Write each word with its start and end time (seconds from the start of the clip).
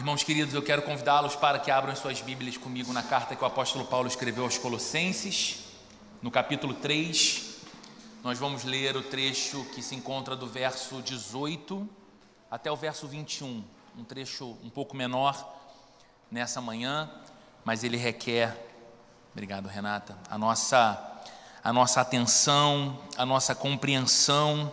Irmãos 0.00 0.22
queridos, 0.22 0.54
eu 0.54 0.62
quero 0.62 0.80
convidá-los 0.80 1.36
para 1.36 1.58
que 1.58 1.70
abram 1.70 1.94
suas 1.94 2.22
Bíblias 2.22 2.56
comigo 2.56 2.90
na 2.90 3.02
carta 3.02 3.36
que 3.36 3.44
o 3.44 3.46
apóstolo 3.46 3.84
Paulo 3.84 4.08
escreveu 4.08 4.44
aos 4.44 4.56
Colossenses, 4.56 5.58
no 6.22 6.30
capítulo 6.30 6.72
3. 6.72 7.58
Nós 8.24 8.38
vamos 8.38 8.64
ler 8.64 8.96
o 8.96 9.02
trecho 9.02 9.62
que 9.74 9.82
se 9.82 9.94
encontra 9.94 10.34
do 10.34 10.46
verso 10.46 11.02
18 11.02 11.86
até 12.50 12.72
o 12.72 12.76
verso 12.76 13.06
21, 13.06 13.62
um 13.94 14.02
trecho 14.02 14.56
um 14.64 14.70
pouco 14.70 14.96
menor 14.96 15.36
nessa 16.30 16.62
manhã, 16.62 17.10
mas 17.62 17.84
ele 17.84 17.98
requer, 17.98 18.56
obrigado 19.34 19.66
Renata, 19.66 20.16
a 20.30 20.38
nossa 20.38 21.08
a 21.62 21.74
nossa 21.74 22.00
atenção, 22.00 22.98
a 23.18 23.26
nossa 23.26 23.54
compreensão 23.54 24.72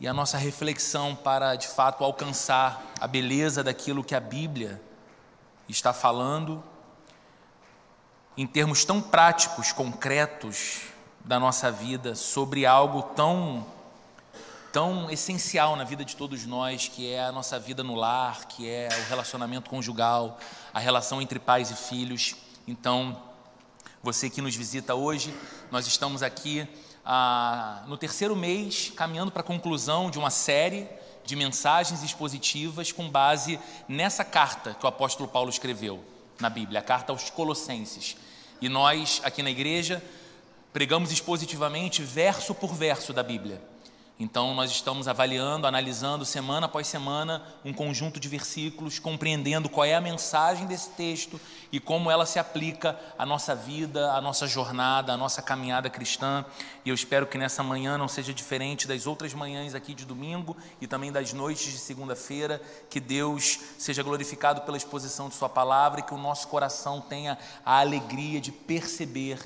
e 0.00 0.08
a 0.08 0.14
nossa 0.14 0.38
reflexão 0.38 1.14
para 1.14 1.54
de 1.54 1.68
fato 1.68 2.02
alcançar 2.02 2.82
a 2.98 3.06
beleza 3.06 3.62
daquilo 3.62 4.02
que 4.02 4.14
a 4.14 4.20
Bíblia 4.20 4.80
está 5.68 5.92
falando 5.92 6.64
em 8.36 8.46
termos 8.46 8.84
tão 8.84 9.02
práticos, 9.02 9.72
concretos 9.72 10.80
da 11.22 11.38
nossa 11.38 11.70
vida 11.70 12.14
sobre 12.14 12.64
algo 12.64 13.02
tão 13.02 13.66
tão 14.72 15.10
essencial 15.10 15.74
na 15.74 15.82
vida 15.82 16.04
de 16.04 16.14
todos 16.14 16.46
nós, 16.46 16.86
que 16.86 17.12
é 17.12 17.24
a 17.24 17.32
nossa 17.32 17.58
vida 17.58 17.82
no 17.82 17.96
lar, 17.96 18.44
que 18.46 18.70
é 18.70 18.88
o 18.88 19.08
relacionamento 19.08 19.68
conjugal, 19.68 20.38
a 20.72 20.78
relação 20.78 21.20
entre 21.20 21.40
pais 21.40 21.72
e 21.72 21.74
filhos. 21.74 22.36
Então, 22.68 23.20
você 24.00 24.30
que 24.30 24.40
nos 24.40 24.54
visita 24.54 24.94
hoje, 24.94 25.34
nós 25.72 25.88
estamos 25.88 26.22
aqui 26.22 26.68
ah, 27.12 27.82
no 27.88 27.96
terceiro 27.96 28.36
mês, 28.36 28.92
caminhando 28.94 29.32
para 29.32 29.40
a 29.40 29.44
conclusão 29.44 30.12
de 30.12 30.16
uma 30.16 30.30
série 30.30 30.86
de 31.24 31.34
mensagens 31.34 32.04
expositivas 32.04 32.92
com 32.92 33.10
base 33.10 33.58
nessa 33.88 34.24
carta 34.24 34.74
que 34.74 34.86
o 34.86 34.88
apóstolo 34.88 35.28
Paulo 35.28 35.50
escreveu 35.50 36.04
na 36.38 36.48
Bíblia, 36.48 36.78
a 36.78 36.82
carta 36.84 37.10
aos 37.12 37.28
Colossenses. 37.28 38.16
E 38.60 38.68
nós, 38.68 39.20
aqui 39.24 39.42
na 39.42 39.50
igreja, 39.50 40.00
pregamos 40.72 41.10
expositivamente 41.10 42.00
verso 42.00 42.54
por 42.54 42.72
verso 42.72 43.12
da 43.12 43.24
Bíblia. 43.24 43.60
Então, 44.20 44.54
nós 44.54 44.70
estamos 44.70 45.08
avaliando, 45.08 45.66
analisando 45.66 46.26
semana 46.26 46.66
após 46.66 46.86
semana 46.86 47.42
um 47.64 47.72
conjunto 47.72 48.20
de 48.20 48.28
versículos, 48.28 48.98
compreendendo 48.98 49.66
qual 49.66 49.86
é 49.86 49.94
a 49.94 50.00
mensagem 50.00 50.66
desse 50.66 50.90
texto 50.90 51.40
e 51.72 51.80
como 51.80 52.10
ela 52.10 52.26
se 52.26 52.38
aplica 52.38 53.00
à 53.16 53.24
nossa 53.24 53.54
vida, 53.54 54.12
à 54.12 54.20
nossa 54.20 54.46
jornada, 54.46 55.14
à 55.14 55.16
nossa 55.16 55.40
caminhada 55.40 55.88
cristã. 55.88 56.44
E 56.84 56.90
eu 56.90 56.94
espero 56.94 57.26
que 57.26 57.38
nessa 57.38 57.62
manhã 57.62 57.96
não 57.96 58.08
seja 58.08 58.34
diferente 58.34 58.86
das 58.86 59.06
outras 59.06 59.32
manhãs 59.32 59.74
aqui 59.74 59.94
de 59.94 60.04
domingo 60.04 60.54
e 60.82 60.86
também 60.86 61.10
das 61.10 61.32
noites 61.32 61.72
de 61.72 61.78
segunda-feira. 61.78 62.60
Que 62.90 63.00
Deus 63.00 63.58
seja 63.78 64.02
glorificado 64.02 64.60
pela 64.60 64.76
exposição 64.76 65.30
de 65.30 65.34
Sua 65.34 65.48
palavra 65.48 66.00
e 66.00 66.02
que 66.02 66.12
o 66.12 66.18
nosso 66.18 66.46
coração 66.48 67.00
tenha 67.00 67.38
a 67.64 67.80
alegria 67.80 68.38
de 68.38 68.52
perceber 68.52 69.38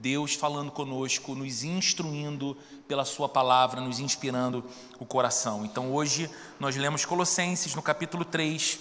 Deus 0.00 0.34
falando 0.34 0.70
conosco, 0.70 1.34
nos 1.34 1.62
instruindo 1.62 2.56
pela 2.90 3.04
Sua 3.04 3.28
palavra, 3.28 3.80
nos 3.80 4.00
inspirando 4.00 4.64
o 4.98 5.06
coração. 5.06 5.64
Então 5.64 5.92
hoje 5.92 6.28
nós 6.58 6.74
lemos 6.74 7.04
Colossenses 7.04 7.72
no 7.72 7.80
capítulo 7.80 8.24
3, 8.24 8.80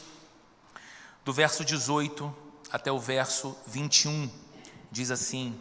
do 1.24 1.32
verso 1.32 1.64
18 1.64 2.36
até 2.72 2.92
o 2.92 2.98
verso 2.98 3.56
21. 3.68 4.28
Diz 4.92 5.12
assim 5.12 5.56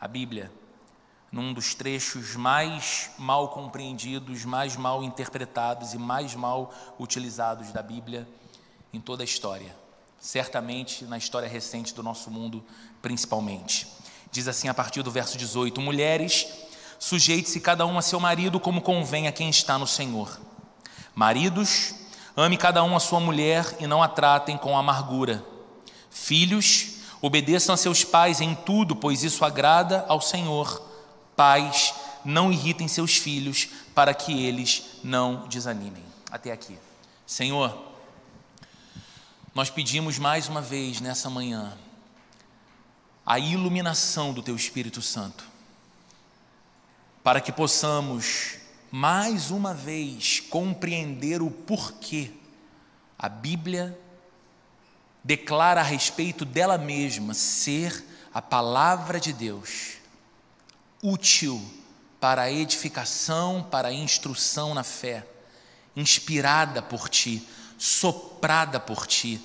a 0.00 0.08
Bíblia, 0.08 0.50
num 1.30 1.52
dos 1.52 1.74
trechos 1.74 2.36
mais 2.36 3.10
mal 3.18 3.50
compreendidos, 3.50 4.46
mais 4.46 4.76
mal 4.76 5.04
interpretados 5.04 5.92
e 5.92 5.98
mais 5.98 6.34
mal 6.34 6.72
utilizados 6.98 7.70
da 7.70 7.82
Bíblia 7.82 8.26
em 8.94 8.98
toda 8.98 9.22
a 9.22 9.26
história. 9.26 9.76
Certamente 10.18 11.04
na 11.04 11.18
história 11.18 11.46
recente 11.46 11.92
do 11.92 12.02
nosso 12.02 12.30
mundo, 12.30 12.64
principalmente. 13.02 13.86
Diz 14.32 14.48
assim 14.48 14.68
a 14.68 14.74
partir 14.74 15.02
do 15.02 15.10
verso 15.10 15.36
18: 15.36 15.78
Mulheres, 15.82 16.46
sujeite-se 17.00 17.58
cada 17.58 17.84
um 17.86 17.98
a 17.98 18.02
seu 18.02 18.20
marido 18.20 18.60
como 18.60 18.82
convém 18.82 19.26
a 19.26 19.32
quem 19.32 19.48
está 19.48 19.78
no 19.78 19.86
Senhor. 19.86 20.38
Maridos, 21.14 21.94
ame 22.36 22.56
cada 22.56 22.84
um 22.84 22.94
a 22.94 23.00
sua 23.00 23.18
mulher 23.18 23.76
e 23.80 23.86
não 23.86 24.02
a 24.02 24.06
tratem 24.06 24.56
com 24.56 24.78
amargura. 24.78 25.42
Filhos, 26.10 26.98
obedeçam 27.20 27.74
a 27.74 27.78
seus 27.78 28.04
pais 28.04 28.40
em 28.40 28.54
tudo, 28.54 28.94
pois 28.94 29.24
isso 29.24 29.44
agrada 29.44 30.04
ao 30.08 30.20
Senhor. 30.20 30.80
Pais, 31.34 31.94
não 32.24 32.52
irritem 32.52 32.86
seus 32.86 33.16
filhos, 33.16 33.68
para 33.94 34.12
que 34.12 34.44
eles 34.44 34.84
não 35.02 35.48
desanimem. 35.48 36.04
Até 36.30 36.52
aqui. 36.52 36.78
Senhor, 37.26 37.76
nós 39.54 39.70
pedimos 39.70 40.18
mais 40.18 40.48
uma 40.48 40.60
vez 40.60 41.00
nessa 41.00 41.30
manhã 41.30 41.76
a 43.24 43.38
iluminação 43.38 44.32
do 44.32 44.42
Teu 44.42 44.56
Espírito 44.56 45.00
Santo, 45.00 45.44
para 47.22 47.40
que 47.40 47.52
possamos 47.52 48.56
mais 48.90 49.50
uma 49.50 49.72
vez 49.72 50.40
compreender 50.40 51.42
o 51.42 51.50
porquê 51.50 52.32
a 53.18 53.28
Bíblia 53.28 53.98
declara 55.22 55.80
a 55.80 55.84
respeito 55.84 56.44
dela 56.44 56.78
mesma 56.78 57.34
ser 57.34 58.04
a 58.32 58.40
palavra 58.40 59.20
de 59.20 59.32
Deus, 59.32 59.98
útil 61.02 61.60
para 62.18 62.42
a 62.42 62.52
edificação, 62.52 63.66
para 63.70 63.88
a 63.88 63.92
instrução 63.92 64.74
na 64.74 64.82
fé, 64.82 65.26
inspirada 65.94 66.80
por 66.80 67.08
Ti, 67.08 67.46
soprada 67.78 68.80
por 68.80 69.06
Ti. 69.06 69.40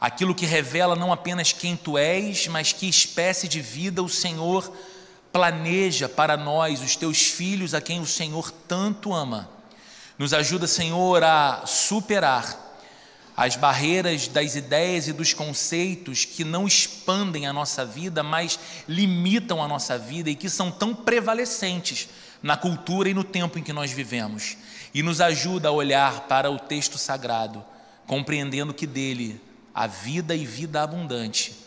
Aquilo 0.00 0.34
que 0.34 0.44
revela 0.44 0.94
não 0.94 1.12
apenas 1.12 1.52
quem 1.52 1.76
tu 1.76 1.96
és, 1.96 2.46
mas 2.48 2.72
que 2.72 2.88
espécie 2.88 3.48
de 3.48 3.60
vida 3.60 4.02
o 4.02 4.08
Senhor 4.08 4.70
planeja 5.34 6.08
para 6.08 6.36
nós, 6.36 6.80
os 6.80 6.94
teus 6.94 7.24
filhos, 7.26 7.74
a 7.74 7.80
quem 7.80 7.98
o 7.98 8.06
Senhor 8.06 8.52
tanto 8.52 9.12
ama. 9.12 9.50
Nos 10.16 10.32
ajuda, 10.32 10.68
Senhor, 10.68 11.24
a 11.24 11.66
superar 11.66 12.56
as 13.36 13.56
barreiras 13.56 14.28
das 14.28 14.54
ideias 14.54 15.08
e 15.08 15.12
dos 15.12 15.34
conceitos 15.34 16.24
que 16.24 16.44
não 16.44 16.68
expandem 16.68 17.48
a 17.48 17.52
nossa 17.52 17.84
vida, 17.84 18.22
mas 18.22 18.60
limitam 18.88 19.60
a 19.60 19.66
nossa 19.66 19.98
vida 19.98 20.30
e 20.30 20.36
que 20.36 20.48
são 20.48 20.70
tão 20.70 20.94
prevalecentes 20.94 22.08
na 22.40 22.56
cultura 22.56 23.08
e 23.08 23.14
no 23.14 23.24
tempo 23.24 23.58
em 23.58 23.62
que 23.64 23.72
nós 23.72 23.90
vivemos. 23.90 24.56
E 24.94 25.02
nos 25.02 25.20
ajuda 25.20 25.68
a 25.68 25.72
olhar 25.72 26.28
para 26.28 26.48
o 26.48 26.60
texto 26.60 26.96
sagrado, 26.96 27.64
compreendendo 28.06 28.72
que 28.72 28.86
dele 28.86 29.40
a 29.74 29.88
vida 29.88 30.36
e 30.36 30.46
vida 30.46 30.80
abundante 30.80 31.63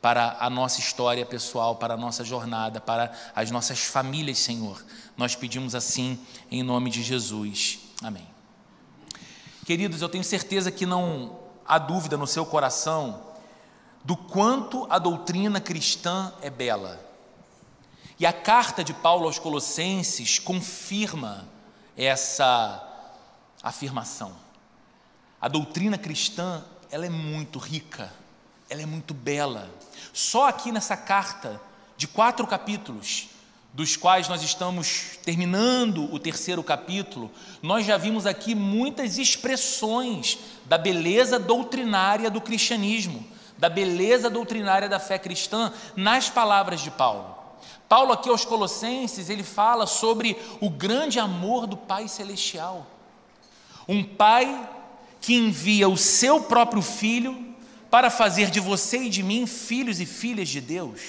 para 0.00 0.36
a 0.40 0.48
nossa 0.48 0.80
história 0.80 1.26
pessoal, 1.26 1.76
para 1.76 1.94
a 1.94 1.96
nossa 1.96 2.24
jornada, 2.24 2.80
para 2.80 3.12
as 3.34 3.50
nossas 3.50 3.80
famílias, 3.80 4.38
Senhor. 4.38 4.82
Nós 5.16 5.34
pedimos 5.34 5.74
assim 5.74 6.18
em 6.50 6.62
nome 6.62 6.90
de 6.90 7.02
Jesus. 7.02 7.80
Amém. 8.02 8.26
Queridos, 9.64 10.00
eu 10.00 10.08
tenho 10.08 10.24
certeza 10.24 10.70
que 10.70 10.86
não 10.86 11.38
há 11.66 11.78
dúvida 11.78 12.16
no 12.16 12.26
seu 12.26 12.46
coração 12.46 13.22
do 14.02 14.16
quanto 14.16 14.86
a 14.90 14.98
doutrina 14.98 15.60
cristã 15.60 16.32
é 16.40 16.48
bela. 16.48 16.98
E 18.18 18.26
a 18.26 18.32
carta 18.32 18.82
de 18.82 18.92
Paulo 18.92 19.26
aos 19.26 19.38
Colossenses 19.38 20.38
confirma 20.38 21.48
essa 21.96 22.86
afirmação. 23.62 24.32
A 25.40 25.48
doutrina 25.48 25.96
cristã 25.96 26.64
ela 26.90 27.06
é 27.06 27.10
muito 27.10 27.58
rica, 27.58 28.12
ela 28.68 28.82
é 28.82 28.86
muito 28.86 29.14
bela. 29.14 29.70
Só 30.12 30.48
aqui 30.48 30.72
nessa 30.72 30.96
carta, 30.96 31.60
de 31.96 32.08
quatro 32.08 32.46
capítulos, 32.46 33.28
dos 33.72 33.96
quais 33.96 34.28
nós 34.28 34.42
estamos 34.42 35.18
terminando 35.22 36.12
o 36.12 36.18
terceiro 36.18 36.62
capítulo, 36.62 37.30
nós 37.62 37.86
já 37.86 37.96
vimos 37.96 38.26
aqui 38.26 38.54
muitas 38.54 39.16
expressões 39.16 40.38
da 40.64 40.76
beleza 40.76 41.38
doutrinária 41.38 42.30
do 42.30 42.40
cristianismo, 42.40 43.24
da 43.56 43.68
beleza 43.68 44.28
doutrinária 44.28 44.88
da 44.88 44.98
fé 44.98 45.18
cristã 45.18 45.72
nas 45.94 46.28
palavras 46.28 46.80
de 46.80 46.90
Paulo. 46.90 47.36
Paulo 47.88 48.12
aqui 48.12 48.28
aos 48.28 48.44
Colossenses, 48.44 49.28
ele 49.28 49.42
fala 49.42 49.86
sobre 49.86 50.36
o 50.60 50.70
grande 50.70 51.18
amor 51.18 51.66
do 51.66 51.76
Pai 51.76 52.08
celestial. 52.08 52.86
Um 53.86 54.02
pai 54.02 54.68
que 55.20 55.34
envia 55.34 55.88
o 55.88 55.96
seu 55.96 56.40
próprio 56.42 56.82
filho 56.82 57.49
para 57.90 58.10
fazer 58.10 58.50
de 58.50 58.60
você 58.60 59.04
e 59.04 59.10
de 59.10 59.22
mim 59.22 59.46
filhos 59.46 60.00
e 60.00 60.06
filhas 60.06 60.48
de 60.48 60.60
Deus. 60.60 61.00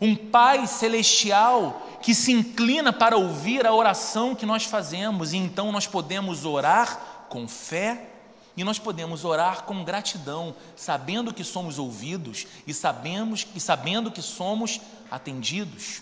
Um 0.00 0.14
Pai 0.14 0.66
celestial 0.66 1.98
que 2.02 2.14
se 2.14 2.30
inclina 2.30 2.92
para 2.92 3.16
ouvir 3.16 3.66
a 3.66 3.72
oração 3.72 4.34
que 4.34 4.46
nós 4.46 4.64
fazemos, 4.64 5.32
e 5.32 5.36
então 5.36 5.72
nós 5.72 5.86
podemos 5.86 6.44
orar 6.44 7.26
com 7.28 7.48
fé 7.48 8.10
e 8.56 8.64
nós 8.64 8.78
podemos 8.78 9.24
orar 9.24 9.64
com 9.64 9.84
gratidão, 9.84 10.54
sabendo 10.74 11.32
que 11.34 11.44
somos 11.44 11.78
ouvidos 11.78 12.46
e 12.66 12.72
sabemos 12.72 13.46
e 13.54 13.60
sabendo 13.60 14.10
que 14.10 14.22
somos 14.22 14.80
atendidos. 15.10 16.00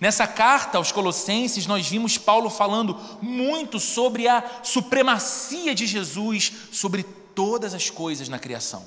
Nessa 0.00 0.26
carta 0.26 0.78
aos 0.78 0.90
Colossenses, 0.90 1.66
nós 1.66 1.86
vimos 1.86 2.18
Paulo 2.18 2.50
falando 2.50 2.98
muito 3.20 3.78
sobre 3.78 4.26
a 4.26 4.42
supremacia 4.64 5.76
de 5.76 5.86
Jesus 5.86 6.52
sobre 6.72 7.04
todas 7.04 7.72
as 7.72 7.88
coisas 7.88 8.28
na 8.28 8.38
criação. 8.38 8.84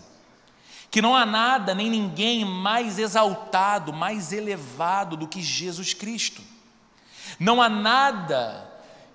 Que 0.95 1.01
não 1.01 1.13
há 1.13 1.25
nada 1.25 1.75
nem 1.75 1.89
ninguém 1.89 2.45
mais 2.45 2.97
exaltado, 2.97 3.91
mais 3.91 4.31
elevado 4.31 5.17
do 5.17 5.27
que 5.27 5.41
Jesus 5.41 5.93
Cristo. 5.93 6.41
Não 7.37 7.61
há 7.61 7.67
nada 7.67 8.65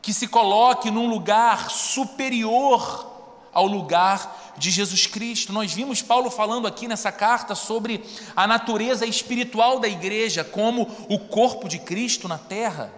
que 0.03 0.13
se 0.13 0.29
coloque 0.29 0.91
num 0.91 1.09
lugar 1.09 1.71
superior 1.71 3.11
ao 3.51 3.67
lugar 3.67 4.55
de 4.59 4.71
Jesus 4.71 5.07
Cristo. 5.07 5.55
Nós 5.55 5.73
vimos 5.73 6.03
Paulo 6.03 6.31
falando 6.31 6.67
aqui 6.67 6.87
nessa 6.87 7.11
carta 7.11 7.55
sobre 7.55 8.05
a 8.37 8.47
natureza 8.47 9.07
espiritual 9.07 9.81
da 9.81 9.89
igreja 9.89 10.45
como 10.45 10.83
o 11.09 11.19
corpo 11.19 11.67
de 11.67 11.79
Cristo 11.79 12.29
na 12.29 12.37
terra. 12.37 12.93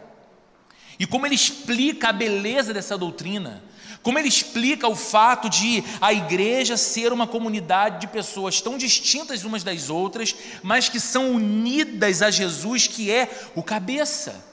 E 0.99 1.07
como 1.07 1.25
ele 1.25 1.37
explica 1.37 2.09
a 2.09 2.13
beleza 2.13 2.75
dessa 2.75 2.99
doutrina, 2.99 3.63
como 4.03 4.19
ele 4.19 4.29
explica 4.29 4.89
o 4.89 4.97
fato 4.97 5.49
de 5.49 5.85
a 6.01 6.13
igreja 6.13 6.77
ser 6.77 7.13
uma 7.13 7.27
comunidade 7.27 8.01
de 8.01 8.07
pessoas 8.09 8.61
tão 8.61 8.77
distintas 8.77 9.45
umas 9.45 9.63
das 9.63 9.89
outras, 9.89 10.35
mas 10.63 10.89
que 10.89 10.99
são 10.99 11.31
unidas 11.31 12.21
a 12.21 12.31
Jesus, 12.31 12.87
que 12.89 13.11
é 13.11 13.31
o 13.55 13.63
cabeça, 13.63 14.45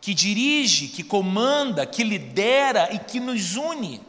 que 0.00 0.14
dirige, 0.14 0.88
que 0.88 1.02
comanda, 1.02 1.84
que 1.84 2.02
lidera 2.02 2.88
e 2.92 2.98
que 2.98 3.20
nos 3.20 3.56
une. 3.56 4.00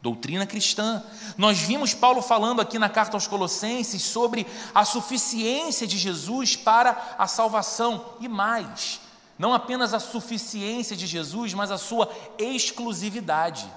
Doutrina 0.00 0.46
cristã. 0.46 1.02
Nós 1.36 1.58
vimos 1.58 1.92
Paulo 1.92 2.22
falando 2.22 2.62
aqui 2.62 2.78
na 2.78 2.88
carta 2.88 3.18
aos 3.18 3.26
Colossenses 3.26 4.00
sobre 4.00 4.46
a 4.74 4.82
suficiência 4.82 5.86
de 5.86 5.98
Jesus 5.98 6.56
para 6.56 7.16
a 7.18 7.26
salvação 7.26 8.14
e 8.18 8.26
mais, 8.26 8.98
não 9.38 9.52
apenas 9.52 9.92
a 9.92 10.00
suficiência 10.00 10.96
de 10.96 11.06
Jesus, 11.06 11.52
mas 11.52 11.70
a 11.70 11.76
sua 11.76 12.10
exclusividade. 12.38 13.70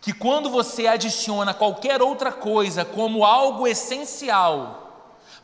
Que 0.00 0.12
quando 0.12 0.50
você 0.50 0.86
adiciona 0.86 1.54
qualquer 1.54 2.00
outra 2.00 2.30
coisa 2.30 2.84
como 2.84 3.24
algo 3.24 3.66
essencial 3.66 4.82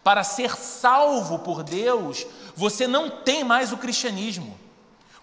para 0.05 0.25
ser 0.25 0.57
salvo 0.57 1.39
por 1.41 1.63
Deus, 1.63 2.27
você 2.55 2.87
não 2.87 3.09
tem 3.09 3.45
mais 3.45 3.73
o 3.73 3.77
cristianismo. 3.77 4.63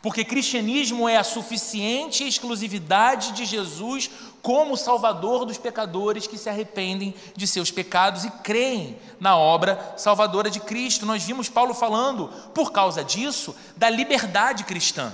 Porque 0.01 0.23
cristianismo 0.23 1.09
é 1.09 1.17
a 1.17 1.23
suficiente 1.25 2.25
exclusividade 2.25 3.33
de 3.33 3.43
Jesus 3.43 4.09
como 4.41 4.77
Salvador 4.77 5.43
dos 5.43 5.57
pecadores 5.57 6.25
que 6.25 6.37
se 6.37 6.49
arrependem 6.49 7.13
de 7.35 7.45
seus 7.45 7.69
pecados 7.69 8.23
e 8.23 8.31
creem 8.31 8.97
na 9.19 9.35
obra 9.35 9.93
salvadora 9.97 10.49
de 10.49 10.61
Cristo. 10.61 11.05
Nós 11.05 11.23
vimos 11.23 11.49
Paulo 11.49 11.73
falando, 11.73 12.29
por 12.53 12.71
causa 12.71 13.03
disso, 13.03 13.53
da 13.75 13.89
liberdade 13.89 14.63
cristã. 14.63 15.11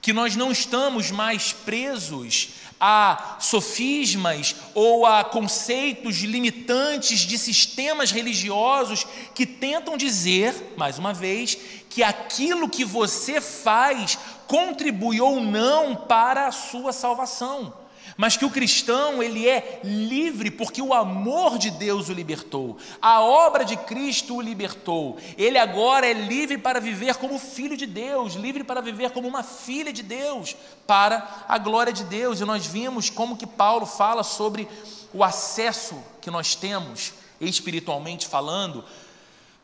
Que 0.00 0.14
nós 0.14 0.34
não 0.34 0.50
estamos 0.50 1.10
mais 1.10 1.52
presos 1.52 2.54
a 2.80 3.36
sofismas 3.38 4.56
ou 4.74 5.04
a 5.04 5.22
conceitos 5.22 6.16
limitantes 6.16 7.20
de 7.20 7.36
sistemas 7.36 8.10
religiosos 8.10 9.06
que 9.34 9.44
tentam 9.44 9.96
dizer, 9.96 10.74
mais 10.76 10.98
uma 10.98 11.12
vez, 11.12 11.58
que 11.90 12.02
aquilo 12.02 12.68
que 12.68 12.84
você 12.84 13.40
faz 13.40 14.18
contribui 14.46 15.20
ou 15.20 15.40
não 15.40 15.94
para 15.94 16.46
a 16.46 16.52
sua 16.52 16.92
salvação 16.92 17.79
mas 18.16 18.36
que 18.36 18.44
o 18.44 18.50
cristão 18.50 19.22
ele 19.22 19.48
é 19.48 19.80
livre 19.82 20.50
porque 20.50 20.82
o 20.82 20.92
amor 20.92 21.58
de 21.58 21.70
Deus 21.70 22.08
o 22.08 22.12
libertou, 22.12 22.76
a 23.00 23.20
obra 23.20 23.64
de 23.64 23.76
Cristo 23.76 24.36
o 24.36 24.40
libertou. 24.40 25.18
Ele 25.36 25.58
agora 25.58 26.06
é 26.06 26.12
livre 26.12 26.58
para 26.58 26.80
viver 26.80 27.16
como 27.16 27.38
filho 27.38 27.76
de 27.76 27.86
Deus, 27.86 28.34
livre 28.34 28.64
para 28.64 28.80
viver 28.80 29.10
como 29.10 29.28
uma 29.28 29.42
filha 29.42 29.92
de 29.92 30.02
Deus, 30.02 30.56
para 30.86 31.44
a 31.48 31.58
glória 31.58 31.92
de 31.92 32.04
Deus. 32.04 32.40
E 32.40 32.44
nós 32.44 32.66
vimos 32.66 33.10
como 33.10 33.36
que 33.36 33.46
Paulo 33.46 33.86
fala 33.86 34.22
sobre 34.22 34.68
o 35.12 35.24
acesso 35.24 36.02
que 36.20 36.30
nós 36.30 36.54
temos 36.54 37.12
espiritualmente 37.40 38.28
falando 38.28 38.84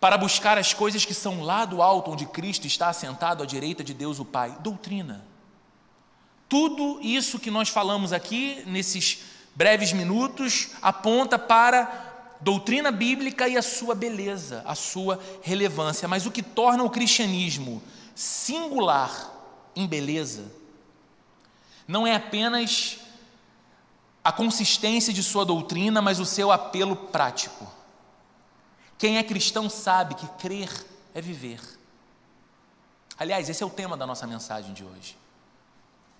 para 0.01 0.17
buscar 0.17 0.59
as 0.59 0.73
coisas 0.73 1.05
que 1.05 1.15
são 1.15 1.43
lá 1.43 1.65
do 1.65 1.83
alto 1.83 2.11
onde 2.11 2.27
Cristo 2.27 2.67
está 2.67 2.89
assentado 2.89 3.43
à 3.43 3.47
direita 3.47 3.83
de 3.83 3.95
Deus 3.95 4.19
o 4.19 4.25
Pai. 4.25 4.57
Doutrina 4.61 5.25
tudo 6.49 7.01
isso 7.03 7.39
que 7.39 7.51
nós 7.51 7.69
falamos 7.69 8.13
aqui, 8.13 8.63
nesses 8.67 9.19
breves 9.55 9.93
minutos, 9.93 10.71
aponta 10.81 11.39
para 11.39 12.37
doutrina 12.41 12.91
bíblica 12.91 13.49
e 13.49 13.57
a 13.57 13.63
sua 13.63 13.95
beleza, 13.95 14.63
a 14.65 14.75
sua 14.75 15.19
relevância. 15.43 16.07
Mas 16.07 16.27
o 16.27 16.31
que 16.31 16.43
torna 16.43 16.85
o 16.85 16.91
cristianismo 16.91 17.83
singular 18.15 19.33
em 19.75 19.87
beleza 19.87 20.45
não 21.89 22.07
é 22.07 22.15
apenas 22.15 22.99
a 24.23 24.33
consistência 24.33 25.13
de 25.13 25.23
sua 25.23 25.45
doutrina, 25.45 26.03
mas 26.03 26.19
o 26.19 26.27
seu 26.27 26.51
apelo 26.51 26.97
prático. 26.97 27.67
Quem 28.99 29.19
é 29.19 29.23
cristão 29.23 29.71
sabe 29.71 30.15
que 30.15 30.27
crer 30.39 30.69
é 31.15 31.21
viver. 31.21 31.61
Aliás, 33.19 33.49
esse 33.49 33.63
é 33.63 33.67
o 33.67 33.71
tema 33.71 33.97
da 33.97 34.07
nossa 34.07 34.27
mensagem 34.27 34.75
de 34.75 34.85
hoje. 34.85 35.17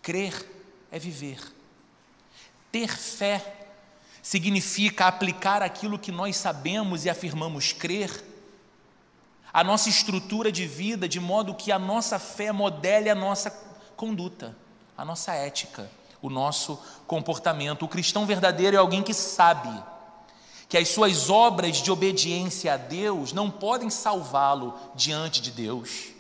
Crer 0.07 0.49
é 0.93 1.01
viver. 1.01 1.41
Ter 2.71 2.87
fé 2.87 3.67
significa 4.23 5.09
aplicar 5.09 5.63
aquilo 5.63 5.99
que 5.99 6.13
nós 6.13 6.37
sabemos 6.37 7.05
e 7.05 7.11
afirmamos 7.11 7.73
crer, 7.73 8.25
a 9.53 9.65
nossa 9.65 9.89
estrutura 9.89 10.53
de 10.53 10.65
vida, 10.65 11.09
de 11.09 11.19
modo 11.19 11.57
que 11.57 11.73
a 11.73 11.79
nossa 11.79 12.21
fé 12.21 12.53
modele 12.53 13.11
a 13.11 13.17
nossa 13.17 13.51
conduta, 13.97 14.57
a 14.97 15.05
nossa 15.05 15.33
ética, 15.35 15.91
o 16.23 16.31
nosso 16.31 16.81
comportamento. 17.09 17.85
O 17.85 17.89
cristão 17.89 18.25
verdadeiro 18.25 18.77
é 18.77 18.79
alguém 18.79 19.03
que 19.03 19.13
sabe 19.13 19.77
que 20.69 20.79
as 20.79 20.87
suas 20.87 21.29
obras 21.29 21.79
de 21.79 21.91
obediência 21.91 22.75
a 22.75 22.77
Deus 22.77 23.33
não 23.33 23.51
podem 23.51 23.91
salvá-lo 23.91 24.73
diante 24.95 25.41
de 25.43 25.51
Deus 25.51 26.15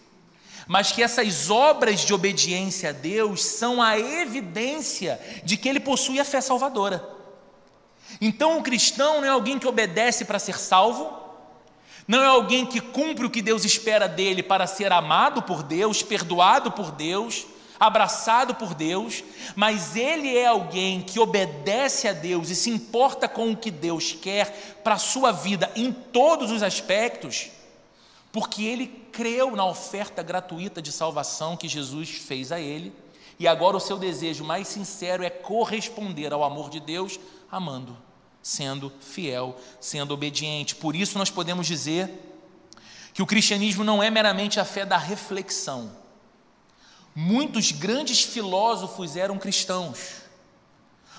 mas 0.66 0.92
que 0.92 1.02
essas 1.02 1.50
obras 1.50 2.00
de 2.00 2.12
obediência 2.12 2.90
a 2.90 2.92
Deus 2.92 3.44
são 3.44 3.80
a 3.80 3.98
evidência 3.98 5.20
de 5.44 5.56
que 5.56 5.68
ele 5.68 5.80
possui 5.80 6.18
a 6.18 6.24
fé 6.24 6.40
salvadora. 6.40 7.08
Então, 8.20 8.58
o 8.58 8.62
cristão 8.62 9.20
não 9.20 9.26
é 9.26 9.28
alguém 9.28 9.58
que 9.58 9.66
obedece 9.66 10.24
para 10.24 10.38
ser 10.38 10.58
salvo, 10.58 11.26
não 12.08 12.22
é 12.22 12.26
alguém 12.26 12.64
que 12.64 12.80
cumpre 12.80 13.26
o 13.26 13.30
que 13.30 13.42
Deus 13.42 13.64
espera 13.64 14.08
dele 14.08 14.42
para 14.42 14.66
ser 14.66 14.92
amado 14.92 15.42
por 15.42 15.62
Deus, 15.62 16.02
perdoado 16.02 16.70
por 16.70 16.92
Deus, 16.92 17.46
abraçado 17.78 18.54
por 18.54 18.74
Deus, 18.74 19.22
mas 19.54 19.96
ele 19.96 20.36
é 20.36 20.46
alguém 20.46 21.02
que 21.02 21.18
obedece 21.18 22.08
a 22.08 22.12
Deus 22.12 22.48
e 22.48 22.56
se 22.56 22.70
importa 22.70 23.28
com 23.28 23.50
o 23.50 23.56
que 23.56 23.70
Deus 23.70 24.12
quer 24.12 24.80
para 24.82 24.94
a 24.94 24.98
sua 24.98 25.32
vida 25.32 25.70
em 25.76 25.92
todos 25.92 26.50
os 26.50 26.62
aspectos, 26.62 27.50
porque 28.36 28.64
ele 28.64 28.88
creu 29.10 29.56
na 29.56 29.64
oferta 29.64 30.22
gratuita 30.22 30.82
de 30.82 30.92
salvação 30.92 31.56
que 31.56 31.66
Jesus 31.66 32.10
fez 32.10 32.52
a 32.52 32.60
ele, 32.60 32.92
e 33.38 33.48
agora 33.48 33.78
o 33.78 33.80
seu 33.80 33.96
desejo 33.96 34.44
mais 34.44 34.68
sincero 34.68 35.24
é 35.24 35.30
corresponder 35.30 36.34
ao 36.34 36.44
amor 36.44 36.68
de 36.68 36.78
Deus, 36.78 37.18
amando, 37.50 37.96
sendo 38.42 38.92
fiel, 39.00 39.56
sendo 39.80 40.12
obediente. 40.12 40.74
Por 40.74 40.94
isso 40.94 41.16
nós 41.16 41.30
podemos 41.30 41.66
dizer 41.66 42.10
que 43.14 43.22
o 43.22 43.26
cristianismo 43.26 43.82
não 43.82 44.02
é 44.02 44.10
meramente 44.10 44.60
a 44.60 44.66
fé 44.66 44.84
da 44.84 44.98
reflexão. 44.98 45.96
Muitos 47.14 47.72
grandes 47.72 48.20
filósofos 48.20 49.16
eram 49.16 49.38
cristãos 49.38 50.25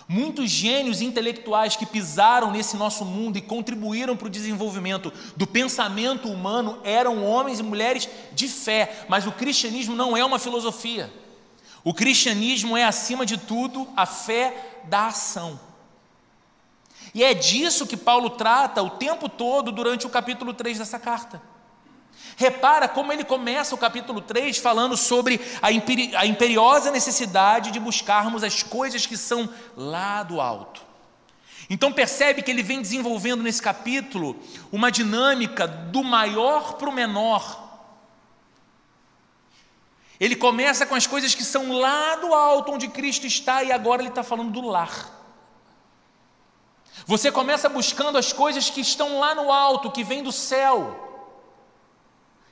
Muitos 0.09 0.49
gênios 0.49 1.01
intelectuais 1.01 1.75
que 1.75 1.85
pisaram 1.85 2.49
nesse 2.49 2.77
nosso 2.77 3.03
mundo 3.03 3.37
e 3.37 3.41
contribuíram 3.41 4.15
para 4.15 4.27
o 4.27 4.31
desenvolvimento 4.31 5.11
do 5.35 5.45
pensamento 5.45 6.29
humano 6.29 6.79
eram 6.83 7.25
homens 7.25 7.59
e 7.59 7.63
mulheres 7.63 8.07
de 8.31 8.47
fé, 8.47 9.05
mas 9.09 9.27
o 9.27 9.33
cristianismo 9.33 9.95
não 9.95 10.15
é 10.15 10.23
uma 10.23 10.39
filosofia. 10.39 11.11
O 11.83 11.93
cristianismo 11.93 12.77
é, 12.77 12.85
acima 12.85 13.25
de 13.25 13.37
tudo, 13.37 13.85
a 13.97 14.05
fé 14.05 14.81
da 14.85 15.07
ação. 15.07 15.59
E 17.13 17.23
é 17.23 17.33
disso 17.33 17.87
que 17.87 17.97
Paulo 17.97 18.29
trata 18.29 18.81
o 18.81 18.91
tempo 18.91 19.27
todo 19.27 19.71
durante 19.73 20.05
o 20.05 20.09
capítulo 20.09 20.53
3 20.53 20.77
dessa 20.77 20.99
carta. 20.99 21.41
Repara 22.39 22.87
como 22.87 23.11
ele 23.11 23.23
começa 23.23 23.73
o 23.73 23.77
capítulo 23.79 24.21
3 24.21 24.59
falando 24.59 24.95
sobre 24.95 25.41
a, 25.59 25.71
imperi 25.71 26.15
a 26.15 26.23
imperiosa 26.23 26.91
necessidade 26.91 27.71
de 27.71 27.79
buscarmos 27.79 28.43
as 28.43 28.61
coisas 28.61 29.07
que 29.07 29.17
são 29.17 29.49
lá 29.75 30.21
do 30.21 30.39
alto. 30.39 30.83
Então 31.67 31.91
percebe 31.91 32.43
que 32.43 32.51
ele 32.51 32.61
vem 32.61 32.79
desenvolvendo 32.79 33.41
nesse 33.41 33.59
capítulo 33.59 34.39
uma 34.71 34.91
dinâmica 34.91 35.67
do 35.67 36.03
maior 36.03 36.73
para 36.73 36.87
o 36.87 36.93
menor. 36.93 37.81
Ele 40.19 40.35
começa 40.35 40.85
com 40.85 40.93
as 40.93 41.07
coisas 41.07 41.33
que 41.33 41.43
são 41.43 41.71
lá 41.71 42.17
do 42.17 42.35
alto, 42.35 42.71
onde 42.71 42.87
Cristo 42.87 43.25
está, 43.25 43.63
e 43.63 43.71
agora 43.71 44.03
ele 44.03 44.09
está 44.09 44.21
falando 44.21 44.51
do 44.51 44.61
lar. 44.61 45.11
Você 47.07 47.31
começa 47.31 47.67
buscando 47.67 48.15
as 48.15 48.31
coisas 48.31 48.69
que 48.69 48.81
estão 48.81 49.17
lá 49.17 49.33
no 49.33 49.51
alto, 49.51 49.89
que 49.89 50.03
vêm 50.03 50.21
do 50.21 50.31
céu 50.31 51.06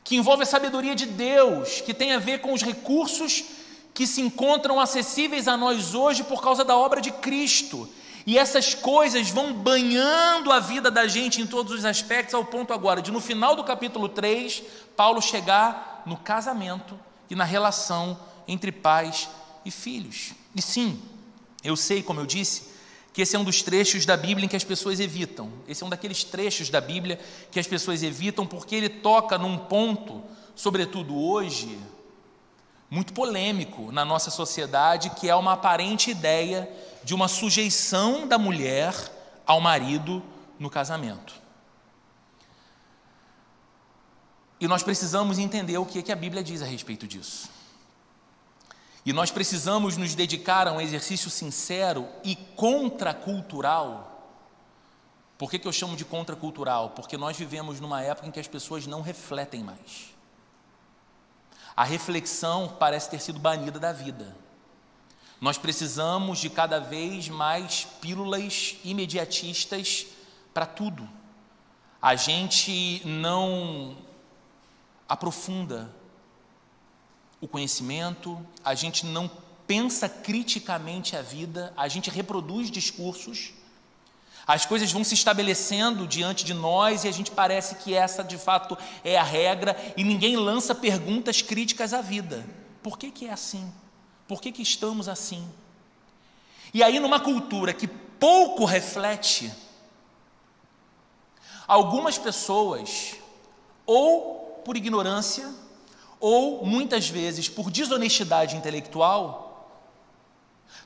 que 0.05 0.15
envolve 0.15 0.43
a 0.43 0.45
sabedoria 0.45 0.95
de 0.95 1.07
Deus, 1.07 1.81
que 1.81 1.91
tem 1.93 2.13
a 2.13 2.19
ver 2.19 2.39
com 2.39 2.53
os 2.53 2.61
recursos 2.61 3.43
que 3.91 4.05
se 4.05 4.21
encontram 4.21 4.79
acessíveis 4.79 5.47
a 5.47 5.57
nós 5.57 5.95
hoje 5.95 6.23
por 6.23 6.43
causa 6.43 6.63
da 6.63 6.77
obra 6.77 7.01
de 7.01 7.11
Cristo. 7.11 7.89
E 8.23 8.37
essas 8.37 8.75
coisas 8.75 9.31
vão 9.31 9.51
banhando 9.51 10.51
a 10.51 10.59
vida 10.59 10.91
da 10.91 11.07
gente 11.07 11.41
em 11.41 11.47
todos 11.47 11.73
os 11.73 11.83
aspectos, 11.83 12.35
ao 12.35 12.45
ponto 12.45 12.71
agora 12.71 13.01
de, 13.01 13.11
no 13.11 13.19
final 13.19 13.55
do 13.55 13.63
capítulo 13.63 14.07
3, 14.07 14.61
Paulo 14.95 15.21
chegar 15.21 16.03
no 16.05 16.17
casamento 16.17 16.99
e 17.27 17.33
na 17.33 17.43
relação 17.43 18.19
entre 18.47 18.71
pais 18.71 19.27
e 19.65 19.71
filhos. 19.71 20.33
E 20.55 20.61
sim, 20.61 21.01
eu 21.63 21.75
sei, 21.75 22.03
como 22.03 22.19
eu 22.19 22.27
disse, 22.27 22.74
que 23.15 23.21
esse 23.21 23.33
é 23.33 23.39
um 23.39 23.45
dos 23.45 23.61
trechos 23.61 24.05
da 24.05 24.17
Bíblia 24.17 24.45
em 24.45 24.49
que 24.49 24.57
as 24.57 24.65
pessoas 24.65 24.99
evitam. 24.99 25.49
Esse 25.69 25.81
é 25.81 25.85
um 25.85 25.89
daqueles 25.89 26.25
trechos 26.25 26.69
da 26.69 26.81
Bíblia 26.81 27.17
que 27.49 27.57
as 27.57 27.65
pessoas 27.65 28.03
evitam 28.03 28.45
porque 28.45 28.75
ele 28.75 28.89
toca 28.89 29.37
num 29.37 29.57
ponto, 29.57 30.21
sobretudo 30.53 31.17
hoje, 31.17 31.79
muito 32.89 33.13
polêmico 33.13 33.89
na 33.89 34.03
nossa 34.03 34.29
sociedade, 34.29 35.11
que 35.11 35.29
é 35.29 35.35
uma 35.35 35.53
aparente 35.53 36.11
ideia 36.11 36.69
de 37.05 37.15
uma 37.15 37.29
sujeição 37.29 38.27
da 38.27 38.37
mulher 38.37 38.93
ao 39.47 39.61
marido 39.61 40.21
no 40.59 40.69
casamento. 40.69 41.35
E 44.59 44.67
nós 44.67 44.83
precisamos 44.83 45.39
entender 45.39 45.77
o 45.77 45.85
que, 45.85 45.99
é 45.99 46.01
que 46.01 46.11
a 46.11 46.17
Bíblia 46.17 46.43
diz 46.43 46.61
a 46.61 46.65
respeito 46.65 47.07
disso. 47.07 47.54
E 49.05 49.13
nós 49.13 49.29
precisamos 49.29 49.97
nos 49.97 50.15
dedicar 50.15 50.67
a 50.67 50.71
um 50.71 50.81
exercício 50.81 51.29
sincero 51.29 52.07
e 52.23 52.35
contracultural. 52.35 54.11
Por 55.37 55.51
que, 55.51 55.59
que 55.59 55.67
eu 55.67 55.71
chamo 55.71 55.95
de 55.95 56.03
contracultural? 56.03 56.89
Porque 56.89 57.15
nós 57.15 57.37
vivemos 57.37 57.79
numa 57.79 58.01
época 58.01 58.27
em 58.27 58.31
que 58.31 58.39
as 58.39 58.47
pessoas 58.47 58.87
não 58.87 59.01
refletem 59.01 59.63
mais. 59.63 60.15
A 61.75 61.83
reflexão 61.83 62.75
parece 62.79 63.09
ter 63.09 63.19
sido 63.19 63.37
banida 63.37 63.79
da 63.79 63.93
vida. 63.93 64.35
Nós 65.39 65.57
precisamos 65.57 66.39
de 66.39 66.49
cada 66.49 66.79
vez 66.79 67.29
mais 67.29 67.85
pílulas 68.01 68.77
imediatistas 68.83 70.07
para 70.51 70.65
tudo. 70.65 71.07
A 72.01 72.15
gente 72.15 73.05
não 73.05 73.97
aprofunda 75.07 75.93
o 77.41 77.47
conhecimento, 77.47 78.39
a 78.63 78.73
gente 78.73 79.05
não 79.05 79.29
pensa 79.67 80.07
criticamente 80.07 81.15
a 81.15 81.21
vida, 81.21 81.73
a 81.75 81.87
gente 81.87 82.09
reproduz 82.09 82.69
discursos, 82.69 83.53
as 84.47 84.65
coisas 84.65 84.91
vão 84.91 85.03
se 85.03 85.15
estabelecendo 85.15 86.05
diante 86.05 86.45
de 86.45 86.53
nós 86.53 87.03
e 87.03 87.07
a 87.07 87.11
gente 87.11 87.31
parece 87.31 87.75
que 87.75 87.95
essa 87.95 88.23
de 88.23 88.37
fato 88.37 88.77
é 89.03 89.17
a 89.17 89.23
regra 89.23 89.75
e 89.97 90.03
ninguém 90.03 90.37
lança 90.37 90.75
perguntas 90.75 91.41
críticas 91.41 91.93
à 91.93 92.01
vida. 92.01 92.45
Por 92.83 92.99
que, 92.99 93.09
que 93.09 93.25
é 93.25 93.31
assim? 93.31 93.73
Por 94.27 94.39
que, 94.39 94.51
que 94.51 94.61
estamos 94.61 95.09
assim? 95.09 95.47
E 96.71 96.83
aí, 96.83 96.99
numa 96.99 97.19
cultura 97.19 97.73
que 97.73 97.87
pouco 97.87 98.65
reflete, 98.65 99.51
algumas 101.67 102.17
pessoas, 102.17 103.15
ou 103.85 104.61
por 104.63 104.77
ignorância, 104.77 105.51
ou 106.19 106.65
muitas 106.65 107.09
vezes 107.09 107.49
por 107.49 107.69
desonestidade 107.69 108.55
intelectual, 108.55 109.45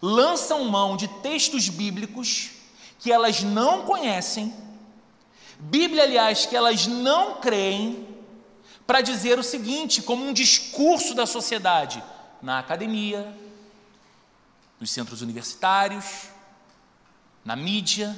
lançam 0.01 0.65
mão 0.65 0.95
de 0.95 1.07
textos 1.07 1.69
bíblicos 1.69 2.51
que 3.00 3.12
elas 3.12 3.41
não 3.41 3.83
conhecem, 3.83 4.53
Bíblia, 5.59 6.03
aliás, 6.03 6.45
que 6.45 6.55
elas 6.55 6.88
não 6.88 7.36
creem, 7.36 8.07
para 8.88 9.01
dizer 9.01 9.38
o 9.38 9.43
seguinte, 9.43 10.01
como 10.01 10.25
um 10.25 10.33
discurso 10.33 11.13
da 11.13 11.25
sociedade, 11.25 12.01
na 12.41 12.59
academia, 12.59 13.36
nos 14.79 14.89
centros 14.89 15.21
universitários, 15.21 16.29
na 17.43 17.55
mídia, 17.55 18.17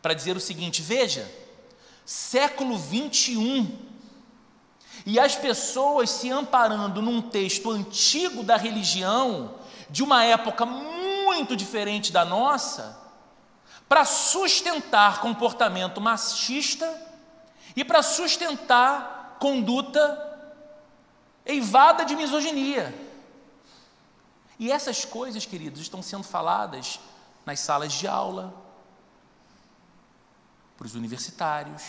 para 0.00 0.14
dizer 0.14 0.36
o 0.36 0.40
seguinte: 0.40 0.80
veja, 0.80 1.30
século 2.06 2.78
21, 2.78 3.76
e 5.04 5.18
as 5.18 5.34
pessoas 5.34 6.10
se 6.10 6.30
amparando 6.30 7.02
num 7.02 7.20
texto 7.20 7.70
antigo 7.70 8.42
da 8.42 8.56
religião, 8.56 9.54
de 9.90 10.02
uma 10.02 10.24
época 10.24 10.64
muito 10.64 11.56
diferente 11.56 12.12
da 12.12 12.24
nossa, 12.24 12.98
para 13.88 14.04
sustentar 14.04 15.20
comportamento 15.20 16.00
machista 16.00 16.90
e 17.74 17.84
para 17.84 18.02
sustentar 18.02 19.36
conduta 19.38 20.30
eivada 21.44 22.04
de 22.04 22.14
misoginia. 22.14 22.94
E 24.58 24.70
essas 24.70 25.04
coisas, 25.04 25.44
queridos, 25.44 25.80
estão 25.80 26.00
sendo 26.00 26.22
faladas 26.22 27.00
nas 27.44 27.58
salas 27.60 27.92
de 27.92 28.06
aula, 28.06 28.54
para 30.76 30.86
os 30.86 30.94
universitários, 30.94 31.82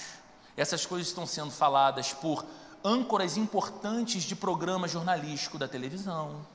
essas 0.56 0.86
coisas 0.86 1.08
estão 1.08 1.26
sendo 1.26 1.52
faladas 1.52 2.14
por 2.14 2.46
âncoras 2.84 3.38
importantes 3.38 4.24
de 4.24 4.36
programa 4.36 4.88
jornalístico 4.88 5.58
da 5.58 5.68
televisão, 5.68 6.46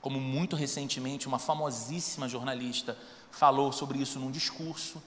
como 0.00 0.20
muito 0.20 0.56
recentemente 0.56 1.26
uma 1.26 1.38
famosíssima 1.38 2.28
jornalista 2.28 2.96
falou 3.30 3.72
sobre 3.72 3.98
isso 3.98 4.18
num 4.18 4.30
discurso. 4.30 5.02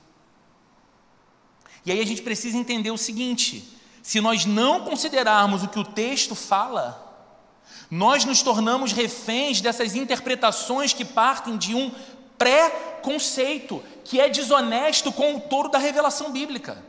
E 1.86 1.92
aí 1.92 2.00
a 2.00 2.06
gente 2.06 2.22
precisa 2.22 2.58
entender 2.58 2.92
o 2.92 2.98
seguinte: 2.98 3.78
se 4.02 4.22
nós 4.22 4.46
não 4.46 4.82
considerarmos 4.82 5.64
o 5.64 5.68
que 5.68 5.80
o 5.80 5.86
texto 5.86 6.36
fala, 6.36 7.00
nós 7.90 8.26
nos 8.26 8.42
tornamos 8.42 8.92
reféns 8.92 9.62
dessas 9.62 9.96
interpretações 9.96 10.94
que 10.94 11.06
partem 11.06 11.58
de 11.58 11.76
um 11.76 11.92
pré-conceito, 12.38 13.84
que 14.04 14.20
é 14.20 14.30
desonesto 14.30 15.12
com 15.12 15.36
o 15.36 15.42
touro 15.42 15.70
da 15.70 15.78
revelação 15.78 16.32
bíblica. 16.32 16.84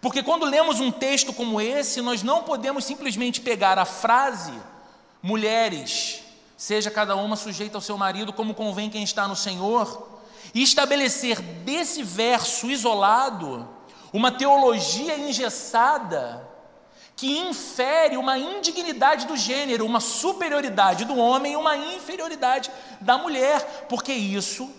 Porque 0.00 0.22
quando 0.22 0.46
lemos 0.46 0.80
um 0.80 0.90
texto 0.90 1.32
como 1.32 1.60
esse, 1.60 2.00
nós 2.00 2.22
não 2.22 2.42
podemos 2.42 2.84
simplesmente 2.84 3.40
pegar 3.40 3.78
a 3.78 3.84
frase, 3.84 4.52
mulheres, 5.22 6.22
seja 6.56 6.90
cada 6.90 7.14
uma 7.16 7.36
sujeita 7.36 7.76
ao 7.76 7.82
seu 7.82 7.98
marido, 7.98 8.32
como 8.32 8.54
convém 8.54 8.88
quem 8.88 9.02
está 9.02 9.28
no 9.28 9.36
Senhor, 9.36 10.08
e 10.54 10.62
estabelecer 10.62 11.40
desse 11.40 12.02
verso 12.02 12.70
isolado 12.70 13.68
uma 14.12 14.32
teologia 14.32 15.18
engessada 15.18 16.48
que 17.14 17.38
infere 17.38 18.16
uma 18.16 18.38
indignidade 18.38 19.26
do 19.26 19.36
gênero, 19.36 19.84
uma 19.84 20.00
superioridade 20.00 21.04
do 21.04 21.18
homem 21.18 21.52
e 21.52 21.56
uma 21.56 21.76
inferioridade 21.76 22.70
da 22.98 23.18
mulher, 23.18 23.86
porque 23.90 24.10
isso 24.10 24.70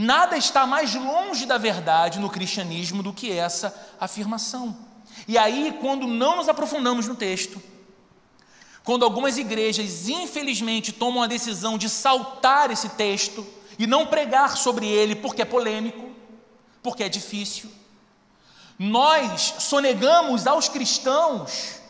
Nada 0.00 0.36
está 0.36 0.64
mais 0.64 0.94
longe 0.94 1.44
da 1.44 1.58
verdade 1.58 2.20
no 2.20 2.30
cristianismo 2.30 3.02
do 3.02 3.12
que 3.12 3.32
essa 3.32 3.74
afirmação. 3.98 4.76
E 5.26 5.36
aí, 5.36 5.76
quando 5.80 6.06
não 6.06 6.36
nos 6.36 6.48
aprofundamos 6.48 7.08
no 7.08 7.16
texto, 7.16 7.60
quando 8.84 9.04
algumas 9.04 9.36
igrejas, 9.38 10.08
infelizmente, 10.08 10.92
tomam 10.92 11.20
a 11.20 11.26
decisão 11.26 11.76
de 11.76 11.88
saltar 11.88 12.70
esse 12.70 12.90
texto 12.90 13.44
e 13.76 13.88
não 13.88 14.06
pregar 14.06 14.56
sobre 14.56 14.86
ele 14.86 15.16
porque 15.16 15.42
é 15.42 15.44
polêmico, 15.44 16.12
porque 16.80 17.02
é 17.02 17.08
difícil, 17.08 17.68
nós 18.78 19.54
sonegamos 19.58 20.46
aos 20.46 20.68
cristãos 20.68 21.80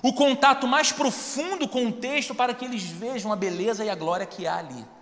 o 0.00 0.12
contato 0.12 0.68
mais 0.68 0.92
profundo 0.92 1.66
com 1.66 1.88
o 1.88 1.92
texto 1.92 2.32
para 2.32 2.54
que 2.54 2.64
eles 2.64 2.84
vejam 2.84 3.32
a 3.32 3.36
beleza 3.36 3.84
e 3.84 3.90
a 3.90 3.96
glória 3.96 4.24
que 4.24 4.46
há 4.46 4.58
ali. 4.58 4.93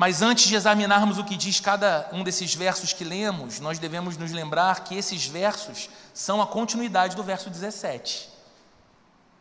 Mas 0.00 0.22
antes 0.22 0.46
de 0.46 0.54
examinarmos 0.54 1.18
o 1.18 1.24
que 1.24 1.36
diz 1.36 1.60
cada 1.60 2.08
um 2.10 2.24
desses 2.24 2.54
versos 2.54 2.90
que 2.90 3.04
lemos, 3.04 3.60
nós 3.60 3.78
devemos 3.78 4.16
nos 4.16 4.32
lembrar 4.32 4.82
que 4.82 4.94
esses 4.94 5.26
versos 5.26 5.90
são 6.14 6.40
a 6.40 6.46
continuidade 6.46 7.14
do 7.14 7.22
verso 7.22 7.50
17. 7.50 8.30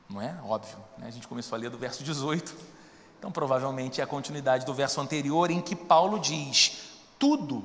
Não 0.10 0.22
é? 0.22 0.36
Óbvio, 0.44 0.76
né? 0.98 1.08
a 1.08 1.12
gente 1.12 1.30
começou 1.30 1.56
a 1.56 1.60
ler 1.60 1.70
do 1.70 1.78
verso 1.78 2.04
18, 2.04 2.54
então 3.18 3.32
provavelmente 3.32 4.02
é 4.02 4.04
a 4.04 4.08
continuidade 4.08 4.66
do 4.66 4.74
verso 4.74 5.00
anterior, 5.00 5.50
em 5.50 5.62
que 5.62 5.78
Paulo 5.78 6.20
diz: 6.20 6.90
Tudo 7.18 7.64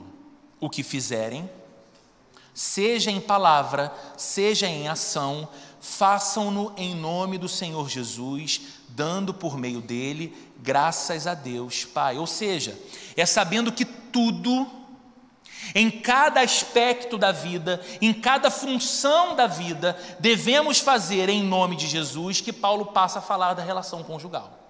o 0.60 0.70
que 0.70 0.84
fizerem, 0.84 1.50
seja 2.54 3.10
em 3.10 3.20
palavra, 3.20 3.92
seja 4.16 4.68
em 4.68 4.86
ação, 4.86 5.48
façam-no 5.80 6.72
em 6.76 6.94
nome 6.94 7.38
do 7.38 7.48
Senhor 7.48 7.88
Jesus, 7.88 8.83
dando 8.94 9.34
por 9.34 9.58
meio 9.58 9.80
dele 9.80 10.34
graças 10.62 11.26
a 11.26 11.34
Deus, 11.34 11.84
Pai. 11.84 12.16
Ou 12.16 12.26
seja, 12.26 12.78
é 13.16 13.26
sabendo 13.26 13.72
que 13.72 13.84
tudo, 13.84 14.66
em 15.74 15.90
cada 15.90 16.40
aspecto 16.40 17.18
da 17.18 17.32
vida, 17.32 17.84
em 18.00 18.14
cada 18.14 18.50
função 18.50 19.34
da 19.34 19.46
vida, 19.46 19.98
devemos 20.20 20.78
fazer 20.78 21.28
em 21.28 21.42
nome 21.42 21.76
de 21.76 21.86
Jesus, 21.86 22.40
que 22.40 22.52
Paulo 22.52 22.86
passa 22.86 23.18
a 23.18 23.22
falar 23.22 23.54
da 23.54 23.62
relação 23.62 24.02
conjugal. 24.02 24.60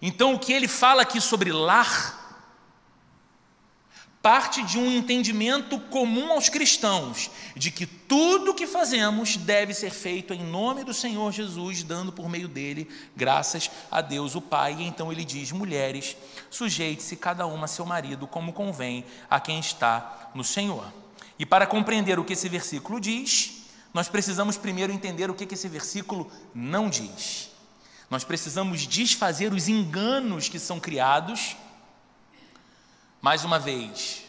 Então, 0.00 0.34
o 0.34 0.38
que 0.38 0.52
ele 0.52 0.68
fala 0.68 1.02
aqui 1.02 1.20
sobre 1.20 1.50
lar, 1.50 2.27
parte 4.28 4.62
de 4.62 4.76
um 4.76 4.92
entendimento 4.92 5.80
comum 5.80 6.32
aos 6.32 6.50
cristãos, 6.50 7.30
de 7.56 7.70
que 7.70 7.86
tudo 7.86 8.50
o 8.50 8.54
que 8.54 8.66
fazemos 8.66 9.38
deve 9.38 9.72
ser 9.72 9.88
feito 9.90 10.34
em 10.34 10.44
nome 10.44 10.84
do 10.84 10.92
Senhor 10.92 11.32
Jesus, 11.32 11.82
dando 11.82 12.12
por 12.12 12.28
meio 12.28 12.46
dele 12.46 12.86
graças 13.16 13.70
a 13.90 14.02
Deus 14.02 14.34
o 14.34 14.42
Pai. 14.42 14.76
E 14.80 14.82
então 14.84 15.10
ele 15.10 15.24
diz: 15.24 15.50
mulheres, 15.50 16.14
sujeite-se 16.50 17.16
cada 17.16 17.46
uma 17.46 17.64
a 17.64 17.68
seu 17.68 17.86
marido, 17.86 18.26
como 18.26 18.52
convém 18.52 19.02
a 19.30 19.40
quem 19.40 19.60
está 19.60 20.30
no 20.34 20.44
Senhor. 20.44 20.92
E 21.38 21.46
para 21.46 21.66
compreender 21.66 22.18
o 22.18 22.24
que 22.24 22.34
esse 22.34 22.50
versículo 22.50 23.00
diz, 23.00 23.62
nós 23.94 24.10
precisamos 24.10 24.58
primeiro 24.58 24.92
entender 24.92 25.30
o 25.30 25.34
que 25.34 25.54
esse 25.54 25.68
versículo 25.68 26.30
não 26.54 26.90
diz. 26.90 27.48
Nós 28.10 28.24
precisamos 28.24 28.86
desfazer 28.86 29.54
os 29.54 29.68
enganos 29.68 30.50
que 30.50 30.58
são 30.58 30.78
criados 30.78 31.56
mais 33.28 33.44
uma 33.44 33.58
vez, 33.58 34.22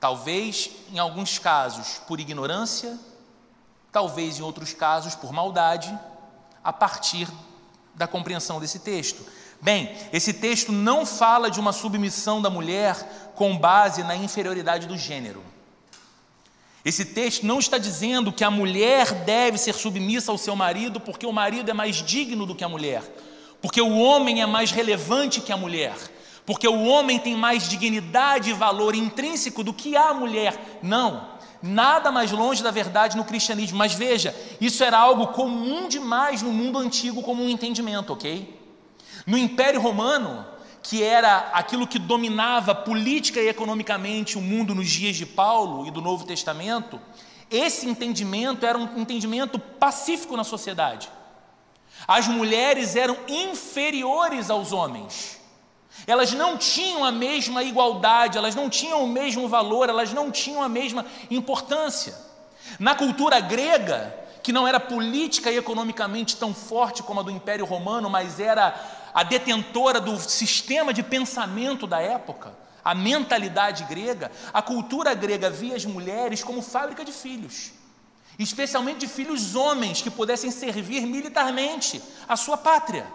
talvez 0.00 0.70
em 0.90 0.98
alguns 0.98 1.38
casos 1.38 2.00
por 2.08 2.18
ignorância, 2.18 2.98
talvez 3.92 4.38
em 4.38 4.42
outros 4.42 4.72
casos 4.72 5.14
por 5.14 5.30
maldade, 5.30 5.94
a 6.64 6.72
partir 6.72 7.28
da 7.94 8.06
compreensão 8.06 8.58
desse 8.58 8.78
texto. 8.78 9.26
Bem, 9.60 9.94
esse 10.10 10.32
texto 10.32 10.72
não 10.72 11.04
fala 11.04 11.50
de 11.50 11.60
uma 11.60 11.70
submissão 11.70 12.40
da 12.40 12.48
mulher 12.48 13.34
com 13.34 13.58
base 13.58 14.02
na 14.02 14.16
inferioridade 14.16 14.86
do 14.86 14.96
gênero. 14.96 15.44
Esse 16.82 17.04
texto 17.04 17.44
não 17.44 17.58
está 17.58 17.76
dizendo 17.76 18.32
que 18.32 18.42
a 18.42 18.50
mulher 18.50 19.12
deve 19.26 19.58
ser 19.58 19.74
submissa 19.74 20.32
ao 20.32 20.38
seu 20.38 20.56
marido 20.56 20.98
porque 20.98 21.26
o 21.26 21.32
marido 21.32 21.70
é 21.70 21.74
mais 21.74 21.96
digno 21.96 22.46
do 22.46 22.54
que 22.54 22.64
a 22.64 22.70
mulher, 22.70 23.02
porque 23.60 23.82
o 23.82 23.98
homem 23.98 24.40
é 24.40 24.46
mais 24.46 24.70
relevante 24.70 25.42
que 25.42 25.52
a 25.52 25.58
mulher 25.58 26.15
porque 26.46 26.68
o 26.68 26.84
homem 26.84 27.18
tem 27.18 27.34
mais 27.34 27.68
dignidade 27.68 28.50
e 28.50 28.54
valor 28.54 28.94
intrínseco 28.94 29.64
do 29.64 29.74
que 29.74 29.96
a 29.96 30.14
mulher. 30.14 30.78
Não, 30.80 31.28
nada 31.60 32.12
mais 32.12 32.30
longe 32.30 32.62
da 32.62 32.70
verdade 32.70 33.16
no 33.16 33.24
cristianismo. 33.24 33.76
Mas 33.76 33.92
veja, 33.92 34.34
isso 34.60 34.84
era 34.84 34.96
algo 34.96 35.26
comum 35.28 35.88
demais 35.88 36.42
no 36.42 36.52
mundo 36.52 36.78
antigo 36.78 37.20
como 37.20 37.42
um 37.42 37.48
entendimento, 37.48 38.12
ok? 38.12 38.56
No 39.26 39.36
Império 39.36 39.80
Romano, 39.80 40.46
que 40.82 41.02
era 41.02 41.50
aquilo 41.52 41.86
que 41.86 41.98
dominava 41.98 42.74
política 42.74 43.40
e 43.40 43.48
economicamente 43.48 44.38
o 44.38 44.40
mundo 44.40 44.72
nos 44.72 44.88
dias 44.88 45.16
de 45.16 45.26
Paulo 45.26 45.84
e 45.84 45.90
do 45.90 46.00
Novo 46.00 46.24
Testamento, 46.24 47.00
esse 47.50 47.88
entendimento 47.88 48.64
era 48.64 48.78
um 48.78 49.00
entendimento 49.00 49.58
pacífico 49.58 50.36
na 50.36 50.44
sociedade. 50.44 51.08
As 52.06 52.28
mulheres 52.28 52.94
eram 52.94 53.16
inferiores 53.26 54.48
aos 54.48 54.70
homens. 54.70 55.35
Elas 56.06 56.32
não 56.32 56.56
tinham 56.56 57.04
a 57.04 57.12
mesma 57.12 57.62
igualdade, 57.62 58.38
elas 58.38 58.54
não 58.54 58.68
tinham 58.68 59.04
o 59.04 59.08
mesmo 59.08 59.48
valor, 59.48 59.88
elas 59.88 60.12
não 60.12 60.30
tinham 60.30 60.62
a 60.62 60.68
mesma 60.68 61.06
importância. 61.30 62.14
Na 62.78 62.94
cultura 62.94 63.38
grega, 63.40 64.14
que 64.42 64.52
não 64.52 64.66
era 64.66 64.78
política 64.78 65.50
e 65.50 65.56
economicamente 65.56 66.36
tão 66.36 66.54
forte 66.54 67.02
como 67.02 67.20
a 67.20 67.22
do 67.22 67.30
Império 67.30 67.64
Romano, 67.64 68.08
mas 68.08 68.38
era 68.38 68.74
a 69.12 69.22
detentora 69.22 70.00
do 70.00 70.18
sistema 70.18 70.92
de 70.92 71.02
pensamento 71.02 71.86
da 71.86 72.00
época, 72.00 72.52
a 72.84 72.94
mentalidade 72.94 73.82
grega, 73.84 74.30
a 74.52 74.62
cultura 74.62 75.14
grega 75.14 75.50
via 75.50 75.74
as 75.74 75.84
mulheres 75.84 76.44
como 76.44 76.62
fábrica 76.62 77.04
de 77.04 77.10
filhos, 77.10 77.72
especialmente 78.38 78.98
de 79.00 79.08
filhos 79.08 79.56
homens 79.56 80.02
que 80.02 80.10
pudessem 80.10 80.52
servir 80.52 81.06
militarmente 81.06 82.00
a 82.28 82.36
sua 82.36 82.56
pátria. 82.56 83.06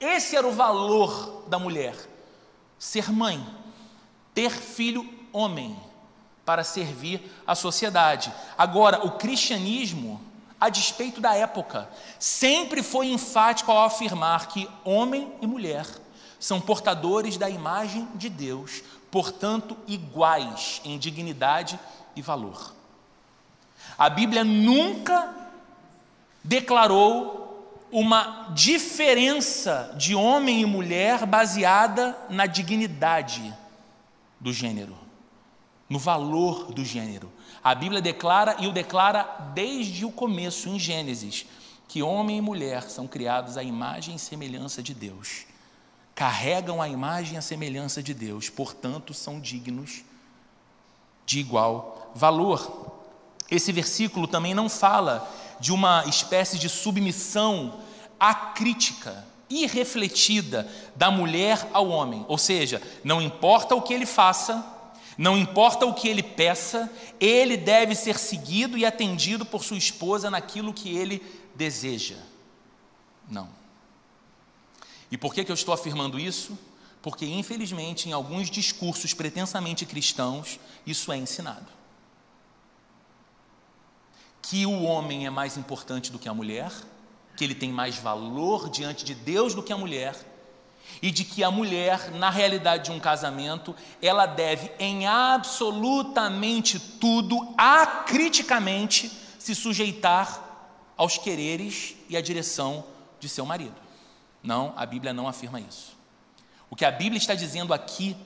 Esse 0.00 0.36
era 0.36 0.46
o 0.46 0.52
valor 0.52 1.44
da 1.48 1.58
mulher: 1.58 1.94
ser 2.78 3.12
mãe, 3.12 3.44
ter 4.34 4.50
filho 4.50 5.08
homem, 5.32 5.76
para 6.44 6.64
servir 6.64 7.30
a 7.46 7.54
sociedade. 7.54 8.32
Agora, 8.56 9.04
o 9.04 9.12
cristianismo, 9.12 10.20
a 10.60 10.68
despeito 10.68 11.20
da 11.20 11.34
época, 11.34 11.88
sempre 12.18 12.82
foi 12.82 13.08
enfático 13.08 13.70
ao 13.70 13.84
afirmar 13.84 14.48
que 14.48 14.68
homem 14.84 15.32
e 15.42 15.46
mulher 15.46 15.86
são 16.40 16.60
portadores 16.60 17.36
da 17.36 17.50
imagem 17.50 18.08
de 18.14 18.28
Deus, 18.28 18.82
portanto, 19.10 19.76
iguais 19.86 20.80
em 20.84 20.98
dignidade 20.98 21.78
e 22.14 22.22
valor. 22.22 22.74
A 23.96 24.08
Bíblia 24.08 24.44
nunca 24.44 25.34
declarou 26.42 27.47
uma 27.90 28.50
diferença 28.54 29.94
de 29.96 30.14
homem 30.14 30.60
e 30.60 30.66
mulher 30.66 31.24
baseada 31.26 32.16
na 32.28 32.46
dignidade 32.46 33.54
do 34.40 34.52
gênero, 34.52 34.96
no 35.88 35.98
valor 35.98 36.72
do 36.72 36.84
gênero. 36.84 37.32
A 37.62 37.74
Bíblia 37.74 38.00
declara, 38.00 38.56
e 38.58 38.66
o 38.66 38.72
declara 38.72 39.50
desde 39.54 40.04
o 40.04 40.12
começo, 40.12 40.68
em 40.68 40.78
Gênesis, 40.78 41.46
que 41.88 42.02
homem 42.02 42.38
e 42.38 42.42
mulher 42.42 42.82
são 42.82 43.06
criados 43.06 43.56
à 43.56 43.62
imagem 43.62 44.14
e 44.14 44.18
semelhança 44.18 44.82
de 44.82 44.92
Deus. 44.92 45.46
Carregam 46.14 46.82
a 46.82 46.88
imagem 46.88 47.34
e 47.34 47.38
a 47.38 47.42
semelhança 47.42 48.02
de 48.02 48.12
Deus, 48.12 48.50
portanto, 48.50 49.14
são 49.14 49.40
dignos 49.40 50.04
de 51.24 51.40
igual 51.40 52.12
valor. 52.14 52.96
Esse 53.50 53.72
versículo 53.72 54.26
também 54.26 54.52
não 54.52 54.68
fala 54.68 55.30
de 55.60 55.72
uma 55.72 56.04
espécie 56.06 56.58
de 56.58 56.68
submissão 56.68 57.80
acrítica, 58.18 59.24
irrefletida 59.50 60.70
da 60.94 61.10
mulher 61.10 61.68
ao 61.72 61.88
homem. 61.88 62.24
Ou 62.28 62.38
seja, 62.38 62.82
não 63.02 63.20
importa 63.20 63.74
o 63.74 63.82
que 63.82 63.94
ele 63.94 64.06
faça, 64.06 64.64
não 65.16 65.36
importa 65.36 65.86
o 65.86 65.94
que 65.94 66.08
ele 66.08 66.22
peça, 66.22 66.90
ele 67.18 67.56
deve 67.56 67.94
ser 67.94 68.18
seguido 68.18 68.76
e 68.76 68.84
atendido 68.84 69.44
por 69.44 69.64
sua 69.64 69.78
esposa 69.78 70.30
naquilo 70.30 70.74
que 70.74 70.96
ele 70.96 71.22
deseja. 71.54 72.16
Não. 73.28 73.48
E 75.10 75.16
por 75.16 75.34
que, 75.34 75.44
que 75.44 75.50
eu 75.50 75.54
estou 75.54 75.74
afirmando 75.74 76.20
isso? 76.20 76.58
Porque, 77.00 77.24
infelizmente, 77.24 78.08
em 78.08 78.12
alguns 78.12 78.50
discursos 78.50 79.14
pretensamente 79.14 79.86
cristãos, 79.86 80.60
isso 80.86 81.10
é 81.10 81.16
ensinado 81.16 81.77
que 84.48 84.64
o 84.64 84.82
homem 84.82 85.26
é 85.26 85.30
mais 85.30 85.58
importante 85.58 86.10
do 86.10 86.18
que 86.18 86.26
a 86.26 86.32
mulher, 86.32 86.72
que 87.36 87.44
ele 87.44 87.54
tem 87.54 87.70
mais 87.70 87.96
valor 87.98 88.70
diante 88.70 89.04
de 89.04 89.14
Deus 89.14 89.54
do 89.54 89.62
que 89.62 89.74
a 89.74 89.76
mulher, 89.76 90.16
e 91.02 91.10
de 91.10 91.22
que 91.22 91.44
a 91.44 91.50
mulher, 91.50 92.10
na 92.12 92.30
realidade 92.30 92.86
de 92.86 92.90
um 92.90 92.98
casamento, 92.98 93.76
ela 94.00 94.24
deve 94.24 94.72
em 94.78 95.06
absolutamente 95.06 96.80
tudo, 96.80 97.54
acriticamente, 97.58 99.12
se 99.38 99.54
sujeitar 99.54 100.42
aos 100.96 101.18
quereres 101.18 101.94
e 102.08 102.16
à 102.16 102.22
direção 102.22 102.86
de 103.20 103.28
seu 103.28 103.44
marido. 103.44 103.76
Não, 104.42 104.72
a 104.76 104.86
Bíblia 104.86 105.12
não 105.12 105.28
afirma 105.28 105.60
isso. 105.60 105.94
O 106.70 106.76
que 106.76 106.86
a 106.86 106.90
Bíblia 106.90 107.18
está 107.18 107.34
dizendo 107.34 107.74
aqui 107.74 108.16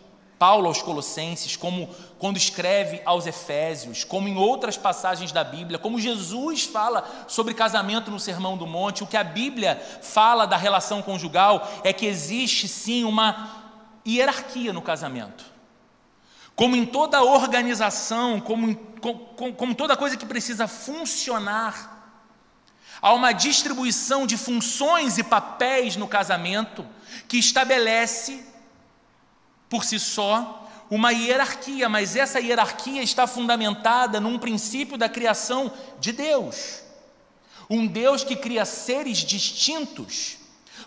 Paulo 0.42 0.66
aos 0.66 0.82
Colossenses, 0.82 1.54
como 1.54 1.88
quando 2.18 2.36
escreve 2.36 3.00
aos 3.04 3.28
Efésios, 3.28 4.02
como 4.02 4.26
em 4.26 4.36
outras 4.36 4.76
passagens 4.76 5.30
da 5.30 5.44
Bíblia, 5.44 5.78
como 5.78 6.00
Jesus 6.00 6.64
fala 6.64 7.08
sobre 7.28 7.54
casamento 7.54 8.10
no 8.10 8.18
Sermão 8.18 8.56
do 8.56 8.66
Monte, 8.66 9.04
o 9.04 9.06
que 9.06 9.16
a 9.16 9.22
Bíblia 9.22 9.80
fala 10.02 10.44
da 10.44 10.56
relação 10.56 11.00
conjugal 11.00 11.70
é 11.84 11.92
que 11.92 12.06
existe 12.06 12.66
sim 12.66 13.04
uma 13.04 13.70
hierarquia 14.04 14.72
no 14.72 14.82
casamento. 14.82 15.44
Como 16.56 16.74
em 16.74 16.86
toda 16.86 17.22
organização, 17.22 18.40
como, 18.40 18.68
em, 18.68 18.74
como, 19.00 19.52
como 19.54 19.74
toda 19.76 19.96
coisa 19.96 20.16
que 20.16 20.26
precisa 20.26 20.66
funcionar, 20.66 22.16
há 23.00 23.12
uma 23.14 23.30
distribuição 23.30 24.26
de 24.26 24.36
funções 24.36 25.18
e 25.18 25.22
papéis 25.22 25.94
no 25.94 26.08
casamento 26.08 26.84
que 27.28 27.38
estabelece 27.38 28.50
por 29.72 29.84
si 29.84 29.98
só 29.98 30.68
uma 30.90 31.12
hierarquia, 31.12 31.88
mas 31.88 32.14
essa 32.14 32.38
hierarquia 32.38 33.02
está 33.02 33.26
fundamentada 33.26 34.20
num 34.20 34.38
princípio 34.38 34.98
da 34.98 35.08
criação 35.08 35.72
de 35.98 36.12
Deus. 36.12 36.82
Um 37.70 37.86
Deus 37.86 38.22
que 38.22 38.36
cria 38.36 38.66
seres 38.66 39.20
distintos, 39.20 40.36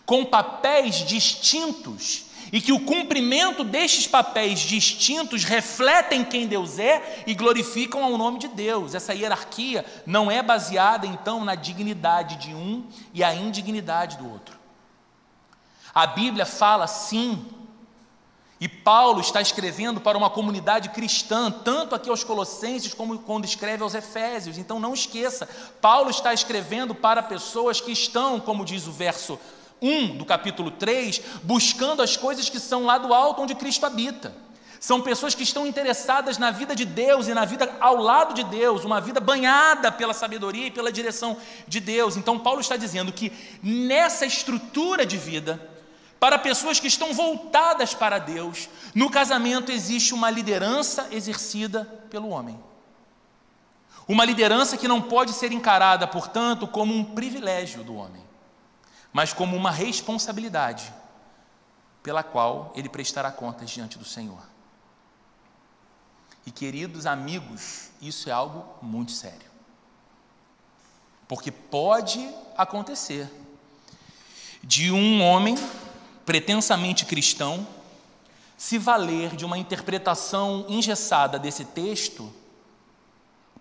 com 0.05 0.23
papéis 0.23 0.97
distintos, 0.97 2.25
e 2.51 2.61
que 2.61 2.71
o 2.71 2.81
cumprimento 2.81 3.63
destes 3.63 4.05
papéis 4.05 4.59
distintos 4.59 5.43
refletem 5.43 6.23
quem 6.23 6.45
Deus 6.45 6.77
é 6.77 7.23
e 7.25 7.33
glorificam 7.33 8.03
ao 8.03 8.15
nome 8.19 8.37
de 8.37 8.49
Deus. 8.49 8.93
Essa 8.93 9.15
hierarquia 9.15 9.83
não 10.05 10.29
é 10.29 10.43
baseada 10.43 11.07
então 11.07 11.43
na 11.43 11.55
dignidade 11.55 12.35
de 12.35 12.53
um 12.53 12.85
e 13.15 13.23
a 13.23 13.33
indignidade 13.33 14.17
do 14.17 14.31
outro. 14.31 14.55
A 15.91 16.05
Bíblia 16.05 16.45
fala 16.45 16.85
sim 16.85 17.43
e 18.65 18.67
Paulo 18.67 19.21
está 19.21 19.39
escrevendo 19.39 20.01
para 20.01 20.17
uma 20.17 20.27
comunidade 20.27 20.89
cristã, 20.89 21.51
tanto 21.51 21.93
aqui 21.93 22.09
aos 22.09 22.23
Colossenses 22.23 22.95
como 22.95 23.19
quando 23.19 23.45
escreve 23.45 23.83
aos 23.83 23.93
Efésios. 23.93 24.57
Então 24.57 24.79
não 24.79 24.91
esqueça, 24.91 25.47
Paulo 25.79 26.09
está 26.09 26.33
escrevendo 26.33 26.95
para 26.95 27.21
pessoas 27.21 27.79
que 27.79 27.91
estão, 27.91 28.39
como 28.39 28.65
diz 28.65 28.87
o 28.87 28.91
verso 28.91 29.39
1 29.79 30.17
do 30.17 30.25
capítulo 30.25 30.71
3, 30.71 31.21
buscando 31.43 32.01
as 32.01 32.17
coisas 32.17 32.49
que 32.49 32.59
são 32.59 32.85
lá 32.85 32.97
do 32.97 33.13
alto 33.13 33.43
onde 33.43 33.53
Cristo 33.53 33.85
habita. 33.85 34.33
São 34.79 34.99
pessoas 34.99 35.35
que 35.35 35.43
estão 35.43 35.67
interessadas 35.67 36.39
na 36.39 36.49
vida 36.49 36.75
de 36.75 36.85
Deus 36.85 37.27
e 37.27 37.35
na 37.35 37.45
vida 37.45 37.71
ao 37.79 37.97
lado 37.97 38.33
de 38.33 38.43
Deus, 38.45 38.83
uma 38.83 38.99
vida 38.99 39.19
banhada 39.19 39.91
pela 39.91 40.11
sabedoria 40.11 40.65
e 40.65 40.71
pela 40.71 40.91
direção 40.91 41.37
de 41.67 41.79
Deus. 41.79 42.17
Então, 42.17 42.39
Paulo 42.39 42.61
está 42.61 42.77
dizendo 42.77 43.11
que 43.11 43.31
nessa 43.61 44.25
estrutura 44.25 45.05
de 45.05 45.17
vida, 45.17 45.74
para 46.19 46.39
pessoas 46.39 46.79
que 46.79 46.87
estão 46.87 47.13
voltadas 47.13 47.93
para 47.93 48.19
Deus, 48.19 48.69
no 48.93 49.09
casamento 49.09 49.71
existe 49.71 50.13
uma 50.13 50.29
liderança 50.29 51.07
exercida 51.11 51.85
pelo 52.09 52.29
homem. 52.29 52.59
Uma 54.07 54.23
liderança 54.23 54.77
que 54.77 54.87
não 54.87 55.01
pode 55.01 55.33
ser 55.33 55.51
encarada, 55.51 56.07
portanto, 56.07 56.67
como 56.67 56.93
um 56.93 57.03
privilégio 57.03 57.83
do 57.83 57.95
homem, 57.95 58.23
mas 59.11 59.33
como 59.33 59.55
uma 59.55 59.71
responsabilidade 59.71 60.93
pela 62.03 62.21
qual 62.21 62.71
ele 62.75 62.87
prestará 62.87 63.31
contas 63.31 63.69
diante 63.69 63.97
do 63.97 64.05
Senhor. 64.05 64.41
E 66.45 66.51
queridos 66.51 67.07
amigos, 67.07 67.89
isso 67.99 68.29
é 68.29 68.31
algo 68.31 68.63
muito 68.79 69.11
sério. 69.11 69.49
Porque 71.27 71.51
pode 71.51 72.29
acontecer 72.55 73.27
de 74.63 74.91
um 74.91 75.23
homem 75.23 75.55
pretensamente 76.25 77.05
cristão 77.05 77.67
se 78.57 78.77
valer 78.77 79.35
de 79.35 79.45
uma 79.45 79.57
interpretação 79.57 80.65
engessada 80.67 81.37
desse 81.37 81.65
texto 81.65 82.33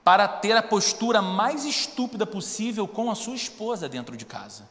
para 0.03 0.29
ter 0.29 0.57
a 0.57 0.63
postura 0.63 1.21
mais 1.21 1.65
estúpida 1.65 2.27
possível 2.27 2.87
com 2.87 3.11
a 3.11 3.15
sua 3.15 3.35
esposa 3.35 3.89
dentro 3.89 4.17
de 4.17 4.25
casa. 4.25 4.69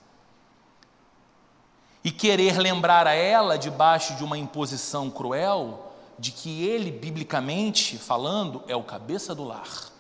E 2.04 2.12
querer 2.12 2.58
lembrar 2.58 3.08
a 3.08 3.14
ela, 3.14 3.58
debaixo 3.58 4.16
de 4.16 4.24
uma 4.24 4.38
imposição 4.38 5.10
cruel, 5.10 5.94
de 6.20 6.32
que 6.32 6.64
ele, 6.64 6.92
biblicamente 6.92 7.98
falando, 7.98 8.64
é 8.68 8.76
o 8.76 8.84
cabeça 8.84 9.34
do 9.34 9.44
lar, 9.44 9.92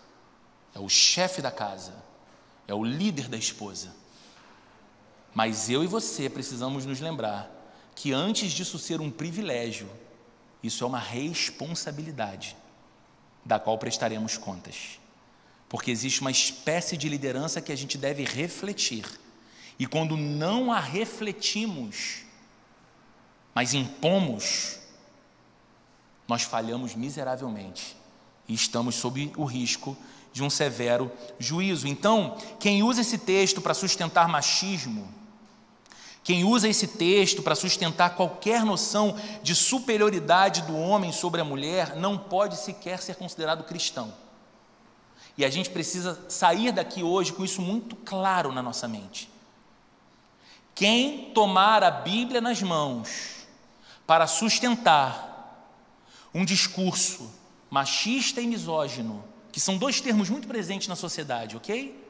é 0.75 0.79
o 0.79 0.89
chefe 0.89 1.41
da 1.41 1.49
casa, 1.49 1.93
é 2.67 2.73
o 2.73 2.83
líder 2.83 3.27
da 3.27 3.37
esposa. 3.37 3.95
Mas 5.33 5.69
eu 5.69 5.83
e 5.83 5.87
você 5.87 6.29
precisamos 6.29 6.85
nos 6.85 6.99
lembrar 6.99 7.52
que 7.95 8.11
antes 8.11 8.51
disso 8.51 8.79
ser 8.79 9.01
um 9.01 9.11
privilégio, 9.11 9.89
isso 10.61 10.83
é 10.83 10.87
uma 10.87 10.99
responsabilidade, 10.99 12.55
da 13.45 13.59
qual 13.59 13.77
prestaremos 13.77 14.37
contas 14.37 15.03
porque 15.73 15.89
existe 15.89 16.21
uma 16.21 16.29
espécie 16.29 16.95
de 16.95 17.09
liderança 17.09 17.59
que 17.59 17.71
a 17.71 17.75
gente 17.75 17.97
deve 17.97 18.23
refletir. 18.23 19.03
E 19.79 19.87
quando 19.87 20.15
não 20.15 20.71
a 20.71 20.79
refletimos, 20.79 22.17
mas 23.55 23.73
impomos, 23.73 24.77
nós 26.27 26.43
falhamos 26.43 26.93
miseravelmente 26.93 27.97
e 28.47 28.53
estamos 28.53 28.93
sob 28.93 29.33
o 29.35 29.45
risco 29.45 29.97
de 30.31 30.43
um 30.43 30.49
severo 30.49 31.11
juízo. 31.39 31.87
Então, 31.87 32.37
quem 32.59 32.83
usa 32.83 33.01
esse 33.01 33.17
texto 33.17 33.59
para 33.59 33.73
sustentar 33.73 34.27
machismo, 34.27 35.11
quem 36.23 36.45
usa 36.45 36.69
esse 36.69 36.87
texto 36.87 37.43
para 37.43 37.53
sustentar 37.53 38.15
qualquer 38.15 38.63
noção 38.63 39.19
de 39.41 39.53
superioridade 39.53 40.61
do 40.61 40.77
homem 40.77 41.11
sobre 41.11 41.41
a 41.41 41.43
mulher, 41.43 41.97
não 41.97 42.17
pode 42.17 42.55
sequer 42.55 43.01
ser 43.01 43.15
considerado 43.15 43.65
cristão. 43.65 44.13
E 45.37 45.43
a 45.43 45.49
gente 45.49 45.69
precisa 45.69 46.23
sair 46.29 46.71
daqui 46.71 47.03
hoje 47.03 47.33
com 47.33 47.43
isso 47.43 47.61
muito 47.61 47.95
claro 47.97 48.53
na 48.53 48.61
nossa 48.61 48.87
mente. 48.87 49.29
Quem 50.73 51.31
tomar 51.33 51.83
a 51.83 51.91
Bíblia 51.91 52.39
nas 52.39 52.61
mãos 52.61 53.45
para 54.07 54.25
sustentar 54.25 55.31
um 56.33 56.45
discurso 56.45 57.31
machista 57.69 58.39
e 58.39 58.47
misógino, 58.47 59.23
que 59.51 59.59
são 59.59 59.77
dois 59.77 59.99
termos 59.99 60.29
muito 60.29 60.47
presentes 60.47 60.87
na 60.87 60.95
sociedade, 60.95 61.57
ok? 61.57 62.01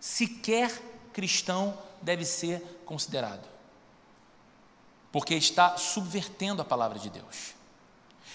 Sequer 0.00 0.70
cristão 1.12 1.76
deve 2.02 2.24
ser 2.24 2.82
considerado, 2.84 3.46
porque 5.12 5.34
está 5.34 5.76
subvertendo 5.76 6.62
a 6.62 6.64
palavra 6.64 6.98
de 6.98 7.10
Deus 7.10 7.60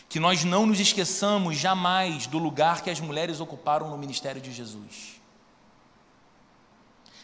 que 0.08 0.20
nós 0.20 0.44
não 0.44 0.66
nos 0.66 0.80
esqueçamos 0.80 1.58
jamais 1.58 2.28
do 2.28 2.38
lugar 2.38 2.82
que 2.82 2.90
as 2.90 3.00
mulheres 3.00 3.40
ocuparam 3.40 3.90
no 3.90 3.98
ministério 3.98 4.42
de 4.42 4.52
Jesus. 4.52 5.20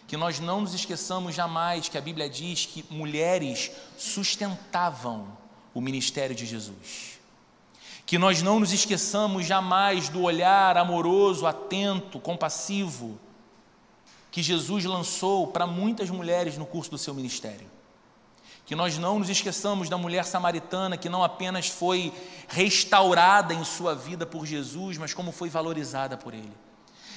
Que 0.07 0.17
nós 0.17 0.39
não 0.39 0.61
nos 0.61 0.73
esqueçamos 0.73 1.33
jamais 1.33 1.87
que 1.87 1.97
a 1.97 2.01
Bíblia 2.01 2.29
diz 2.29 2.65
que 2.65 2.85
mulheres 2.89 3.71
sustentavam 3.97 5.25
o 5.73 5.79
ministério 5.79 6.35
de 6.35 6.45
Jesus. 6.45 7.19
Que 8.05 8.17
nós 8.17 8.41
não 8.41 8.59
nos 8.59 8.73
esqueçamos 8.73 9.45
jamais 9.45 10.09
do 10.09 10.23
olhar 10.23 10.75
amoroso, 10.75 11.47
atento, 11.47 12.19
compassivo 12.19 13.17
que 14.31 14.41
Jesus 14.41 14.85
lançou 14.85 15.47
para 15.47 15.67
muitas 15.67 16.09
mulheres 16.09 16.57
no 16.57 16.65
curso 16.65 16.89
do 16.89 16.97
seu 16.97 17.13
ministério 17.13 17.67
que 18.71 18.75
nós 18.75 18.97
não 18.97 19.19
nos 19.19 19.27
esqueçamos 19.27 19.89
da 19.89 19.97
mulher 19.97 20.23
samaritana 20.23 20.95
que 20.95 21.09
não 21.09 21.25
apenas 21.25 21.67
foi 21.67 22.13
restaurada 22.47 23.53
em 23.53 23.65
sua 23.65 23.93
vida 23.93 24.25
por 24.25 24.45
Jesus, 24.45 24.97
mas 24.97 25.13
como 25.13 25.33
foi 25.33 25.49
valorizada 25.49 26.15
por 26.15 26.33
Ele. 26.33 26.53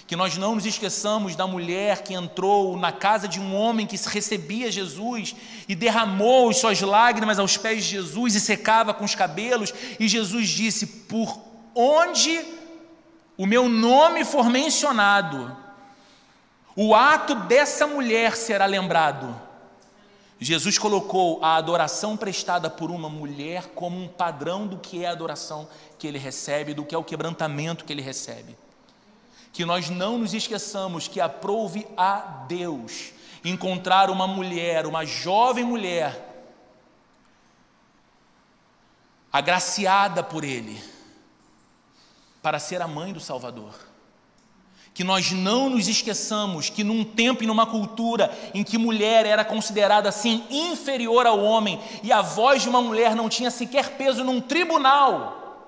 Que 0.04 0.16
nós 0.16 0.36
não 0.36 0.56
nos 0.56 0.66
esqueçamos 0.66 1.36
da 1.36 1.46
mulher 1.46 2.02
que 2.02 2.12
entrou 2.12 2.76
na 2.76 2.90
casa 2.90 3.28
de 3.28 3.38
um 3.38 3.54
homem 3.54 3.86
que 3.86 3.96
recebia 4.08 4.68
Jesus 4.68 5.36
e 5.68 5.76
derramou 5.76 6.52
suas 6.52 6.80
lágrimas 6.80 7.38
aos 7.38 7.56
pés 7.56 7.84
de 7.84 7.90
Jesus 7.90 8.34
e 8.34 8.40
secava 8.40 8.92
com 8.92 9.04
os 9.04 9.14
cabelos, 9.14 9.72
e 10.00 10.08
Jesus 10.08 10.48
disse: 10.48 10.86
Por 10.86 11.40
onde 11.72 12.44
o 13.38 13.46
meu 13.46 13.68
nome 13.68 14.24
for 14.24 14.50
mencionado, 14.50 15.56
o 16.76 16.94
ato 16.94 17.34
dessa 17.34 17.86
mulher 17.86 18.36
será 18.36 18.66
lembrado 18.66 19.44
Jesus 20.44 20.76
colocou 20.76 21.42
a 21.42 21.56
adoração 21.56 22.18
prestada 22.18 22.68
por 22.68 22.90
uma 22.90 23.08
mulher 23.08 23.68
como 23.74 23.98
um 23.98 24.08
padrão 24.08 24.66
do 24.66 24.76
que 24.76 25.02
é 25.02 25.08
a 25.08 25.12
adoração 25.12 25.66
que 25.98 26.06
ele 26.06 26.18
recebe, 26.18 26.74
do 26.74 26.84
que 26.84 26.94
é 26.94 26.98
o 26.98 27.04
quebrantamento 27.04 27.84
que 27.84 27.92
ele 27.92 28.02
recebe. 28.02 28.54
Que 29.54 29.64
nós 29.64 29.88
não 29.88 30.18
nos 30.18 30.34
esqueçamos 30.34 31.08
que 31.08 31.20
aprove 31.20 31.86
a 31.96 32.44
Deus 32.46 33.12
encontrar 33.44 34.10
uma 34.10 34.26
mulher, 34.26 34.86
uma 34.86 35.06
jovem 35.06 35.64
mulher, 35.64 36.32
agraciada 39.32 40.22
por 40.22 40.44
Ele, 40.44 40.82
para 42.42 42.58
ser 42.58 42.82
a 42.82 42.88
mãe 42.88 43.12
do 43.12 43.20
Salvador 43.20 43.74
que 44.94 45.02
nós 45.02 45.32
não 45.32 45.68
nos 45.68 45.88
esqueçamos 45.88 46.70
que 46.70 46.84
num 46.84 47.02
tempo 47.02 47.42
e 47.42 47.46
numa 47.46 47.66
cultura 47.66 48.32
em 48.54 48.62
que 48.62 48.78
mulher 48.78 49.26
era 49.26 49.44
considerada 49.44 50.08
assim 50.08 50.44
inferior 50.48 51.26
ao 51.26 51.40
homem 51.42 51.80
e 52.00 52.12
a 52.12 52.22
voz 52.22 52.62
de 52.62 52.68
uma 52.68 52.80
mulher 52.80 53.16
não 53.16 53.28
tinha 53.28 53.50
sequer 53.50 53.96
peso 53.96 54.22
num 54.22 54.40
tribunal, 54.40 55.66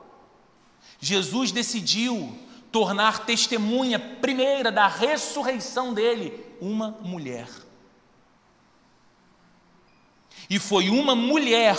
Jesus 1.00 1.50
decidiu 1.50 2.32
tornar 2.70 3.26
testemunha 3.26 3.98
primeira 3.98 4.70
da 4.70 4.86
ressurreição 4.86 5.92
dele 5.92 6.44
uma 6.60 6.96
mulher. 7.02 7.48
E 10.48 10.58
foi 10.60 10.88
uma 10.88 11.16
mulher 11.16 11.76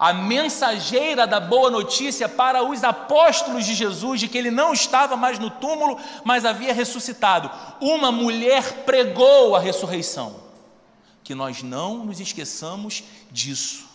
a 0.00 0.14
mensageira 0.14 1.26
da 1.26 1.38
boa 1.38 1.68
notícia 1.68 2.26
para 2.26 2.64
os 2.64 2.82
apóstolos 2.82 3.66
de 3.66 3.74
Jesus 3.74 4.18
de 4.18 4.28
que 4.28 4.38
ele 4.38 4.50
não 4.50 4.72
estava 4.72 5.14
mais 5.14 5.38
no 5.38 5.50
túmulo, 5.50 6.00
mas 6.24 6.46
havia 6.46 6.72
ressuscitado. 6.72 7.50
Uma 7.82 8.10
mulher 8.10 8.86
pregou 8.86 9.54
a 9.54 9.60
ressurreição. 9.60 10.40
Que 11.22 11.34
nós 11.34 11.62
não 11.62 12.06
nos 12.06 12.18
esqueçamos 12.18 13.04
disso. 13.30 13.90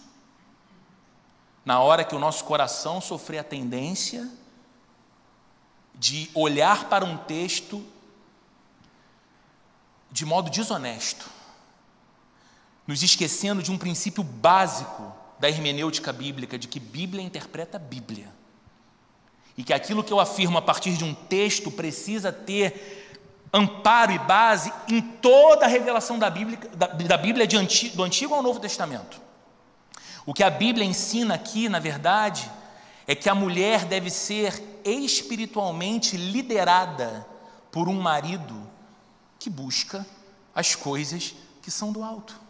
Na 1.65 1.79
hora 1.79 2.03
que 2.03 2.13
o 2.13 2.19
nosso 2.19 2.43
coração 2.43 3.01
sofrer 3.01 3.39
a 3.39 3.43
tendência 3.43 4.29
de 5.95 6.29
olhar 6.35 6.85
para 6.87 7.03
um 7.03 7.17
texto 7.17 7.83
de 10.11 10.23
modo 10.23 10.51
desonesto, 10.51 11.27
nos 12.85 13.01
esquecendo 13.01 13.63
de 13.63 13.71
um 13.71 13.77
princípio 13.77 14.23
básico 14.23 15.24
da 15.39 15.49
hermenêutica 15.49 16.13
bíblica, 16.13 16.57
de 16.57 16.67
que 16.67 16.79
Bíblia 16.79 17.23
interpreta 17.23 17.77
Bíblia. 17.77 18.27
E 19.57 19.63
que 19.63 19.73
aquilo 19.73 20.03
que 20.03 20.11
eu 20.11 20.19
afirmo 20.19 20.57
a 20.57 20.61
partir 20.61 20.93
de 20.97 21.03
um 21.03 21.13
texto 21.13 21.71
precisa 21.71 22.31
ter 22.31 23.03
amparo 23.53 24.11
e 24.11 24.19
base 24.19 24.71
em 24.87 25.01
toda 25.01 25.65
a 25.65 25.69
revelação 25.69 26.19
da 26.19 26.29
Bíblia, 26.29 26.59
da, 26.75 26.87
da 26.87 27.17
Bíblia 27.17 27.47
de, 27.47 27.89
do 27.89 28.03
Antigo 28.03 28.33
ao 28.33 28.43
Novo 28.43 28.59
Testamento. 28.59 29.21
O 30.25 30.33
que 30.33 30.43
a 30.43 30.49
Bíblia 30.49 30.85
ensina 30.85 31.35
aqui, 31.35 31.69
na 31.69 31.79
verdade, 31.79 32.49
é 33.07 33.15
que 33.15 33.29
a 33.29 33.35
mulher 33.35 33.85
deve 33.85 34.09
ser 34.09 34.61
espiritualmente 34.83 36.17
liderada 36.17 37.25
por 37.71 37.87
um 37.87 38.01
marido 38.01 38.67
que 39.39 39.49
busca 39.49 40.05
as 40.53 40.75
coisas 40.75 41.35
que 41.61 41.69
são 41.69 41.91
do 41.91 42.03
alto 42.03 42.44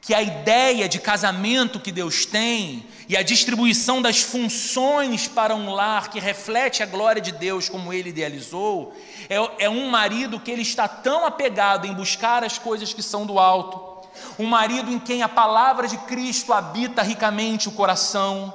que 0.00 0.14
a 0.14 0.22
ideia 0.22 0.88
de 0.88 0.98
casamento 0.98 1.78
que 1.78 1.92
Deus 1.92 2.24
tem 2.24 2.86
e 3.08 3.16
a 3.16 3.22
distribuição 3.22 4.00
das 4.00 4.22
funções 4.22 5.28
para 5.28 5.54
um 5.54 5.70
lar 5.70 6.08
que 6.08 6.18
reflete 6.18 6.82
a 6.82 6.86
glória 6.86 7.20
de 7.20 7.32
Deus 7.32 7.68
como 7.68 7.92
ele 7.92 8.08
idealizou, 8.08 8.94
é, 9.28 9.64
é 9.64 9.68
um 9.68 9.90
marido 9.90 10.40
que 10.40 10.50
ele 10.50 10.62
está 10.62 10.88
tão 10.88 11.26
apegado 11.26 11.86
em 11.86 11.92
buscar 11.92 12.42
as 12.42 12.56
coisas 12.56 12.94
que 12.94 13.02
são 13.02 13.26
do 13.26 13.38
alto, 13.38 14.08
um 14.38 14.46
marido 14.46 14.90
em 14.90 14.98
quem 14.98 15.22
a 15.22 15.28
palavra 15.28 15.86
de 15.86 15.98
Cristo 15.98 16.52
habita 16.52 17.02
ricamente 17.02 17.68
o 17.68 17.72
coração, 17.72 18.54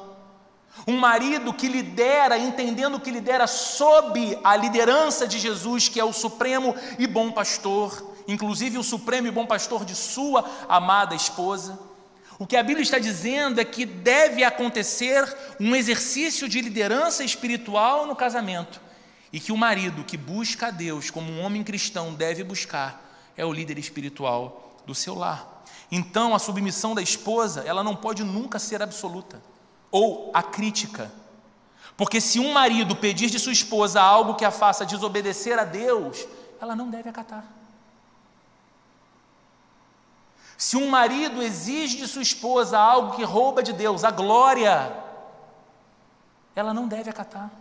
um 0.88 0.98
marido 0.98 1.54
que 1.54 1.68
lidera, 1.68 2.38
entendendo 2.38 3.00
que 3.00 3.12
lidera 3.12 3.48
sob 3.48 4.38
a 4.44 4.56
liderança 4.56 5.28
de 5.28 5.40
Jesus, 5.40 5.88
que 5.88 6.00
é 6.00 6.04
o 6.04 6.14
supremo 6.14 6.76
e 6.98 7.08
bom 7.08 7.32
pastor, 7.32 8.15
inclusive 8.28 8.78
o 8.78 8.84
supremo 8.84 9.28
e 9.28 9.32
bom 9.32 9.46
pastor 9.46 9.86
de 9.86 9.96
sua 9.96 10.46
amada 10.68 11.16
esposa. 11.16 11.80
O 12.38 12.46
que 12.46 12.58
a 12.58 12.64
Bíblia 12.64 12.84
está 12.84 13.00
dizendo 13.00 13.62
é 13.62 13.66
que 13.66 13.86
deve 13.86 14.44
acontecer 14.44 15.24
um 15.60 15.76
exercício 15.76 16.50
de 16.50 16.60
liderança 16.60 17.24
espiritual 17.24 18.06
no 18.06 18.16
casamento 18.16 18.82
e 19.32 19.40
que 19.40 19.52
o 19.52 19.58
marido 19.58 20.04
que 20.04 20.18
busca 20.18 20.68
a 20.68 20.72
Deus 20.72 21.10
como 21.10 21.32
um 21.32 21.42
homem 21.42 21.64
cristão 21.64 22.14
deve 22.14 22.44
buscar 22.44 23.04
é 23.38 23.46
o 23.46 23.54
líder 23.54 23.78
espiritual 23.78 24.82
do 24.86 24.94
seu 24.94 25.16
lar. 25.16 25.64
Então, 25.92 26.34
a 26.36 26.40
submissão 26.40 26.96
da 26.96 27.02
esposa, 27.02 27.64
ela 27.66 27.84
não 27.84 27.96
pode 27.96 28.24
nunca 28.24 28.60
ser 28.60 28.82
absoluta 28.82 29.42
ou 29.92 30.32
a 30.34 30.44
crítica. 30.44 31.12
Porque 31.96 32.20
se 32.20 32.40
um 32.40 32.52
marido 32.52 32.96
pedir 32.96 33.30
de 33.30 33.40
sua 33.40 33.54
esposa 33.54 34.02
algo 34.02 34.36
que 34.36 34.44
a 34.44 34.52
faça 34.52 34.86
desobedecer 34.86 35.58
a 35.58 35.64
Deus, 35.64 36.28
ela 36.60 36.76
não 36.76 36.90
deve 36.90 37.08
acatar. 37.08 37.46
Se 40.58 40.78
um 40.78 40.90
marido 40.90 41.42
exige 41.42 41.98
de 41.98 42.08
sua 42.08 42.22
esposa 42.22 42.78
algo 42.78 43.16
que 43.16 43.24
rouba 43.24 43.62
de 43.62 43.74
Deus, 43.74 44.04
a 44.04 44.12
glória, 44.12 44.96
ela 46.56 46.74
não 46.74 46.88
deve 46.88 47.10
acatar. 47.10 47.52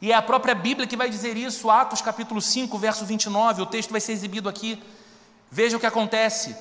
E 0.00 0.12
é 0.12 0.14
a 0.14 0.22
própria 0.22 0.54
Bíblia 0.54 0.86
que 0.86 0.96
vai 0.96 1.10
dizer 1.10 1.36
isso, 1.36 1.68
Atos 1.70 2.00
capítulo 2.00 2.40
5, 2.40 2.78
verso 2.78 3.04
29, 3.04 3.62
o 3.62 3.66
texto 3.66 3.90
vai 3.90 4.00
ser 4.00 4.12
exibido 4.12 4.48
aqui. 4.48 4.82
Veja 5.50 5.76
o 5.76 5.80
que 5.80 5.86
acontece. 5.86 6.56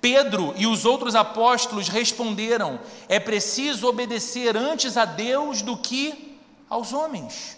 Pedro 0.00 0.52
e 0.56 0.66
os 0.66 0.84
outros 0.84 1.14
apóstolos 1.14 1.88
responderam: 1.88 2.78
é 3.08 3.18
preciso 3.18 3.88
obedecer 3.88 4.56
antes 4.56 4.96
a 4.96 5.06
Deus 5.06 5.62
do 5.62 5.78
que 5.78 6.38
aos 6.68 6.92
homens. 6.92 7.56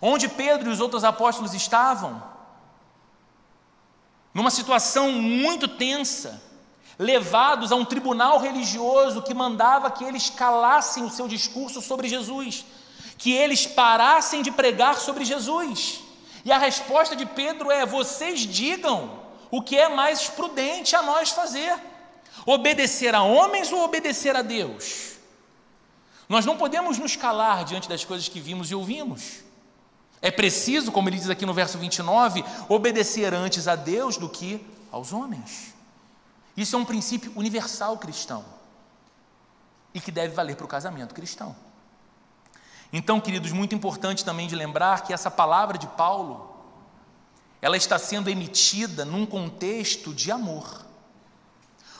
Onde 0.00 0.28
Pedro 0.28 0.70
e 0.70 0.72
os 0.72 0.80
outros 0.80 1.04
apóstolos 1.04 1.52
estavam? 1.52 2.22
Numa 4.32 4.50
situação 4.50 5.10
muito 5.12 5.66
tensa, 5.66 6.40
levados 6.98 7.72
a 7.72 7.76
um 7.76 7.84
tribunal 7.84 8.38
religioso 8.38 9.22
que 9.22 9.32
mandava 9.32 9.90
que 9.90 10.04
eles 10.04 10.28
calassem 10.30 11.04
o 11.04 11.10
seu 11.10 11.28
discurso 11.28 11.80
sobre 11.80 12.08
Jesus, 12.08 12.64
que 13.16 13.32
eles 13.32 13.66
parassem 13.66 14.42
de 14.42 14.50
pregar 14.50 14.96
sobre 14.96 15.24
Jesus. 15.24 16.00
E 16.44 16.52
a 16.52 16.58
resposta 16.58 17.16
de 17.16 17.24
Pedro 17.24 17.70
é: 17.70 17.86
vocês 17.86 18.40
digam 18.40 19.22
o 19.50 19.62
que 19.62 19.76
é 19.76 19.88
mais 19.88 20.28
prudente 20.28 20.94
a 20.94 21.02
nós 21.02 21.30
fazer: 21.30 21.74
obedecer 22.44 23.14
a 23.14 23.22
homens 23.22 23.72
ou 23.72 23.82
obedecer 23.82 24.36
a 24.36 24.42
Deus? 24.42 25.16
Nós 26.28 26.44
não 26.44 26.56
podemos 26.56 26.98
nos 26.98 27.16
calar 27.16 27.64
diante 27.64 27.88
das 27.88 28.04
coisas 28.04 28.28
que 28.28 28.40
vimos 28.40 28.70
e 28.70 28.74
ouvimos. 28.74 29.47
É 30.20 30.30
preciso, 30.30 30.90
como 30.90 31.08
ele 31.08 31.18
diz 31.18 31.30
aqui 31.30 31.46
no 31.46 31.54
verso 31.54 31.78
29, 31.78 32.44
obedecer 32.68 33.32
antes 33.32 33.68
a 33.68 33.76
Deus 33.76 34.16
do 34.16 34.28
que 34.28 34.64
aos 34.90 35.12
homens. 35.12 35.74
Isso 36.56 36.74
é 36.74 36.78
um 36.78 36.84
princípio 36.84 37.32
universal 37.36 37.96
cristão 37.98 38.44
e 39.94 40.00
que 40.00 40.10
deve 40.10 40.34
valer 40.34 40.56
para 40.56 40.64
o 40.64 40.68
casamento 40.68 41.14
cristão. 41.14 41.54
Então, 42.92 43.20
queridos, 43.20 43.52
muito 43.52 43.74
importante 43.74 44.24
também 44.24 44.48
de 44.48 44.56
lembrar 44.56 45.02
que 45.02 45.12
essa 45.12 45.30
palavra 45.30 45.78
de 45.78 45.86
Paulo 45.86 46.56
ela 47.60 47.76
está 47.76 47.98
sendo 47.98 48.30
emitida 48.30 49.04
num 49.04 49.26
contexto 49.26 50.14
de 50.14 50.30
amor. 50.30 50.86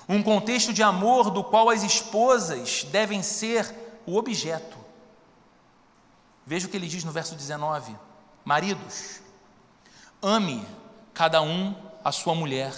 Um 0.08 0.22
contexto 0.22 0.72
de 0.72 0.82
amor 0.82 1.30
do 1.30 1.44
qual 1.44 1.68
as 1.68 1.82
esposas 1.82 2.84
devem 2.84 3.22
ser 3.22 4.00
o 4.06 4.16
objeto. 4.16 4.78
Veja 6.46 6.66
o 6.66 6.70
que 6.70 6.76
ele 6.76 6.88
diz 6.88 7.04
no 7.04 7.12
verso 7.12 7.34
19: 7.34 7.94
Maridos, 8.48 9.20
ame 10.22 10.66
cada 11.12 11.42
um 11.42 11.74
a 12.02 12.10
sua 12.10 12.34
mulher 12.34 12.72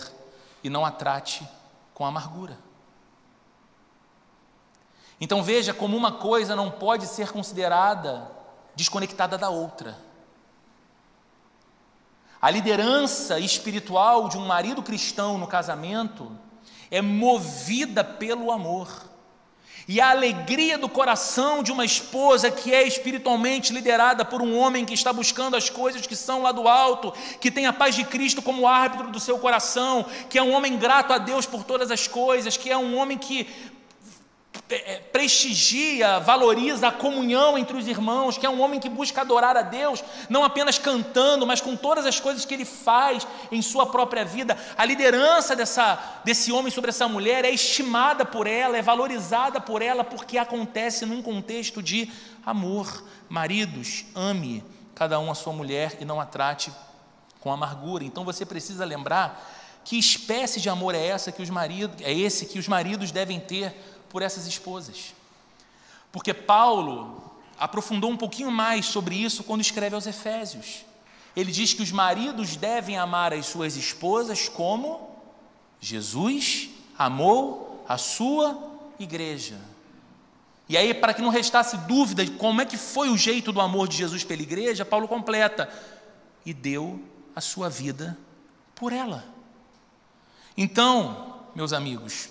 e 0.64 0.68
não 0.68 0.85
a 0.85 0.90
trate 0.90 1.48
com 1.94 2.04
amargura. 2.04 2.59
Então 5.20 5.44
veja 5.44 5.72
como 5.72 5.96
uma 5.96 6.11
coisa 6.11 6.56
não 6.56 6.72
pode 6.72 7.06
ser 7.06 7.30
considerada 7.30 8.28
desconectada 8.74 9.38
da 9.38 9.48
outra. 9.48 9.96
A 12.42 12.50
liderança 12.50 13.38
espiritual 13.38 14.28
de 14.28 14.37
um 14.37 14.46
marido 14.46 14.83
cristão 14.83 15.38
no 15.38 15.46
casamento 15.46 16.37
é 16.90 17.00
movida 17.00 18.02
pelo 18.02 18.50
amor. 18.50 19.09
E 19.88 20.00
a 20.00 20.10
alegria 20.10 20.78
do 20.78 20.88
coração 20.88 21.62
de 21.62 21.72
uma 21.72 21.84
esposa 21.84 22.50
que 22.50 22.72
é 22.72 22.86
espiritualmente 22.86 23.72
liderada 23.72 24.24
por 24.24 24.42
um 24.42 24.56
homem 24.56 24.84
que 24.84 24.94
está 24.94 25.12
buscando 25.12 25.56
as 25.56 25.68
coisas 25.68 26.06
que 26.06 26.14
são 26.14 26.42
lá 26.42 26.52
do 26.52 26.68
alto, 26.68 27.12
que 27.40 27.50
tem 27.50 27.66
a 27.66 27.72
paz 27.72 27.94
de 27.94 28.04
Cristo 28.04 28.42
como 28.42 28.68
árbitro 28.68 29.10
do 29.10 29.18
seu 29.18 29.38
coração, 29.38 30.06
que 30.28 30.38
é 30.38 30.42
um 30.42 30.52
homem 30.52 30.76
grato 30.76 31.12
a 31.12 31.18
Deus 31.18 31.46
por 31.46 31.64
todas 31.64 31.90
as 31.90 32.06
coisas, 32.06 32.56
que 32.56 32.70
é 32.70 32.76
um 32.76 32.96
homem 32.96 33.18
que 33.18 33.46
prestigia, 35.12 36.18
valoriza 36.20 36.88
a 36.88 36.92
comunhão 36.92 37.59
entre 37.59 37.76
os 37.76 37.87
irmãos, 37.87 38.38
que 38.38 38.46
é 38.46 38.50
um 38.50 38.61
homem 38.61 38.80
que 38.80 38.88
busca 38.88 39.20
adorar 39.20 39.56
a 39.56 39.62
Deus, 39.62 40.02
não 40.28 40.44
apenas 40.44 40.78
cantando, 40.78 41.46
mas 41.46 41.61
com 41.61 41.76
todas 41.76 42.06
as 42.06 42.20
coisas 42.20 42.44
que 42.44 42.54
ele 42.54 42.64
faz 42.64 43.26
em 43.50 43.61
sua 43.62 43.87
própria 43.87 44.24
vida. 44.24 44.56
A 44.76 44.85
liderança 44.85 45.56
dessa, 45.56 46.20
desse 46.24 46.52
homem 46.52 46.70
sobre 46.70 46.90
essa 46.90 47.09
mulher 47.09 47.44
é 47.44 47.50
estimada 47.50 48.24
por 48.24 48.46
ela, 48.46 48.76
é 48.76 48.83
valorizada 48.83 49.61
por 49.61 49.83
ela, 49.83 50.04
porque 50.04 50.38
acontece 50.38 51.04
num 51.06 51.22
contexto 51.22 51.83
de 51.83 52.11
amor. 52.44 53.04
Maridos, 53.28 54.04
ame 54.14 54.64
cada 54.94 55.18
um 55.18 55.30
a 55.30 55.35
sua 55.35 55.52
mulher 55.52 55.96
e 56.00 56.04
não 56.04 56.20
a 56.20 56.26
trate 56.26 56.72
com 57.40 57.52
amargura. 57.52 58.04
Então 58.04 58.24
você 58.24 58.44
precisa 58.44 58.85
lembrar 58.85 59.59
que 59.85 59.98
espécie 59.98 60.61
de 60.61 60.68
amor 60.68 60.94
é 60.94 61.06
essa 61.06 61.33
que 61.33 61.42
os 61.42 61.50
maridos, 61.50 61.96
é 62.02 62.12
esse 62.12 62.46
que 62.46 62.59
os 62.59 62.68
maridos 62.68 63.11
devem 63.11 63.40
ter 63.40 63.74
por 64.10 64.20
essas 64.20 64.46
esposas. 64.46 65.14
Porque 66.12 66.34
Paulo 66.34 67.32
aprofundou 67.58 68.10
um 68.10 68.16
pouquinho 68.16 68.50
mais 68.50 68.84
sobre 68.86 69.14
isso 69.14 69.44
quando 69.44 69.62
escreve 69.62 69.94
aos 69.94 70.06
Efésios. 70.06 70.84
Ele 71.34 71.52
diz 71.52 71.72
que 71.72 71.82
os 71.82 71.92
maridos 71.92 72.56
devem 72.56 72.98
amar 72.98 73.32
as 73.32 73.46
suas 73.46 73.76
esposas 73.76 74.48
como 74.48 75.08
Jesus 75.80 76.68
amou 76.98 77.84
a 77.88 77.96
sua 77.96 78.58
igreja. 78.98 79.58
E 80.68 80.76
aí, 80.76 80.94
para 80.94 81.14
que 81.14 81.22
não 81.22 81.30
restasse 81.30 81.76
dúvida 81.78 82.24
de 82.24 82.30
como 82.32 82.60
é 82.60 82.64
que 82.64 82.76
foi 82.76 83.08
o 83.08 83.16
jeito 83.16 83.50
do 83.52 83.60
amor 83.60 83.88
de 83.88 83.96
Jesus 83.96 84.22
pela 84.22 84.42
igreja, 84.42 84.84
Paulo 84.84 85.08
completa: 85.08 85.68
e 86.44 86.52
deu 86.52 87.00
a 87.34 87.40
sua 87.40 87.68
vida 87.68 88.16
por 88.74 88.92
ela. 88.92 89.24
Então, 90.56 91.40
meus 91.54 91.72
amigos, 91.72 92.28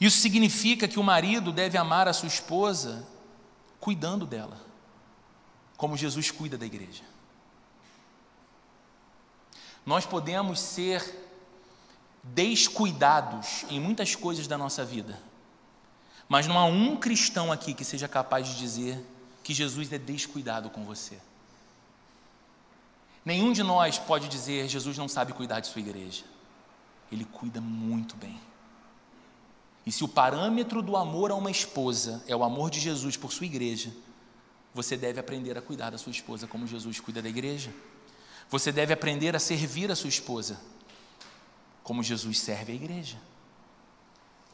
isso 0.00 0.18
significa 0.18 0.86
que 0.86 0.98
o 0.98 1.02
marido 1.02 1.52
deve 1.52 1.76
amar 1.76 2.06
a 2.06 2.12
sua 2.12 2.28
esposa 2.28 3.06
cuidando 3.80 4.26
dela, 4.26 4.58
como 5.76 5.96
Jesus 5.96 6.30
cuida 6.30 6.56
da 6.56 6.66
igreja. 6.66 7.02
Nós 9.84 10.06
podemos 10.06 10.60
ser 10.60 11.26
descuidados 12.22 13.64
em 13.70 13.80
muitas 13.80 14.14
coisas 14.14 14.46
da 14.46 14.58
nossa 14.58 14.84
vida, 14.84 15.18
mas 16.28 16.46
não 16.46 16.58
há 16.58 16.64
um 16.64 16.96
cristão 16.96 17.50
aqui 17.50 17.72
que 17.72 17.84
seja 17.84 18.06
capaz 18.06 18.46
de 18.46 18.56
dizer 18.56 19.02
que 19.42 19.54
Jesus 19.54 19.90
é 19.92 19.98
descuidado 19.98 20.68
com 20.68 20.84
você. 20.84 21.18
Nenhum 23.24 23.52
de 23.52 23.62
nós 23.62 23.98
pode 23.98 24.28
dizer 24.28 24.68
Jesus 24.68 24.96
não 24.96 25.08
sabe 25.08 25.32
cuidar 25.32 25.60
de 25.60 25.66
sua 25.66 25.80
igreja. 25.80 26.24
Ele 27.10 27.24
cuida 27.24 27.60
muito 27.60 28.14
bem. 28.16 28.38
E 29.88 29.90
se 29.90 30.04
o 30.04 30.08
parâmetro 30.08 30.82
do 30.82 30.98
amor 30.98 31.30
a 31.30 31.34
uma 31.34 31.50
esposa 31.50 32.22
é 32.26 32.36
o 32.36 32.44
amor 32.44 32.68
de 32.68 32.78
Jesus 32.78 33.16
por 33.16 33.32
sua 33.32 33.46
igreja, 33.46 33.90
você 34.74 34.98
deve 34.98 35.18
aprender 35.18 35.56
a 35.56 35.62
cuidar 35.62 35.88
da 35.88 35.96
sua 35.96 36.12
esposa 36.12 36.46
como 36.46 36.66
Jesus 36.66 37.00
cuida 37.00 37.22
da 37.22 37.28
igreja. 37.30 37.72
Você 38.50 38.70
deve 38.70 38.92
aprender 38.92 39.34
a 39.34 39.38
servir 39.38 39.90
a 39.90 39.96
sua 39.96 40.10
esposa 40.10 40.60
como 41.82 42.02
Jesus 42.02 42.38
serve 42.38 42.72
a 42.72 42.74
igreja. 42.74 43.16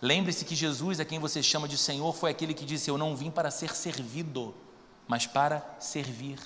Lembre-se 0.01 0.44
que 0.44 0.55
Jesus, 0.55 1.01
a 1.01 1.05
quem 1.05 1.18
você 1.18 1.42
chama 1.42 1.66
de 1.66 1.79
Senhor, 1.79 2.14
foi 2.14 2.31
aquele 2.31 2.55
que 2.55 2.64
disse: 2.64 2.88
Eu 2.88 2.97
não 2.97 3.16
vim 3.16 3.29
para 3.29 3.51
ser 3.51 3.75
servido, 3.75 4.55
mas 5.09 5.27
para 5.27 5.68
servir. 5.81 6.38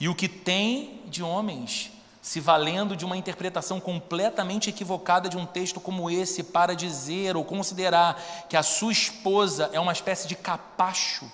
E 0.00 0.08
o 0.08 0.14
que 0.14 0.26
tem 0.26 1.02
de 1.10 1.22
homens 1.22 1.92
se 2.22 2.38
valendo 2.38 2.96
de 2.96 3.04
uma 3.04 3.16
interpretação 3.16 3.80
completamente 3.80 4.70
equivocada 4.70 5.28
de 5.28 5.36
um 5.36 5.44
texto 5.44 5.80
como 5.80 6.08
esse 6.08 6.44
para 6.44 6.72
dizer 6.72 7.36
ou 7.36 7.44
considerar 7.44 8.46
que 8.48 8.56
a 8.56 8.62
sua 8.62 8.92
esposa 8.92 9.68
é 9.72 9.80
uma 9.80 9.92
espécie 9.92 10.28
de 10.28 10.36
capacho 10.36 11.30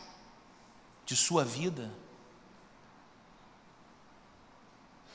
de 1.05 1.15
sua 1.15 1.45
vida. 1.45 1.91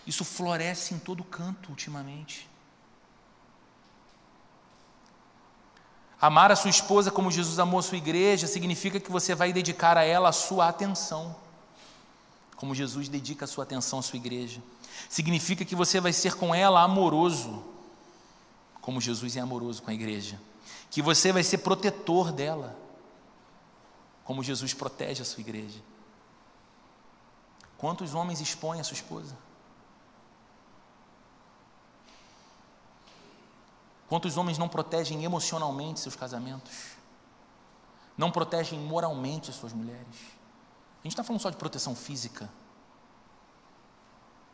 Isso 0.05 0.23
floresce 0.23 0.93
em 0.93 0.99
todo 0.99 1.23
canto 1.23 1.71
ultimamente. 1.71 2.47
Amar 6.21 6.51
a 6.51 6.55
sua 6.55 6.69
esposa 6.69 7.09
como 7.09 7.31
Jesus 7.31 7.57
amou 7.57 7.79
a 7.79 7.83
sua 7.83 7.97
igreja 7.97 8.45
significa 8.45 8.99
que 8.99 9.11
você 9.11 9.33
vai 9.33 9.51
dedicar 9.51 9.97
a 9.97 10.03
ela 10.03 10.29
a 10.29 10.33
sua 10.33 10.67
atenção, 10.69 11.35
como 12.55 12.75
Jesus 12.75 13.09
dedica 13.09 13.45
a 13.45 13.47
sua 13.47 13.63
atenção 13.63 13.99
à 13.99 14.01
sua 14.03 14.17
igreja. 14.17 14.61
Significa 15.13 15.63
que 15.63 15.75
você 15.75 15.99
vai 15.99 16.11
ser 16.11 16.33
com 16.33 16.55
ela 16.55 16.81
amoroso, 16.81 17.63
como 18.81 18.99
Jesus 18.99 19.37
é 19.37 19.41
amoroso 19.41 19.83
com 19.83 19.91
a 19.91 19.93
igreja. 19.93 20.41
Que 20.89 21.03
você 21.03 21.31
vai 21.31 21.43
ser 21.43 21.59
protetor 21.59 22.31
dela, 22.31 22.75
como 24.23 24.41
Jesus 24.41 24.73
protege 24.73 25.21
a 25.21 25.25
sua 25.25 25.41
igreja. 25.41 25.79
Quantos 27.77 28.15
homens 28.15 28.41
expõem 28.41 28.79
a 28.79 28.83
sua 28.83 28.95
esposa? 28.95 29.37
Quantos 34.09 34.35
homens 34.35 34.57
não 34.57 34.67
protegem 34.67 35.23
emocionalmente 35.23 35.99
seus 35.99 36.15
casamentos? 36.15 36.73
Não 38.17 38.31
protegem 38.31 38.79
moralmente 38.79 39.51
as 39.51 39.57
suas 39.57 39.73
mulheres? 39.73 40.17
A 41.01 41.03
gente 41.03 41.13
está 41.13 41.23
falando 41.23 41.41
só 41.43 41.51
de 41.51 41.57
proteção 41.57 41.95
física. 41.95 42.49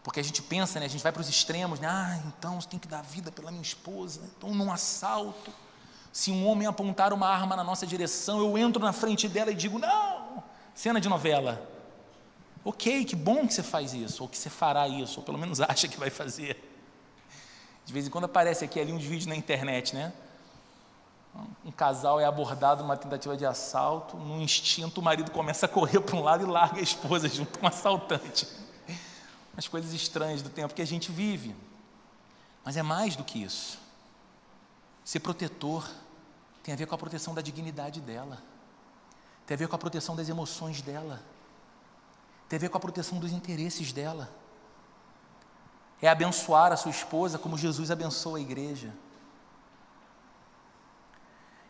Porque 0.03 0.19
a 0.19 0.23
gente 0.23 0.41
pensa, 0.41 0.79
né, 0.79 0.85
a 0.85 0.89
gente 0.89 1.03
vai 1.03 1.11
para 1.11 1.21
os 1.21 1.29
extremos, 1.29 1.79
né, 1.79 1.87
ah, 1.87 2.21
então 2.27 2.59
você 2.59 2.67
tem 2.67 2.79
que 2.79 2.87
dar 2.87 3.01
vida 3.01 3.31
pela 3.31 3.51
minha 3.51 3.61
esposa, 3.61 4.21
então 4.37 4.53
num 4.53 4.71
assalto, 4.71 5.51
se 6.11 6.31
um 6.31 6.47
homem 6.47 6.67
apontar 6.67 7.13
uma 7.13 7.27
arma 7.27 7.55
na 7.55 7.63
nossa 7.63 7.85
direção, 7.85 8.39
eu 8.39 8.57
entro 8.57 8.81
na 8.81 8.93
frente 8.93 9.27
dela 9.27 9.51
e 9.51 9.55
digo, 9.55 9.77
não, 9.77 10.43
cena 10.73 10.99
de 10.99 11.09
novela. 11.09 11.61
Ok, 12.63 13.05
que 13.05 13.15
bom 13.15 13.47
que 13.47 13.53
você 13.53 13.63
faz 13.63 13.93
isso, 13.93 14.23
ou 14.23 14.29
que 14.29 14.37
você 14.37 14.49
fará 14.49 14.87
isso, 14.87 15.19
ou 15.19 15.25
pelo 15.25 15.37
menos 15.37 15.61
acha 15.61 15.87
que 15.87 15.99
vai 15.99 16.09
fazer. 16.09 16.65
De 17.85 17.93
vez 17.93 18.07
em 18.07 18.09
quando 18.09 18.25
aparece 18.25 18.65
aqui 18.65 18.79
ali 18.79 18.91
uns 18.91 19.03
vídeos 19.03 19.25
na 19.25 19.35
internet, 19.35 19.95
né? 19.95 20.13
Um 21.63 21.71
casal 21.71 22.19
é 22.19 22.25
abordado 22.25 22.83
numa 22.83 22.97
tentativa 22.97 23.37
de 23.37 23.45
assalto, 23.45 24.17
num 24.17 24.41
instinto 24.41 24.99
o 24.99 25.03
marido 25.03 25.31
começa 25.31 25.65
a 25.65 25.69
correr 25.69 25.99
para 26.01 26.15
um 26.15 26.21
lado 26.21 26.43
e 26.43 26.47
larga 26.47 26.79
a 26.79 26.83
esposa 26.83 27.29
junto 27.29 27.59
com 27.59 27.65
o 27.65 27.69
assaltante. 27.69 28.47
As 29.59 29.67
coisas 29.67 29.93
estranhas 29.93 30.41
do 30.41 30.49
tempo 30.49 30.73
que 30.73 30.81
a 30.81 30.87
gente 30.87 31.11
vive. 31.11 31.55
Mas 32.65 32.77
é 32.77 32.81
mais 32.81 33.15
do 33.15 33.23
que 33.23 33.43
isso. 33.43 33.77
Ser 35.05 35.19
protetor 35.19 35.87
tem 36.63 36.73
a 36.73 36.77
ver 36.77 36.87
com 36.87 36.95
a 36.95 36.97
proteção 36.97 37.33
da 37.33 37.41
dignidade 37.41 37.99
dela, 38.01 38.41
tem 39.45 39.55
a 39.55 39.57
ver 39.57 39.67
com 39.67 39.75
a 39.75 39.79
proteção 39.79 40.15
das 40.15 40.29
emoções 40.29 40.81
dela, 40.81 41.21
tem 42.47 42.57
a 42.57 42.59
ver 42.59 42.69
com 42.69 42.77
a 42.77 42.79
proteção 42.79 43.19
dos 43.19 43.31
interesses 43.31 43.91
dela 43.91 44.29
é 46.01 46.07
abençoar 46.07 46.71
a 46.71 46.77
sua 46.77 46.91
esposa 46.91 47.37
como 47.37 47.57
Jesus 47.57 47.91
abençoa 47.91 48.37
a 48.37 48.41
igreja. 48.41 48.93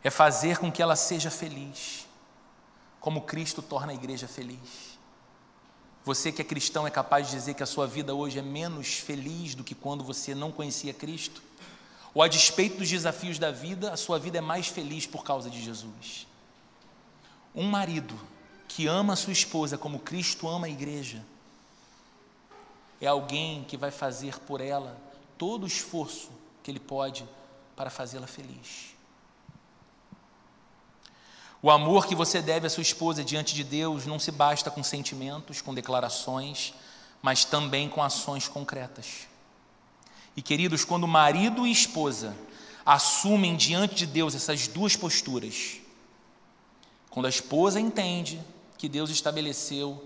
É 0.02 0.10
fazer 0.10 0.58
com 0.58 0.70
que 0.70 0.80
ela 0.80 0.96
seja 0.96 1.30
feliz, 1.30 2.06
como 3.00 3.22
Cristo 3.22 3.60
torna 3.60 3.92
a 3.92 3.94
igreja 3.94 4.28
feliz. 4.28 4.89
Você 6.04 6.32
que 6.32 6.40
é 6.40 6.44
cristão 6.44 6.86
é 6.86 6.90
capaz 6.90 7.26
de 7.28 7.34
dizer 7.34 7.54
que 7.54 7.62
a 7.62 7.66
sua 7.66 7.86
vida 7.86 8.14
hoje 8.14 8.38
é 8.38 8.42
menos 8.42 8.94
feliz 8.94 9.54
do 9.54 9.62
que 9.62 9.74
quando 9.74 10.02
você 10.02 10.34
não 10.34 10.50
conhecia 10.50 10.94
Cristo? 10.94 11.42
Ou 12.14 12.22
a 12.22 12.28
despeito 12.28 12.78
dos 12.78 12.88
desafios 12.88 13.38
da 13.38 13.50
vida, 13.50 13.92
a 13.92 13.96
sua 13.96 14.18
vida 14.18 14.38
é 14.38 14.40
mais 14.40 14.66
feliz 14.66 15.06
por 15.06 15.22
causa 15.22 15.50
de 15.50 15.62
Jesus? 15.62 16.26
Um 17.54 17.64
marido 17.64 18.18
que 18.66 18.86
ama 18.86 19.12
a 19.12 19.16
sua 19.16 19.32
esposa 19.32 19.76
como 19.76 19.98
Cristo 19.98 20.48
ama 20.48 20.66
a 20.66 20.70
igreja, 20.70 21.24
é 23.00 23.06
alguém 23.06 23.64
que 23.64 23.76
vai 23.76 23.90
fazer 23.90 24.38
por 24.40 24.60
ela 24.60 24.96
todo 25.38 25.64
o 25.64 25.66
esforço 25.66 26.30
que 26.62 26.70
ele 26.70 26.80
pode 26.80 27.26
para 27.74 27.90
fazê-la 27.90 28.26
feliz. 28.26 28.94
O 31.62 31.70
amor 31.70 32.06
que 32.06 32.14
você 32.14 32.40
deve 32.40 32.66
à 32.66 32.70
sua 32.70 32.82
esposa 32.82 33.22
diante 33.22 33.54
de 33.54 33.62
Deus 33.62 34.06
não 34.06 34.18
se 34.18 34.30
basta 34.30 34.70
com 34.70 34.82
sentimentos, 34.82 35.60
com 35.60 35.74
declarações, 35.74 36.72
mas 37.20 37.44
também 37.44 37.88
com 37.88 38.02
ações 38.02 38.48
concretas. 38.48 39.28
E 40.34 40.40
queridos, 40.40 40.84
quando 40.84 41.06
marido 41.06 41.66
e 41.66 41.72
esposa 41.72 42.34
assumem 42.84 43.56
diante 43.56 43.94
de 43.94 44.06
Deus 44.06 44.34
essas 44.34 44.66
duas 44.66 44.96
posturas, 44.96 45.78
quando 47.10 47.26
a 47.26 47.30
esposa 47.30 47.78
entende 47.78 48.40
que 48.78 48.88
Deus 48.88 49.10
estabeleceu 49.10 50.02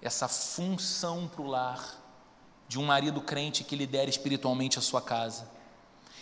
essa 0.00 0.26
função 0.26 1.28
para 1.28 1.42
o 1.42 1.46
lar, 1.46 2.02
de 2.66 2.78
um 2.78 2.84
marido 2.84 3.20
crente 3.20 3.64
que 3.64 3.76
lidera 3.76 4.08
espiritualmente 4.08 4.78
a 4.78 4.82
sua 4.82 5.02
casa. 5.02 5.50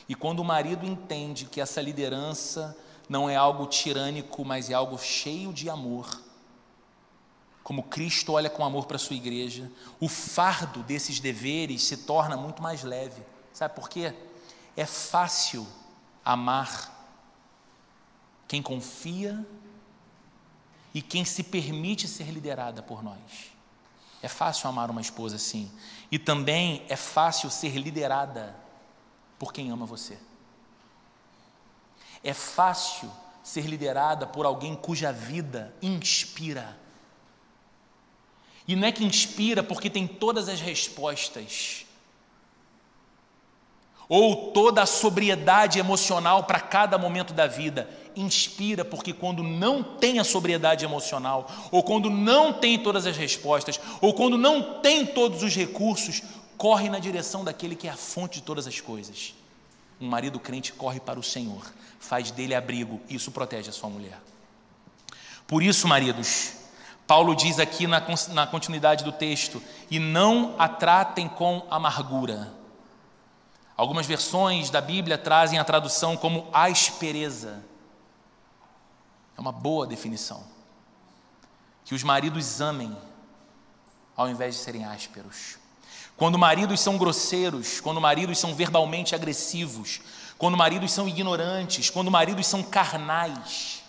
E 0.09 0.14
quando 0.14 0.40
o 0.40 0.44
marido 0.44 0.87
entende 0.87 1.44
que 1.44 1.61
essa 1.61 1.81
liderança 1.81 2.76
não 3.09 3.29
é 3.31 3.37
algo 3.37 3.66
tirânico, 3.66 4.45
mas 4.45 4.71
é 4.71 4.75
algo 4.75 4.99
cheio 4.99 5.53
de 5.53 5.71
amor, 5.71 6.21
como 7.66 7.83
Cristo 7.83 8.33
olha 8.33 8.49
com 8.49 8.64
amor 8.64 8.87
para 8.87 8.95
a 8.95 8.99
sua 8.99 9.16
igreja, 9.16 9.69
o 9.99 10.09
fardo 10.09 10.85
desses 10.85 11.19
deveres 11.19 11.83
se 11.83 11.97
torna 11.97 12.37
muito 12.37 12.62
mais 12.62 12.85
leve. 12.85 13.21
Sabe 13.53 13.75
por 13.75 13.88
quê? 13.88 14.14
É 14.77 14.87
fácil 14.87 15.66
amar 16.25 16.95
quem 18.47 18.62
confia 18.62 19.45
e 20.95 21.03
quem 21.03 21.25
se 21.25 21.42
permite 21.42 22.07
ser 22.07 22.31
liderada 22.31 22.85
por 22.85 23.03
nós. 23.03 23.51
É 24.23 24.29
fácil 24.29 24.69
amar 24.69 24.88
uma 24.88 25.01
esposa 25.01 25.35
assim. 25.35 25.69
E 26.09 26.21
também 26.21 26.85
é 26.88 26.95
fácil 26.95 27.51
ser 27.51 27.77
liderada 27.77 28.55
por 29.40 29.53
quem 29.53 29.73
ama 29.73 29.85
você. 29.87 30.19
É 32.22 32.33
fácil 32.33 33.11
ser 33.42 33.66
liderada 33.66 34.26
por 34.26 34.44
alguém 34.44 34.74
cuja 34.74 35.12
vida 35.12 35.72
inspira. 35.81 36.76
E 38.66 38.74
não 38.74 38.88
é 38.88 38.90
que 38.90 39.05
inspira 39.05 39.62
porque 39.62 39.88
tem 39.88 40.07
todas 40.07 40.48
as 40.48 40.61
respostas, 40.61 41.87
ou 44.09 44.50
toda 44.50 44.83
a 44.83 44.87
sobriedade 44.87 45.79
emocional 45.79 46.44
para 46.44 46.59
cada 46.59 46.98
momento 46.98 47.33
da 47.33 47.46
vida 47.46 47.88
inspira, 48.16 48.85
porque 48.85 49.12
quando 49.12 49.44
não 49.44 49.83
tem 49.83 50.18
a 50.18 50.24
sobriedade 50.24 50.85
emocional, 50.85 51.48
ou 51.70 51.85
quando 51.85 52.11
não 52.11 52.52
tem 52.52 52.79
todas 52.79 53.07
as 53.07 53.16
respostas, 53.16 53.79
ou 54.00 54.12
quando 54.12 54.37
não 54.37 54.81
tem 54.81 55.07
todos 55.07 55.44
os 55.44 55.55
recursos, 55.55 56.22
corre 56.57 56.88
na 56.88 56.98
direção 56.98 57.44
daquele 57.44 57.76
que 57.76 57.87
é 57.87 57.90
a 57.90 57.96
fonte 57.96 58.40
de 58.40 58.42
todas 58.42 58.66
as 58.66 58.81
coisas. 58.81 59.36
Um 60.00 60.09
marido 60.09 60.38
crente 60.38 60.72
corre 60.72 61.00
para 61.00 61.18
o 61.18 61.22
Senhor, 61.22 61.64
faz 61.98 62.30
dele 62.30 62.54
abrigo, 62.54 63.00
e 63.09 63.14
isso 63.14 63.32
protege 63.32 63.70
a 63.70 63.72
sua 63.72 63.88
mulher. 63.88 64.20
Por 65.46 65.62
isso, 65.62 65.87
maridos, 65.88 66.54
Paulo 67.06 67.35
diz 67.35 67.59
aqui 67.59 67.87
na, 67.87 68.02
na 68.32 68.46
continuidade 68.46 69.04
do 69.04 69.12
texto: 69.12 69.62
e 69.90 69.98
não 69.98 70.54
a 70.59 70.68
tratem 70.68 71.28
com 71.28 71.66
amargura. 71.70 72.52
Algumas 73.76 74.06
versões 74.06 74.70
da 74.70 74.80
Bíblia 74.80 75.18
trazem 75.18 75.59
a 75.59 75.64
tradução 75.64 76.16
como 76.16 76.48
aspereza. 76.52 77.62
É 79.37 79.40
uma 79.40 79.52
boa 79.52 79.87
definição. 79.87 80.42
Que 81.85 81.94
os 81.94 82.02
maridos 82.02 82.61
amem, 82.61 82.96
ao 84.16 84.28
invés 84.28 84.56
de 84.56 84.62
serem 84.62 84.85
ásperos. 84.85 85.59
Quando 86.16 86.38
maridos 86.38 86.81
são 86.81 86.96
grosseiros, 86.96 87.81
quando 87.81 88.00
maridos 88.00 88.38
são 88.38 88.55
verbalmente 88.55 89.14
agressivos, 89.14 90.00
quando 90.38 90.57
maridos 90.57 90.92
são 90.92 91.09
ignorantes, 91.09 91.90
quando 91.90 92.11
maridos 92.11 92.46
são 92.46 92.62
carnais. 92.62 93.83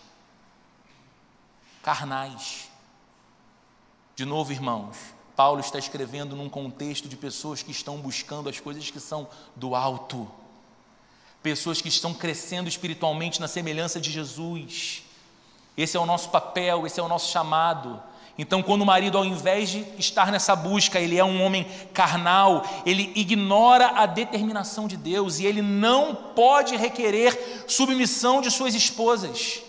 Carnais. 1.82 2.70
De 4.16 4.26
novo, 4.26 4.52
irmãos, 4.52 4.98
Paulo 5.36 5.60
está 5.60 5.78
escrevendo 5.78 6.36
num 6.36 6.50
contexto 6.50 7.08
de 7.08 7.16
pessoas 7.16 7.62
que 7.62 7.72
estão 7.72 7.98
buscando 7.98 8.50
as 8.50 8.60
coisas 8.60 8.90
que 8.90 9.00
são 9.00 9.28
do 9.56 9.76
alto, 9.76 10.30
pessoas 11.42 11.82
que 11.82 11.88
estão 11.88 12.14
crescendo 12.14 12.68
espiritualmente 12.68 13.40
na 13.40 13.48
semelhança 13.48 14.02
de 14.02 14.12
Jesus, 14.12 15.04
esse 15.78 15.96
é 15.96 16.00
o 16.00 16.06
nosso 16.08 16.30
papel, 16.30 16.88
esse 16.88 17.00
é 17.00 17.04
o 17.04 17.08
nosso 17.08 17.32
chamado. 17.32 18.02
Então, 18.38 18.62
quando 18.62 18.84
o 18.84 18.86
marido, 18.86 19.18
ao 19.18 19.26
invés 19.26 19.70
de 19.70 19.84
estar 19.98 20.32
nessa 20.32 20.56
busca, 20.56 21.00
ele 21.00 21.18
é 21.18 21.24
um 21.24 21.42
homem 21.42 21.66
carnal, 21.92 22.64
ele 22.86 23.12
ignora 23.16 23.88
a 23.88 24.06
determinação 24.06 24.88
de 24.88 24.96
Deus 24.96 25.40
e 25.40 25.46
ele 25.46 25.62
não 25.62 26.14
pode 26.14 26.76
requerer 26.76 27.66
submissão 27.68 28.40
de 28.40 28.52
suas 28.52 28.76
esposas. 28.76 29.64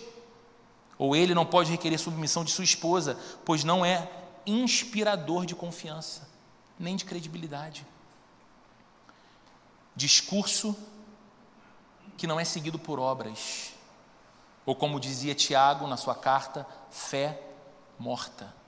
Ou 0.99 1.15
ele 1.15 1.33
não 1.33 1.45
pode 1.45 1.71
requerer 1.71 1.97
submissão 1.97 2.43
de 2.43 2.51
sua 2.51 2.63
esposa, 2.63 3.17
pois 3.43 3.63
não 3.63 3.83
é 3.83 4.07
inspirador 4.45 5.45
de 5.45 5.55
confiança, 5.55 6.27
nem 6.77 6.95
de 6.95 7.05
credibilidade. 7.05 7.85
discurso 9.95 10.77
que 12.17 12.25
não 12.25 12.39
é 12.39 12.45
seguido 12.45 12.79
por 12.79 12.99
obras, 12.99 13.73
ou 14.65 14.73
como 14.73 14.99
dizia 14.99 15.35
Tiago 15.35 15.87
na 15.87 15.97
sua 15.97 16.15
carta, 16.15 16.65
fé 16.89 17.41
morta. 17.97 18.58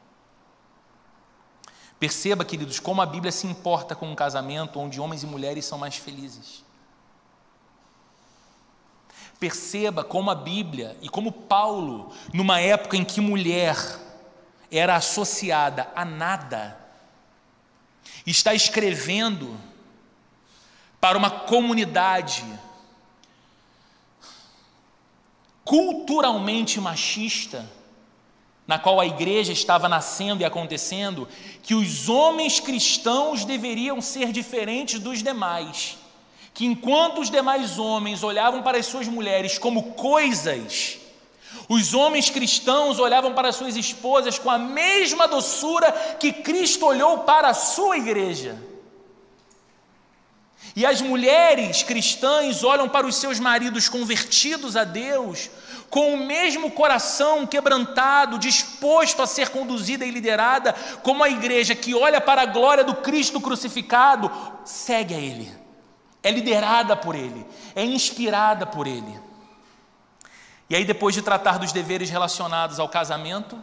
Perceba, 2.02 2.44
queridos, 2.44 2.80
como 2.80 3.00
a 3.00 3.06
Bíblia 3.06 3.32
se 3.32 3.46
importa 3.46 3.94
com 3.94 4.10
um 4.10 4.16
casamento 4.16 4.80
onde 4.80 5.00
homens 5.00 5.22
e 5.22 5.28
mulheres 5.28 5.66
são 5.66 5.78
mais 5.78 5.98
felizes. 5.98 6.64
Perceba 9.40 10.04
como 10.04 10.32
a 10.32 10.34
Bíblia 10.34 10.98
e 11.00 11.08
como 11.08 11.32
Paulo, 11.32 12.12
numa 12.34 12.60
época 12.60 12.98
em 12.98 13.06
que 13.06 13.22
mulher 13.22 13.78
era 14.72 14.96
associada 14.96 15.92
a 15.96 16.04
nada, 16.04 16.76
está 18.26 18.56
escrevendo 18.56 19.56
para 21.00 21.20
uma 21.20 21.30
comunidade 21.30 22.44
culturalmente 25.64 26.82
machista, 26.82 27.70
na 28.72 28.80
qual 28.80 29.02
a 29.02 29.06
igreja 29.06 29.52
estava 29.52 29.90
nascendo 29.90 30.44
e 30.44 30.46
acontecendo, 30.46 31.28
que 31.62 31.76
os 31.76 32.08
homens 32.08 32.62
cristãos 32.62 33.44
deveriam 33.44 34.00
ser 34.00 34.32
diferentes 34.32 34.98
dos 34.98 35.22
demais. 35.22 35.98
Que 36.54 36.66
enquanto 36.66 37.20
os 37.20 37.30
demais 37.30 37.78
homens 37.78 38.24
olhavam 38.24 38.64
para 38.64 38.78
as 38.78 38.86
suas 38.86 39.10
mulheres 39.10 39.58
como 39.58 39.92
coisas, 39.92 41.00
os 41.68 41.94
homens 41.94 42.30
cristãos 42.30 42.98
olhavam 42.98 43.34
para 43.34 43.52
suas 43.52 43.76
esposas 43.76 44.40
com 44.40 44.50
a 44.50 44.58
mesma 44.58 45.28
doçura 45.28 45.92
que 46.18 46.32
Cristo 46.32 46.86
olhou 46.86 47.18
para 47.26 47.50
a 47.50 47.54
sua 47.54 47.98
igreja. 47.98 48.58
E 50.76 50.86
as 50.86 51.02
mulheres 51.02 51.84
cristãs 51.84 52.64
olham 52.64 52.88
para 52.88 53.06
os 53.06 53.16
seus 53.16 53.40
maridos 53.40 53.90
convertidos 53.90 54.78
a 54.78 54.84
Deus 54.84 55.50
com 55.90 56.14
o 56.14 56.26
mesmo 56.26 56.72
coração 56.72 57.46
quebrantado, 57.46 58.40
disposto 58.40 59.22
a 59.22 59.28
ser 59.28 59.50
conduzida 59.50 60.06
e 60.06 60.12
liderada, 60.12 60.74
como 61.04 61.22
a 61.22 61.30
igreja 61.30 61.76
que 61.76 61.94
olha 61.94 62.22
para 62.22 62.44
a 62.44 62.46
glória 62.46 62.82
do 62.82 62.96
Cristo 62.96 63.42
crucificado, 63.42 64.32
segue 64.64 65.14
a 65.14 65.18
Ele, 65.18 65.52
é 66.24 66.32
liderada 66.32 66.96
por 66.96 67.14
Ele, 67.14 67.46
é 67.76 67.84
inspirada 67.84 68.66
por 68.66 68.88
Ele. 68.88 69.20
E 70.70 70.76
aí, 70.78 70.86
depois 70.86 71.14
de 71.14 71.22
tratar 71.22 71.60
dos 71.60 71.74
deveres 71.74 72.10
relacionados 72.10 72.80
ao 72.80 72.88
casamento, 72.88 73.62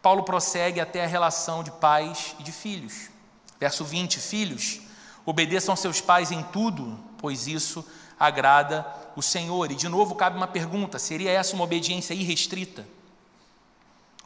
Paulo 0.00 0.22
prossegue 0.22 0.80
até 0.80 1.02
a 1.02 1.08
relação 1.08 1.64
de 1.64 1.72
pais 1.72 2.36
e 2.38 2.44
de 2.44 2.52
filhos. 2.52 3.10
Verso 3.58 3.84
20: 3.84 4.20
Filhos, 4.20 4.80
obedeçam 5.24 5.76
seus 5.76 6.00
pais 6.00 6.30
em 6.30 6.42
tudo, 6.42 6.98
pois 7.18 7.46
isso 7.46 7.84
agrada 8.18 8.86
o 9.16 9.22
Senhor. 9.22 9.70
E 9.70 9.74
de 9.74 9.88
novo 9.88 10.14
cabe 10.14 10.36
uma 10.36 10.46
pergunta: 10.46 10.98
seria 10.98 11.30
essa 11.30 11.54
uma 11.54 11.64
obediência 11.64 12.14
irrestrita? 12.14 12.86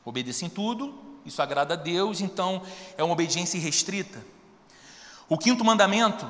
Obedeça 0.04 0.44
em 0.44 0.50
tudo, 0.50 0.94
isso 1.24 1.40
agrada 1.40 1.74
a 1.74 1.76
Deus, 1.76 2.20
então 2.20 2.62
é 2.96 3.02
uma 3.02 3.12
obediência 3.12 3.56
irrestrita. 3.56 4.24
O 5.28 5.38
quinto 5.38 5.64
mandamento, 5.64 6.28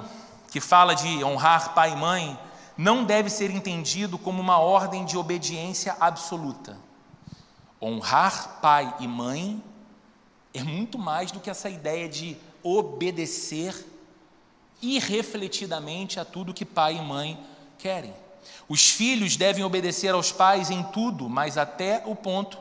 que 0.53 0.61
fala 0.61 0.95
de 0.95 1.25
honrar 1.25 1.75
pai 1.75 1.93
e 1.93 1.97
mãe, 1.97 2.39
não 2.77 3.05
deve 3.05 3.29
ser 3.29 3.51
entendido 3.51 4.17
como 4.17 4.41
uma 4.41 4.59
ordem 4.59 5.05
de 5.05 5.17
obediência 5.17 5.97
absoluta. 5.99 6.79
Honrar 7.83 8.61
pai 8.61 8.95
e 9.01 9.09
mãe 9.09 9.63
é 10.53 10.63
muito 10.63 10.97
mais 10.97 11.33
do 11.33 11.41
que 11.41 11.51
essa 11.51 11.69
ideia 11.69 12.09
de 12.09 12.37
obedecer 12.63 13.75
irrefletidamente 14.85 16.21
a 16.21 16.25
tudo 16.25 16.55
que 16.55 16.65
pai 16.65 16.97
e 16.97 17.03
mãe 17.03 17.39
querem. 17.79 18.15
Os 18.69 18.91
filhos 18.91 19.37
devem 19.37 19.65
obedecer 19.65 20.15
aos 20.15 20.33
pais 20.33 20.71
em 20.71 20.83
tudo, 20.85 21.29
mas 21.29 21.59
até 21.59 22.03
o 22.07 22.15
ponto 22.15 22.59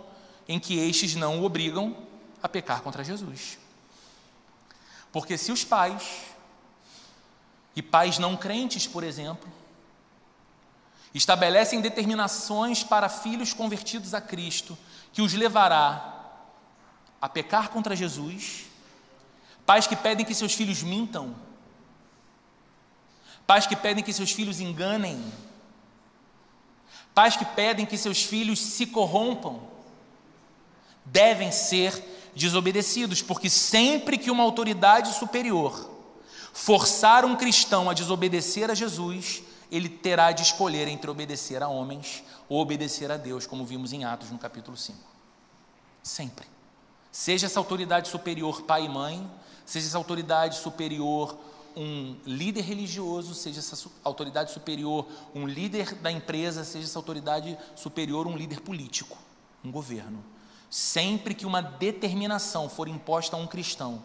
em 0.47 0.59
que 0.59 0.77
estes 0.77 1.15
não 1.15 1.41
o 1.41 1.45
obrigam 1.45 1.95
a 2.41 2.49
pecar 2.49 2.81
contra 2.81 3.03
Jesus. 3.03 3.57
Porque 5.11 5.37
se 5.37 5.51
os 5.51 5.63
pais, 5.63 6.21
e 7.75 7.81
pais 7.81 8.17
não 8.17 8.35
crentes, 8.35 8.85
por 8.87 9.03
exemplo, 9.03 9.49
estabelecem 11.13 11.79
determinações 11.79 12.83
para 12.83 13.07
filhos 13.07 13.53
convertidos 13.53 14.13
a 14.13 14.21
Cristo, 14.21 14.77
que 15.11 15.21
os 15.21 15.33
levará 15.33 16.11
a 17.21 17.29
pecar 17.29 17.69
contra 17.69 17.95
Jesus, 17.95 18.65
pais 19.65 19.87
que 19.87 19.95
pedem 19.95 20.25
que 20.25 20.35
seus 20.35 20.53
filhos 20.53 20.83
mintam, 20.83 21.35
pais 23.53 23.67
que 23.67 23.75
pedem 23.75 24.03
que 24.03 24.11
seus 24.11 24.31
filhos 24.31 24.59
enganem, 24.59 25.23
Pais 27.13 27.37
que 27.37 27.45
pedem 27.45 27.85
que 27.85 27.95
seus 27.95 28.23
filhos 28.23 28.59
se 28.59 28.87
corrompam 28.87 29.59
devem 31.05 31.51
ser 31.51 32.03
desobedecidos, 32.35 33.21
porque 33.21 33.51
sempre 33.51 34.17
que 34.17 34.31
uma 34.31 34.41
autoridade 34.41 35.13
superior 35.13 35.91
forçar 36.51 37.23
um 37.23 37.35
cristão 37.35 37.87
a 37.87 37.93
desobedecer 37.93 38.71
a 38.71 38.73
Jesus, 38.73 39.43
ele 39.71 39.87
terá 39.87 40.31
de 40.31 40.41
escolher 40.41 40.87
entre 40.87 41.11
obedecer 41.11 41.61
a 41.61 41.67
homens 41.67 42.23
ou 42.49 42.59
obedecer 42.59 43.11
a 43.11 43.17
Deus, 43.17 43.45
como 43.45 43.63
vimos 43.63 43.93
em 43.93 44.03
Atos 44.03 44.31
no 44.31 44.39
capítulo 44.39 44.75
5. 44.75 44.97
Sempre. 46.01 46.47
Seja 47.11 47.45
essa 47.45 47.59
autoridade 47.59 48.07
superior 48.07 48.63
pai 48.63 48.85
e 48.85 48.89
mãe, 48.89 49.29
seja 49.63 49.85
essa 49.85 49.97
autoridade 49.99 50.57
superior 50.57 51.37
um 51.75 52.15
líder 52.25 52.61
religioso, 52.61 53.33
seja 53.33 53.59
essa 53.59 53.89
autoridade 54.03 54.51
superior 54.51 55.07
um 55.33 55.47
líder 55.47 55.95
da 55.95 56.11
empresa, 56.11 56.63
seja 56.63 56.85
essa 56.85 56.99
autoridade 56.99 57.57
superior 57.75 58.27
um 58.27 58.37
líder 58.37 58.61
político, 58.61 59.17
um 59.63 59.71
governo. 59.71 60.23
Sempre 60.69 61.33
que 61.33 61.45
uma 61.45 61.61
determinação 61.61 62.69
for 62.69 62.87
imposta 62.87 63.35
a 63.35 63.39
um 63.39 63.47
cristão 63.47 64.03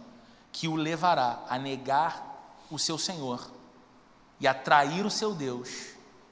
que 0.52 0.68
o 0.68 0.76
levará 0.76 1.44
a 1.48 1.58
negar 1.58 2.66
o 2.70 2.78
seu 2.78 2.98
Senhor 2.98 3.50
e 4.40 4.46
a 4.46 4.54
trair 4.54 5.04
o 5.04 5.10
seu 5.10 5.34
Deus, 5.34 5.68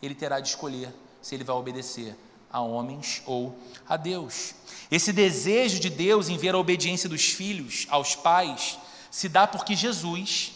ele 0.03 0.15
terá 0.15 0.41
de 0.41 0.49
escolher 0.49 0.95
se 1.23 1.35
ele 1.35 1.45
vai 1.45 1.57
obedecer 1.57 2.17
a 2.51 2.61
homens 2.61 3.23
ou 3.27 3.59
a 3.89 3.97
Deus. 3.97 4.55
Esse 4.91 5.13
desejo 5.13 5.81
de 5.81 5.91
Deus 5.91 6.29
em 6.29 6.39
ver 6.39 6.55
a 6.55 6.59
obediência 6.59 7.09
dos 7.09 7.25
filhos 7.27 7.87
aos 7.91 8.15
pais 8.15 8.79
se 9.11 9.29
dá 9.29 9.47
porque 9.47 9.75
Jesus 9.75 10.56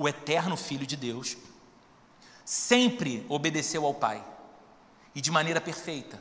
o 0.00 0.08
eterno 0.08 0.56
Filho 0.56 0.86
de 0.86 0.96
Deus, 0.96 1.36
sempre 2.42 3.26
obedeceu 3.28 3.84
ao 3.84 3.92
Pai 3.92 4.24
e 5.14 5.20
de 5.20 5.30
maneira 5.30 5.60
perfeita. 5.60 6.18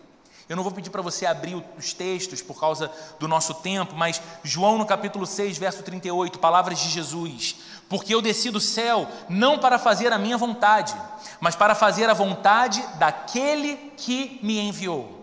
Eu 0.49 0.57
não 0.57 0.63
vou 0.63 0.71
pedir 0.73 0.89
para 0.89 1.01
você 1.01 1.25
abrir 1.25 1.55
os 1.77 1.93
textos 1.93 2.41
por 2.41 2.59
causa 2.59 2.91
do 3.19 3.25
nosso 3.25 3.53
tempo, 3.53 3.95
mas 3.95 4.21
João 4.43 4.77
no 4.77 4.86
capítulo 4.86 5.25
6, 5.25 5.57
verso 5.57 5.82
38, 5.82 6.39
palavras 6.39 6.77
de 6.77 6.89
Jesus: 6.89 7.55
Porque 7.88 8.13
eu 8.13 8.21
desci 8.21 8.51
do 8.51 8.59
céu 8.59 9.07
não 9.30 9.57
para 9.57 9.80
fazer 9.80 10.11
a 10.11 10.17
minha 10.17 10.38
vontade, 10.38 10.93
mas 11.39 11.55
para 11.55 11.73
fazer 11.73 12.09
a 12.09 12.13
vontade 12.13 12.86
daquele 12.97 13.77
que 13.95 14.41
me 14.43 14.59
enviou. 14.59 15.19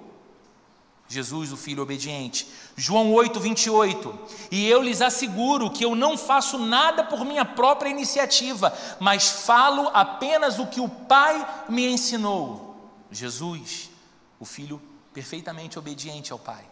Jesus, 1.08 1.52
o 1.52 1.58
Filho 1.58 1.82
obediente. 1.82 2.48
João 2.76 3.12
8, 3.12 3.40
28. 3.40 4.18
E 4.50 4.68
eu 4.68 4.82
lhes 4.82 5.00
asseguro 5.00 5.70
que 5.70 5.84
eu 5.84 5.96
não 5.96 6.16
faço 6.18 6.58
nada 6.58 7.02
por 7.02 7.24
minha 7.24 7.44
própria 7.44 7.88
iniciativa, 7.88 8.76
mas 9.00 9.28
falo 9.28 9.90
apenas 9.94 10.58
o 10.58 10.66
que 10.66 10.80
o 10.80 10.88
Pai 10.88 11.64
me 11.68 11.86
ensinou. 11.86 12.76
Jesus, 13.10 13.90
o 14.38 14.44
Filho 14.44 14.80
perfeitamente 15.14 15.78
obediente 15.78 16.32
ao 16.32 16.38
Pai. 16.38 16.64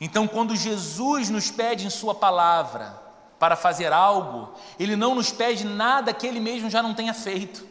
Então, 0.00 0.28
quando 0.28 0.54
Jesus 0.54 1.28
nos 1.28 1.50
pede 1.50 1.86
em 1.86 1.90
Sua 1.90 2.14
palavra 2.14 3.02
para 3.40 3.56
fazer 3.56 3.92
algo, 3.92 4.52
Ele 4.78 4.94
não 4.94 5.14
nos 5.14 5.32
pede 5.32 5.64
nada 5.64 6.14
que 6.14 6.26
Ele 6.26 6.38
mesmo 6.38 6.70
já 6.70 6.82
não 6.82 6.94
tenha 6.94 7.12
feito. 7.12 7.66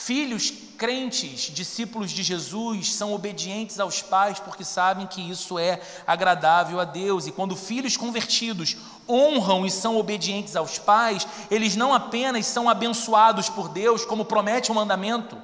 Filhos 0.00 0.52
crentes, 0.78 1.50
discípulos 1.52 2.12
de 2.12 2.22
Jesus, 2.22 2.94
são 2.94 3.12
obedientes 3.12 3.80
aos 3.80 4.00
pais 4.00 4.38
porque 4.38 4.64
sabem 4.64 5.08
que 5.08 5.20
isso 5.20 5.58
é 5.58 5.82
agradável 6.06 6.78
a 6.78 6.84
Deus. 6.84 7.26
E 7.26 7.32
quando 7.32 7.56
filhos 7.56 7.96
convertidos 7.96 8.76
honram 9.08 9.66
e 9.66 9.70
são 9.70 9.98
obedientes 9.98 10.54
aos 10.54 10.78
pais, 10.78 11.26
eles 11.50 11.74
não 11.74 11.92
apenas 11.92 12.46
são 12.46 12.68
abençoados 12.68 13.50
por 13.50 13.68
Deus, 13.68 14.04
como 14.04 14.24
promete 14.24 14.70
o 14.70 14.74
mandamento, 14.74 15.36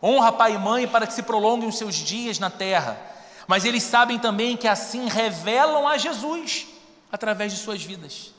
honra 0.00 0.30
pai 0.30 0.54
e 0.54 0.58
mãe 0.58 0.86
para 0.86 1.06
que 1.06 1.12
se 1.12 1.24
prolonguem 1.24 1.68
os 1.68 1.76
seus 1.76 1.96
dias 1.96 2.38
na 2.38 2.48
terra, 2.48 2.96
mas 3.48 3.64
eles 3.64 3.82
sabem 3.82 4.20
também 4.20 4.56
que 4.56 4.68
assim 4.68 5.08
revelam 5.08 5.86
a 5.86 5.98
Jesus 5.98 6.68
através 7.10 7.52
de 7.52 7.58
suas 7.58 7.82
vidas, 7.82 8.32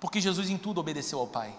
porque 0.00 0.20
Jesus 0.20 0.48
em 0.48 0.56
tudo 0.56 0.80
obedeceu 0.80 1.20
ao 1.20 1.26
Pai. 1.26 1.54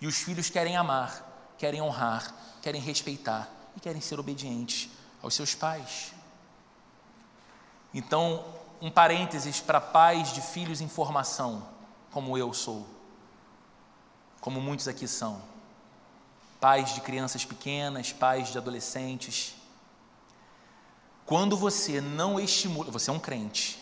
E 0.00 0.06
os 0.06 0.16
filhos 0.16 0.48
querem 0.48 0.76
amar 0.76 1.27
querem 1.58 1.82
honrar, 1.82 2.34
querem 2.62 2.80
respeitar 2.80 3.48
e 3.76 3.80
querem 3.80 4.00
ser 4.00 4.18
obedientes 4.18 4.88
aos 5.20 5.34
seus 5.34 5.54
pais. 5.54 6.14
Então, 7.92 8.44
um 8.80 8.90
parênteses 8.90 9.60
para 9.60 9.80
pais 9.80 10.32
de 10.32 10.40
filhos 10.40 10.80
em 10.80 10.88
formação, 10.88 11.66
como 12.10 12.38
eu 12.38 12.52
sou. 12.54 12.86
como 14.40 14.60
muitos 14.60 14.86
aqui 14.86 15.08
são, 15.08 15.42
pais 16.60 16.94
de 16.94 17.00
crianças 17.00 17.44
pequenas, 17.44 18.12
pais 18.12 18.50
de 18.50 18.56
adolescentes. 18.56 19.54
Quando 21.26 21.56
você 21.56 22.00
não 22.00 22.38
estimula, 22.38 22.90
você 22.90 23.10
é 23.10 23.12
um 23.12 23.18
crente, 23.18 23.78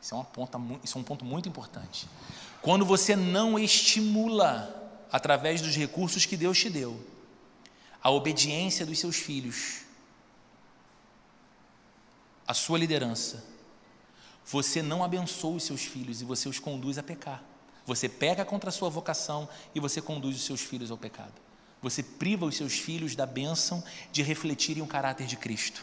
isso 0.00 0.14
é, 0.14 0.16
uma 0.16 0.24
ponta, 0.24 0.58
isso 0.82 0.96
é 0.96 1.00
um 1.00 1.04
ponto 1.04 1.24
muito 1.24 1.48
importante. 1.48 2.08
Quando 2.62 2.84
você 2.84 3.14
não 3.14 3.58
estimula, 3.58 4.75
através 5.16 5.62
dos 5.62 5.74
recursos 5.74 6.26
que 6.26 6.36
Deus 6.36 6.58
te 6.58 6.68
deu, 6.68 7.02
a 8.02 8.10
obediência 8.10 8.84
dos 8.84 8.98
seus 8.98 9.16
filhos, 9.16 9.80
a 12.46 12.52
sua 12.52 12.78
liderança, 12.78 13.42
você 14.44 14.82
não 14.82 15.02
abençoa 15.02 15.56
os 15.56 15.62
seus 15.62 15.80
filhos 15.80 16.20
e 16.20 16.24
você 16.26 16.50
os 16.50 16.58
conduz 16.58 16.98
a 16.98 17.02
pecar. 17.02 17.42
Você 17.86 18.10
pega 18.10 18.44
contra 18.44 18.68
a 18.68 18.72
sua 18.72 18.90
vocação 18.90 19.48
e 19.74 19.80
você 19.80 20.02
conduz 20.02 20.36
os 20.36 20.44
seus 20.44 20.60
filhos 20.60 20.90
ao 20.90 20.98
pecado. 20.98 21.32
Você 21.80 22.02
priva 22.02 22.44
os 22.44 22.54
seus 22.54 22.74
filhos 22.74 23.16
da 23.16 23.24
bênção 23.24 23.82
de 24.12 24.22
refletirem 24.22 24.82
o 24.82 24.86
caráter 24.86 25.26
de 25.26 25.36
Cristo. 25.38 25.82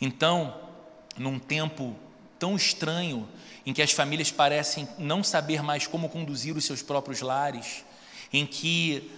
Então, 0.00 0.68
num 1.16 1.38
tempo 1.38 1.94
tão 2.40 2.56
estranho, 2.56 3.28
em 3.64 3.72
que 3.72 3.82
as 3.82 3.92
famílias 3.92 4.32
parecem 4.32 4.88
não 4.98 5.22
saber 5.22 5.62
mais 5.62 5.86
como 5.86 6.08
conduzir 6.08 6.56
os 6.56 6.64
seus 6.64 6.82
próprios 6.82 7.20
lares, 7.20 7.84
em 8.32 8.46
que, 8.46 9.10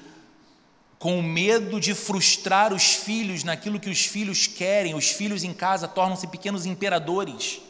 com 0.98 1.22
medo 1.22 1.80
de 1.80 1.94
frustrar 1.94 2.72
os 2.72 2.94
filhos 2.94 3.44
naquilo 3.44 3.80
que 3.80 3.90
os 3.90 4.04
filhos 4.06 4.46
querem, 4.46 4.94
os 4.94 5.10
filhos 5.10 5.44
em 5.44 5.52
casa 5.52 5.86
tornam-se 5.86 6.26
pequenos 6.26 6.66
imperadores 6.66 7.60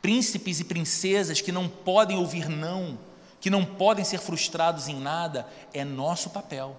príncipes 0.00 0.60
e 0.60 0.64
princesas 0.64 1.40
que 1.40 1.52
não 1.52 1.68
podem 1.68 2.16
ouvir 2.16 2.48
não, 2.48 2.98
que 3.40 3.50
não 3.50 3.64
podem 3.64 4.04
ser 4.04 4.18
frustrados 4.18 4.88
em 4.88 4.98
nada, 4.98 5.46
é 5.72 5.84
nosso 5.84 6.30
papel, 6.30 6.76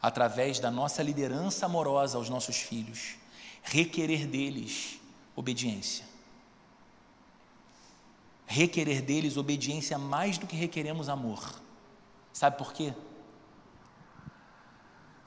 através 0.00 0.58
da 0.60 0.70
nossa 0.70 1.02
liderança 1.02 1.66
amorosa 1.66 2.18
aos 2.18 2.28
nossos 2.28 2.56
filhos, 2.56 3.14
requerer 3.62 4.26
deles 4.26 4.98
obediência. 5.34 6.04
Requerer 8.46 9.00
deles 9.00 9.36
obediência 9.36 9.96
mais 9.96 10.36
do 10.36 10.46
que 10.46 10.54
requeremos 10.54 11.08
amor. 11.08 11.60
Sabe 12.34 12.58
por 12.58 12.72
quê? 12.72 12.92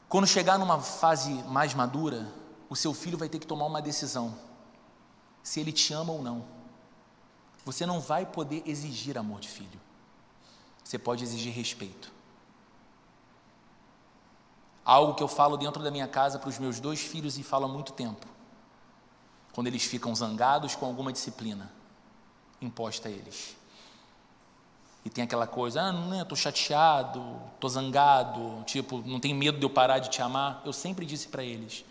Quando 0.09 0.27
chegar 0.27 0.59
numa 0.59 0.79
fase 0.81 1.31
mais 1.43 1.73
madura, 1.73 2.27
o 2.69 2.75
seu 2.75 2.93
filho 2.93 3.17
vai 3.17 3.29
ter 3.29 3.39
que 3.39 3.47
tomar 3.47 3.65
uma 3.65 3.81
decisão: 3.81 4.37
se 5.41 5.61
ele 5.61 5.71
te 5.71 5.93
ama 5.93 6.11
ou 6.11 6.21
não. 6.21 6.45
Você 7.65 7.85
não 7.85 7.99
vai 7.99 8.25
poder 8.25 8.61
exigir 8.65 9.17
amor 9.17 9.39
de 9.39 9.47
filho. 9.47 9.79
Você 10.83 10.97
pode 10.99 11.23
exigir 11.23 11.53
respeito. 11.53 12.11
Algo 14.85 15.15
que 15.15 15.23
eu 15.23 15.27
falo 15.27 15.57
dentro 15.57 15.83
da 15.83 15.91
minha 15.91 16.07
casa 16.07 16.39
para 16.39 16.47
os 16.47 16.59
meus 16.59 16.79
dois 16.79 17.01
filhos 17.01 17.37
e 17.37 17.43
falo 17.43 17.65
há 17.65 17.67
muito 17.67 17.91
tempo. 17.91 18.25
Quando 19.51 19.67
eles 19.67 19.83
ficam 19.83 20.15
zangados 20.15 20.75
com 20.75 20.85
alguma 20.85 21.11
disciplina 21.11 21.69
imposta 22.61 23.09
a 23.09 23.11
eles. 23.11 23.56
E 25.07 25.09
tem 25.09 25.23
aquela 25.23 25.47
coisa, 25.47 25.83
ah, 25.83 25.93
não, 25.93 26.21
estou 26.21 26.37
chateado, 26.37 27.23
estou 27.55 27.69
zangado, 27.69 28.61
tipo, 28.65 29.01
não 29.05 29.21
tem 29.21 29.33
medo 29.33 29.57
de 29.57 29.63
eu 29.63 29.69
parar 29.69 29.99
de 29.99 30.09
te 30.09 30.21
amar. 30.21 30.61
Eu 30.65 30.73
sempre 30.73 31.05
disse 31.05 31.29
para 31.29 31.41
eles: 31.45 31.85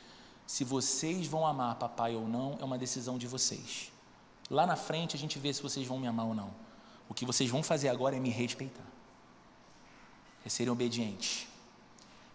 se 0.47 0.65
vocês 0.65 1.27
vão 1.27 1.47
amar 1.47 1.77
papai 1.77 2.15
ou 2.15 2.29
não, 2.29 2.59
é 2.61 2.65
uma 2.65 2.77
decisão 2.77 3.17
de 3.17 3.27
vocês. 3.27 3.91
Lá 4.51 4.67
na 4.67 4.77
frente 4.77 5.17
a 5.17 5.19
gente 5.19 5.39
vê 5.39 5.51
se 5.51 5.63
vocês 5.63 5.87
vão 5.87 5.99
me 5.99 6.07
amar 6.07 6.27
ou 6.27 6.35
não. 6.35 6.51
O 7.09 7.15
que 7.15 7.25
vocês 7.25 7.49
vão 7.49 7.63
fazer 7.63 7.89
agora 7.89 8.17
é 8.17 8.21
me 8.21 8.29
respeitar, 8.29 8.85
é 10.45 10.51
serem 10.51 10.71
obedientes. 10.71 11.49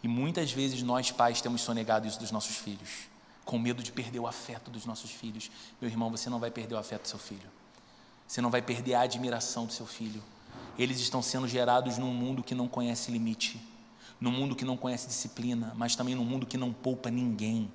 E 0.01 0.07
muitas 0.07 0.51
vezes 0.51 0.81
nós 0.81 1.11
pais 1.11 1.41
temos 1.41 1.61
sonegado 1.61 2.07
isso 2.07 2.19
dos 2.19 2.31
nossos 2.31 2.55
filhos, 2.55 3.01
com 3.45 3.59
medo 3.59 3.83
de 3.83 3.91
perder 3.91 4.17
o 4.17 4.25
afeto 4.25 4.71
dos 4.71 4.87
nossos 4.87 5.11
filhos. 5.11 5.51
Meu 5.79 5.91
irmão, 5.91 6.09
você 6.09 6.27
não 6.27 6.39
vai 6.39 6.49
perder 6.49 6.73
o 6.73 6.79
afeto 6.79 7.03
do 7.03 7.07
seu 7.07 7.19
filho, 7.19 7.51
você 8.27 8.41
não 8.41 8.49
vai 8.49 8.63
perder 8.63 8.95
a 8.95 9.01
admiração 9.01 9.67
do 9.67 9.73
seu 9.73 9.85
filho. 9.85 10.23
Eles 10.77 10.99
estão 10.99 11.21
sendo 11.21 11.47
gerados 11.47 11.97
num 11.97 12.13
mundo 12.13 12.43
que 12.43 12.55
não 12.55 12.67
conhece 12.67 13.11
limite, 13.11 13.59
num 14.19 14.31
mundo 14.31 14.55
que 14.55 14.65
não 14.65 14.77
conhece 14.77 15.07
disciplina, 15.07 15.73
mas 15.75 15.95
também 15.95 16.15
num 16.15 16.25
mundo 16.25 16.45
que 16.45 16.57
não 16.57 16.71
poupa 16.71 17.09
ninguém. 17.09 17.71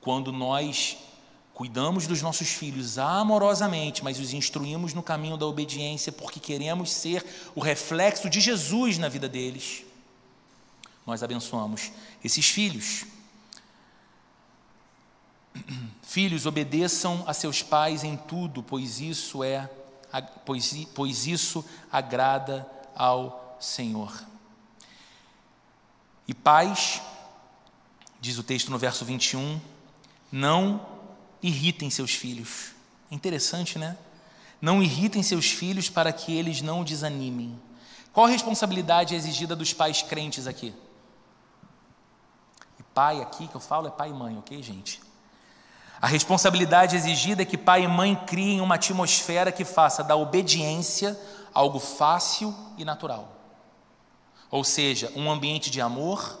Quando 0.00 0.32
nós 0.32 0.96
Cuidamos 1.58 2.06
dos 2.06 2.22
nossos 2.22 2.50
filhos 2.50 2.98
amorosamente, 2.98 4.04
mas 4.04 4.20
os 4.20 4.32
instruímos 4.32 4.94
no 4.94 5.02
caminho 5.02 5.36
da 5.36 5.44
obediência 5.44 6.12
porque 6.12 6.38
queremos 6.38 6.88
ser 6.88 7.26
o 7.52 7.58
reflexo 7.58 8.30
de 8.30 8.38
Jesus 8.40 8.96
na 8.96 9.08
vida 9.08 9.28
deles. 9.28 9.82
Nós 11.04 11.20
abençoamos 11.20 11.90
esses 12.22 12.48
filhos. 12.48 13.06
Filhos, 16.04 16.46
obedeçam 16.46 17.24
a 17.26 17.34
seus 17.34 17.60
pais 17.60 18.04
em 18.04 18.16
tudo, 18.16 18.62
pois 18.62 19.00
isso 19.00 19.42
é 19.42 19.68
pois, 20.44 20.86
pois 20.94 21.26
isso 21.26 21.64
agrada 21.90 22.68
ao 22.94 23.56
Senhor. 23.60 24.12
E 26.26 26.34
pais, 26.34 27.00
diz 28.20 28.38
o 28.38 28.42
texto 28.42 28.70
no 28.70 28.78
verso 28.78 29.04
21, 29.04 29.60
não 30.30 30.86
irritem 31.42 31.88
seus 31.90 32.12
filhos. 32.12 32.72
Interessante, 33.10 33.78
né? 33.78 33.96
Não 34.60 34.82
irritem 34.82 35.22
seus 35.22 35.50
filhos 35.50 35.88
para 35.88 36.12
que 36.12 36.36
eles 36.36 36.60
não 36.60 36.84
desanimem. 36.84 37.58
Qual 38.12 38.26
a 38.26 38.28
responsabilidade 38.28 39.14
exigida 39.14 39.54
dos 39.54 39.72
pais 39.72 40.02
crentes 40.02 40.46
aqui? 40.46 40.74
E 42.78 42.82
pai 42.82 43.22
aqui 43.22 43.46
que 43.46 43.54
eu 43.54 43.60
falo 43.60 43.86
é 43.86 43.90
pai 43.90 44.10
e 44.10 44.12
mãe, 44.12 44.36
ok, 44.36 44.62
gente? 44.62 45.00
A 46.00 46.06
responsabilidade 46.06 46.94
exigida 46.94 47.42
é 47.42 47.44
que 47.44 47.58
pai 47.58 47.84
e 47.84 47.88
mãe 47.88 48.14
criem 48.14 48.60
uma 48.60 48.76
atmosfera 48.76 49.50
que 49.50 49.64
faça 49.64 50.04
da 50.04 50.14
obediência 50.14 51.18
algo 51.52 51.80
fácil 51.80 52.54
e 52.76 52.84
natural. 52.84 53.36
Ou 54.50 54.62
seja, 54.62 55.12
um 55.16 55.28
ambiente 55.30 55.70
de 55.70 55.80
amor, 55.80 56.38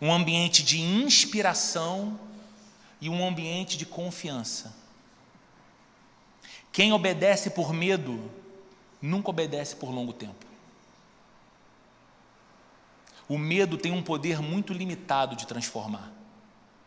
um 0.00 0.12
ambiente 0.12 0.62
de 0.62 0.80
inspiração 0.80 2.18
e 3.00 3.08
um 3.08 3.26
ambiente 3.26 3.78
de 3.78 3.86
confiança. 3.86 4.74
Quem 6.70 6.92
obedece 6.92 7.50
por 7.50 7.72
medo, 7.72 8.30
nunca 9.00 9.30
obedece 9.30 9.76
por 9.76 9.90
longo 9.90 10.12
tempo. 10.12 10.46
O 13.28 13.38
medo 13.38 13.78
tem 13.78 13.92
um 13.92 14.02
poder 14.02 14.42
muito 14.42 14.74
limitado 14.74 15.34
de 15.36 15.46
transformar, 15.46 16.12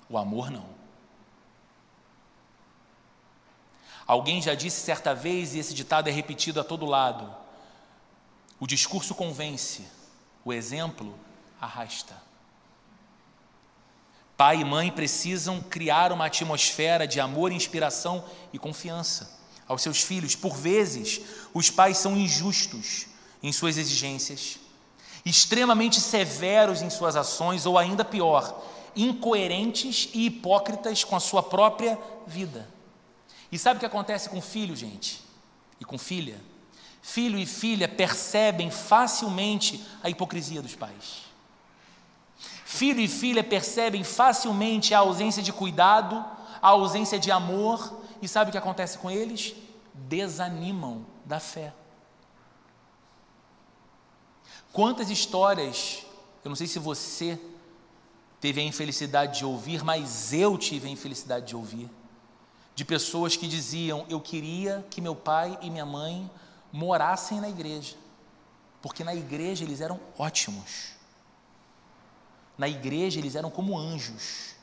o 0.07 0.17
amor 0.17 0.51
não. 0.51 0.74
Alguém 4.07 4.41
já 4.41 4.53
disse 4.53 4.81
certa 4.81 5.15
vez, 5.15 5.55
e 5.55 5.59
esse 5.59 5.73
ditado 5.73 6.07
é 6.07 6.11
repetido 6.11 6.59
a 6.59 6.63
todo 6.63 6.85
lado: 6.85 7.33
o 8.59 8.67
discurso 8.67 9.15
convence, 9.15 9.85
o 10.43 10.53
exemplo 10.53 11.17
arrasta. 11.59 12.15
Pai 14.37 14.57
e 14.57 14.65
mãe 14.65 14.91
precisam 14.91 15.61
criar 15.61 16.11
uma 16.11 16.25
atmosfera 16.25 17.07
de 17.07 17.19
amor, 17.19 17.51
inspiração 17.51 18.23
e 18.51 18.59
confiança 18.59 19.39
aos 19.67 19.81
seus 19.81 20.01
filhos. 20.01 20.35
Por 20.35 20.55
vezes, 20.55 21.21
os 21.53 21.69
pais 21.69 21.97
são 21.97 22.17
injustos 22.17 23.07
em 23.41 23.51
suas 23.51 23.77
exigências, 23.77 24.59
extremamente 25.25 26.01
severos 26.01 26.81
em 26.81 26.89
suas 26.89 27.15
ações, 27.15 27.65
ou 27.65 27.77
ainda 27.77 28.03
pior, 28.03 28.61
incoerentes 28.95 30.09
e 30.13 30.25
hipócritas 30.25 31.03
com 31.03 31.15
a 31.15 31.19
sua 31.19 31.41
própria 31.41 31.97
vida. 32.27 32.74
E 33.55 33.57
sabe 33.57 33.77
o 33.77 33.79
que 33.79 33.85
acontece 33.85 34.27
com 34.27 34.41
filho, 34.41 34.75
gente? 34.75 35.23
E 35.79 35.85
com 35.85 35.97
filha? 35.97 36.41
Filho 37.01 37.39
e 37.39 37.45
filha 37.45 37.87
percebem 37.87 38.69
facilmente 38.69 39.81
a 40.03 40.09
hipocrisia 40.09 40.61
dos 40.61 40.75
pais. 40.75 41.21
Filho 42.65 42.99
e 42.99 43.07
filha 43.07 43.41
percebem 43.41 44.03
facilmente 44.03 44.93
a 44.93 44.99
ausência 44.99 45.41
de 45.41 45.53
cuidado, 45.53 46.17
a 46.61 46.67
ausência 46.67 47.17
de 47.17 47.31
amor, 47.31 48.01
e 48.21 48.27
sabe 48.27 48.49
o 48.49 48.51
que 48.51 48.57
acontece 48.57 48.97
com 48.97 49.09
eles? 49.09 49.55
Desanimam 49.93 51.05
da 51.23 51.39
fé. 51.39 51.73
Quantas 54.73 55.09
histórias, 55.09 56.05
eu 56.43 56.49
não 56.49 56.57
sei 56.57 56.67
se 56.67 56.77
você 56.77 57.39
teve 58.41 58.59
a 58.59 58.65
infelicidade 58.65 59.37
de 59.37 59.45
ouvir, 59.45 59.81
mas 59.81 60.33
eu 60.33 60.57
tive 60.57 60.89
a 60.89 60.91
infelicidade 60.91 61.47
de 61.47 61.55
ouvir, 61.55 61.89
de 62.75 62.83
pessoas 62.83 63.35
que 63.35 63.47
diziam: 63.47 64.05
Eu 64.09 64.19
queria 64.19 64.85
que 64.89 65.01
meu 65.01 65.15
pai 65.15 65.57
e 65.61 65.69
minha 65.69 65.85
mãe 65.85 66.29
morassem 66.71 67.39
na 67.39 67.49
igreja, 67.49 67.95
porque 68.81 69.03
na 69.03 69.15
igreja 69.15 69.63
eles 69.63 69.79
eram 69.79 69.99
ótimos. 70.17 70.93
Na 72.57 72.67
igreja 72.67 73.19
eles 73.19 73.35
eram 73.35 73.49
como 73.49 73.77
anjos. 73.77 74.53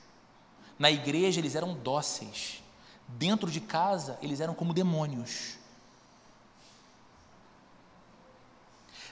Na 0.78 0.90
igreja 0.90 1.40
eles 1.40 1.54
eram 1.54 1.74
dóceis. 1.74 2.62
Dentro 3.08 3.50
de 3.50 3.60
casa 3.60 4.18
eles 4.22 4.40
eram 4.40 4.54
como 4.54 4.72
demônios. 4.72 5.58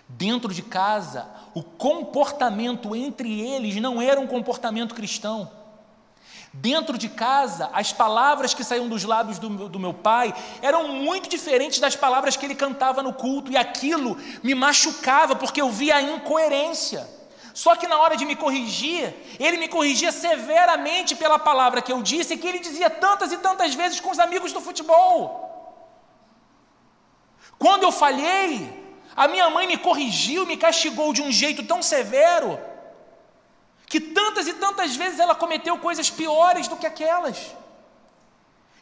Dentro 0.08 0.52
de 0.52 0.62
casa, 0.62 1.28
o 1.54 1.62
comportamento 1.62 2.96
entre 2.96 3.40
eles 3.40 3.76
não 3.76 4.02
era 4.02 4.20
um 4.20 4.26
comportamento 4.26 4.94
cristão. 4.94 5.50
Dentro 6.52 6.98
de 6.98 7.08
casa, 7.08 7.70
as 7.72 7.92
palavras 7.92 8.52
que 8.52 8.64
saíam 8.64 8.88
dos 8.88 9.04
lábios 9.04 9.38
do, 9.38 9.68
do, 9.68 9.78
meu 9.78 9.94
pai 9.94 10.34
eram 10.60 10.88
muito 10.88 11.28
diferentes 11.28 11.78
das 11.78 11.94
palavras 11.94 12.36
que 12.36 12.44
ele 12.44 12.56
cantava 12.56 13.04
no 13.04 13.12
culto, 13.12 13.52
e 13.52 13.56
aquilo 13.56 14.18
me 14.42 14.52
machucava 14.52 15.36
porque 15.36 15.62
eu 15.62 15.70
via 15.70 15.94
a 15.96 16.02
incoerência. 16.02 17.08
Só 17.54 17.76
que 17.76 17.86
na 17.86 17.98
hora 17.98 18.16
de 18.16 18.24
me 18.24 18.34
corrigir, 18.34 19.14
ele 19.38 19.58
me 19.58 19.68
corrigia 19.68 20.10
severamente 20.10 21.14
pela 21.14 21.38
palavra 21.38 21.80
que 21.80 21.92
eu 21.92 22.02
disse, 22.02 22.36
que 22.36 22.48
ele 22.48 22.58
dizia 22.58 22.90
tantas 22.90 23.30
e 23.30 23.38
tantas 23.38 23.74
vezes 23.74 24.00
com 24.00 24.10
os 24.10 24.18
amigos 24.18 24.52
do 24.52 24.60
futebol. 24.60 25.48
Quando 27.58 27.84
eu 27.84 27.92
falhei, 27.92 28.72
a 29.14 29.28
minha 29.28 29.48
mãe 29.50 29.68
me 29.68 29.76
corrigiu, 29.76 30.46
me 30.46 30.56
castigou 30.56 31.12
de 31.12 31.22
um 31.22 31.30
jeito 31.30 31.62
tão 31.62 31.80
severo 31.80 32.58
que 33.90 34.00
tantas 34.00 34.46
e 34.46 34.54
tantas 34.54 34.94
vezes 34.94 35.18
ela 35.18 35.34
cometeu 35.34 35.76
coisas 35.76 36.08
piores 36.08 36.68
do 36.68 36.76
que 36.76 36.86
aquelas. 36.86 37.56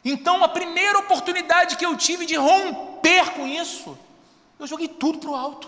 Então, 0.05 0.43
a 0.43 0.47
primeira 0.47 0.99
oportunidade 0.99 1.77
que 1.77 1.85
eu 1.85 1.97
tive 1.97 2.27
de 2.27 2.35
romper 2.35 3.33
com 3.33 3.47
isso, 3.47 3.97
eu 4.59 4.67
joguei 4.67 4.87
tudo 4.87 5.17
para 5.17 5.31
o 5.31 5.35
alto. 5.35 5.67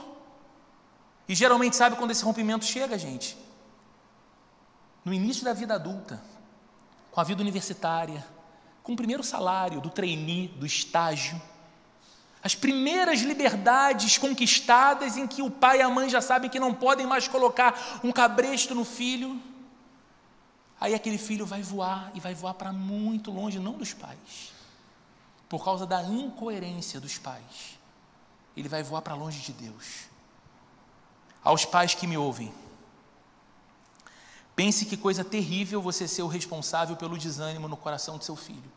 E 1.27 1.33
geralmente, 1.33 1.75
sabe 1.75 1.95
quando 1.95 2.11
esse 2.11 2.23
rompimento 2.23 2.65
chega, 2.65 2.99
gente? 2.99 3.35
No 5.03 5.11
início 5.11 5.43
da 5.43 5.53
vida 5.53 5.73
adulta, 5.73 6.21
com 7.11 7.19
a 7.19 7.23
vida 7.23 7.41
universitária, 7.41 8.23
com 8.83 8.93
o 8.93 8.95
primeiro 8.95 9.23
salário, 9.23 9.81
do 9.81 9.89
trainee, 9.89 10.49
do 10.49 10.67
estágio. 10.67 11.41
As 12.43 12.55
primeiras 12.55 13.21
liberdades 13.21 14.17
conquistadas 14.17 15.15
em 15.15 15.27
que 15.27 15.41
o 15.41 15.51
pai 15.51 15.79
e 15.79 15.81
a 15.81 15.89
mãe 15.89 16.09
já 16.09 16.21
sabem 16.21 16.49
que 16.49 16.59
não 16.59 16.73
podem 16.73 17.05
mais 17.05 17.27
colocar 17.27 17.99
um 18.03 18.11
cabresto 18.11 18.73
no 18.73 18.83
filho. 18.83 19.39
Aí 20.79 20.95
aquele 20.95 21.19
filho 21.19 21.45
vai 21.45 21.61
voar 21.61 22.11
e 22.15 22.19
vai 22.19 22.33
voar 22.33 22.55
para 22.55 22.73
muito 22.73 23.29
longe, 23.29 23.59
não 23.59 23.73
dos 23.73 23.93
pais, 23.93 24.51
por 25.47 25.63
causa 25.63 25.85
da 25.85 26.01
incoerência 26.01 26.99
dos 26.99 27.19
pais. 27.19 27.77
Ele 28.57 28.67
vai 28.67 28.81
voar 28.81 29.03
para 29.03 29.13
longe 29.13 29.39
de 29.39 29.53
Deus. 29.53 30.09
Aos 31.43 31.63
pais 31.63 31.93
que 31.93 32.07
me 32.07 32.17
ouvem, 32.17 32.51
pense 34.55 34.85
que 34.85 34.97
coisa 34.97 35.23
terrível 35.23 35.79
você 35.81 36.07
ser 36.07 36.23
o 36.23 36.27
responsável 36.27 36.95
pelo 36.95 37.17
desânimo 37.17 37.67
no 37.67 37.77
coração 37.77 38.17
de 38.17 38.25
seu 38.25 38.35
filho 38.35 38.71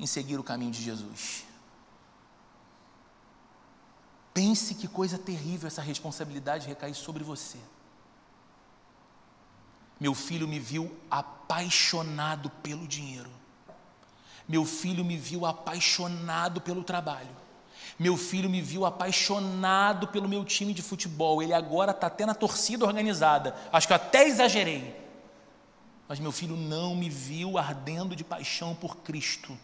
em 0.00 0.06
seguir 0.06 0.38
o 0.38 0.42
caminho 0.42 0.72
de 0.72 0.82
Jesus. 0.82 1.44
Pense 4.32 4.74
que 4.74 4.86
coisa 4.86 5.18
terrível 5.18 5.66
essa 5.66 5.82
responsabilidade 5.82 6.68
recair 6.68 6.94
sobre 6.94 7.24
você. 7.24 7.58
Meu 9.98 10.14
filho 10.14 10.48
me 10.48 10.58
viu 10.58 10.96
apaixonado 11.10 12.48
pelo 12.62 12.86
dinheiro. 12.86 13.30
Meu 14.48 14.64
filho 14.64 15.04
me 15.04 15.16
viu 15.16 15.44
apaixonado 15.44 16.60
pelo 16.60 16.82
trabalho. 16.82 17.36
Meu 17.98 18.16
filho 18.16 18.48
me 18.48 18.62
viu 18.62 18.86
apaixonado 18.86 20.08
pelo 20.08 20.28
meu 20.28 20.44
time 20.44 20.72
de 20.72 20.80
futebol. 20.80 21.42
Ele 21.42 21.52
agora 21.52 21.90
está 21.90 22.06
até 22.06 22.24
na 22.24 22.34
torcida 22.34 22.86
organizada. 22.86 23.54
Acho 23.72 23.86
que 23.86 23.92
eu 23.92 23.96
até 23.96 24.26
exagerei. 24.26 24.98
Mas 26.08 26.18
meu 26.18 26.32
filho 26.32 26.56
não 26.56 26.94
me 26.94 27.10
viu 27.10 27.58
ardendo 27.58 28.16
de 28.16 28.24
paixão 28.24 28.74
por 28.74 28.96
Cristo 28.98 29.56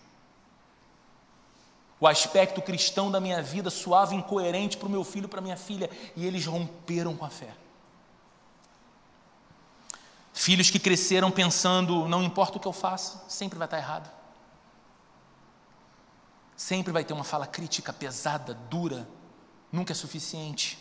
o 1.99 2.07
aspecto 2.07 2.61
cristão 2.61 3.11
da 3.11 3.21
minha 3.21 3.43
vida 3.43 3.71
suave 3.71 4.15
e 4.15 4.19
incoerente 4.19 4.77
para 4.77 4.87
o 4.87 4.91
meu 4.91 5.03
filho 5.03 5.25
e 5.25 5.29
para 5.29 5.41
minha 5.41 5.57
filha, 5.57 5.91
e 6.15 6.27
eles 6.27 6.45
romperam 6.45 7.17
com 7.17 7.25
a 7.25 7.31
fé. 7.31 7.55
Filhos 10.33 10.69
que 10.69 10.79
cresceram 10.79 11.31
pensando, 11.31 12.07
não 12.07 12.23
importa 12.23 12.59
o 12.59 12.61
que 12.61 12.69
eu 12.69 12.73
faça, 12.73 13.25
sempre 13.27 13.59
vai 13.59 13.67
estar 13.67 13.79
errado. 13.79 14.11
Sempre 16.55 16.93
vai 16.93 17.05
ter 17.05 17.15
uma 17.15 17.25
fala 17.25 17.47
crítica 17.47 17.93
pesada, 17.93 18.53
dura, 18.53 19.09
nunca 19.73 19.93
é 19.93 19.95
suficiente. 19.95 20.79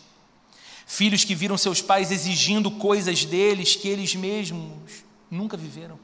Filhos 0.86 1.24
que 1.24 1.34
viram 1.34 1.56
seus 1.56 1.80
pais 1.80 2.12
exigindo 2.12 2.70
coisas 2.70 3.24
deles 3.24 3.74
que 3.74 3.88
eles 3.88 4.14
mesmos 4.14 5.04
nunca 5.30 5.56
viveram. 5.56 5.98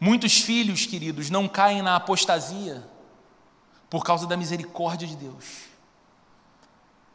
Muitos 0.00 0.40
filhos, 0.40 0.86
queridos, 0.86 1.30
não 1.30 1.48
caem 1.48 1.82
na 1.82 1.96
apostasia 1.96 2.84
por 3.88 4.04
causa 4.04 4.26
da 4.26 4.36
misericórdia 4.36 5.06
de 5.06 5.16
Deus. 5.16 5.68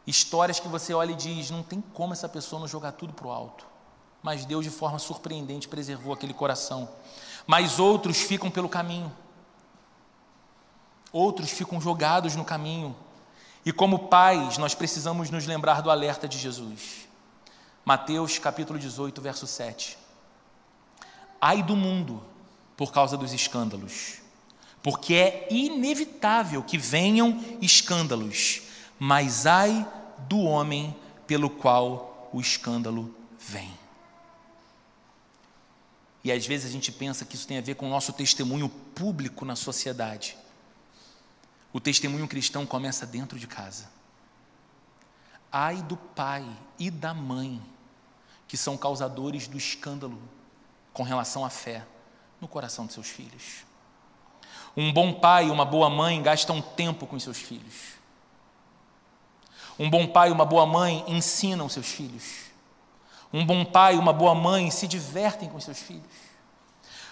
Histórias 0.07 0.59
que 0.59 0.67
você 0.67 0.93
olha 0.93 1.11
e 1.11 1.15
diz: 1.15 1.49
não 1.49 1.61
tem 1.61 1.81
como 1.93 2.13
essa 2.13 2.29
pessoa 2.29 2.59
não 2.59 2.67
jogar 2.67 2.93
tudo 2.93 3.13
para 3.13 3.27
o 3.27 3.31
alto. 3.31 3.65
Mas 4.21 4.45
Deus, 4.45 4.65
de 4.65 4.71
forma 4.71 4.99
surpreendente, 4.99 5.67
preservou 5.67 6.13
aquele 6.13 6.33
coração. 6.33 6.89
Mas 7.45 7.79
outros 7.79 8.17
ficam 8.17 8.49
pelo 8.49 8.67
caminho. 8.67 9.11
Outros 11.11 11.49
ficam 11.49 11.79
jogados 11.79 12.35
no 12.35 12.43
caminho. 12.45 12.95
E 13.65 13.71
como 13.71 14.07
pais, 14.07 14.57
nós 14.57 14.73
precisamos 14.73 15.29
nos 15.29 15.45
lembrar 15.45 15.81
do 15.81 15.89
alerta 15.89 16.27
de 16.27 16.37
Jesus. 16.37 17.07
Mateus 17.85 18.37
capítulo 18.39 18.77
18, 18.77 19.21
verso 19.21 19.47
7. 19.47 19.97
Ai 21.41 21.63
do 21.63 21.75
mundo 21.75 22.23
por 22.79 22.93
causa 22.93 23.17
dos 23.17 23.33
escândalos, 23.33 24.19
porque 24.81 25.13
é 25.13 25.47
inevitável 25.51 26.63
que 26.63 26.77
venham 26.77 27.37
escândalos, 27.61 28.61
mas 28.97 29.45
ai 29.45 29.85
do 30.29 30.39
homem 30.39 30.95
pelo 31.27 31.49
qual 31.49 32.29
o 32.31 32.39
escândalo 32.39 33.13
vem. 33.37 33.69
E 36.23 36.31
às 36.31 36.45
vezes 36.45 36.67
a 36.67 36.71
gente 36.71 36.89
pensa 36.89 37.25
que 37.25 37.35
isso 37.35 37.45
tem 37.45 37.57
a 37.57 37.61
ver 37.61 37.75
com 37.75 37.85
o 37.85 37.89
nosso 37.89 38.13
testemunho 38.13 38.69
público 38.69 39.43
na 39.43 39.57
sociedade. 39.57 40.37
O 41.73 41.81
testemunho 41.81 42.29
cristão 42.29 42.65
começa 42.65 43.05
dentro 43.05 43.37
de 43.37 43.45
casa. 43.45 43.89
Ai 45.51 45.81
do 45.81 45.97
pai 45.97 46.49
e 46.79 46.89
da 46.89 47.13
mãe 47.13 47.61
que 48.47 48.55
são 48.55 48.77
causadores 48.77 49.49
do 49.49 49.57
escândalo 49.57 50.17
com 50.93 51.03
relação 51.03 51.43
à 51.43 51.49
fé 51.49 51.85
no 52.41 52.47
coração 52.47 52.85
de 52.85 52.93
seus 52.93 53.07
filhos. 53.07 53.65
Um 54.75 54.93
bom 54.93 55.13
pai 55.13 55.47
e 55.47 55.51
uma 55.51 55.65
boa 55.65 55.89
mãe 55.89 56.21
gastam 56.21 56.61
tempo 56.61 57.05
com 57.05 57.19
seus 57.19 57.37
filhos. 57.37 57.99
Um 59.77 59.89
bom 59.89 60.07
pai 60.07 60.29
e 60.29 60.31
uma 60.31 60.45
boa 60.45 60.65
mãe 60.65 61.03
ensinam 61.07 61.69
seus 61.69 61.87
filhos. 61.87 62.49
Um 63.31 63.45
bom 63.45 63.63
pai 63.63 63.95
e 63.95 63.99
uma 63.99 64.13
boa 64.13 64.35
mãe 64.35 64.69
se 64.71 64.87
divertem 64.87 65.49
com 65.49 65.59
seus 65.59 65.79
filhos. 65.79 66.29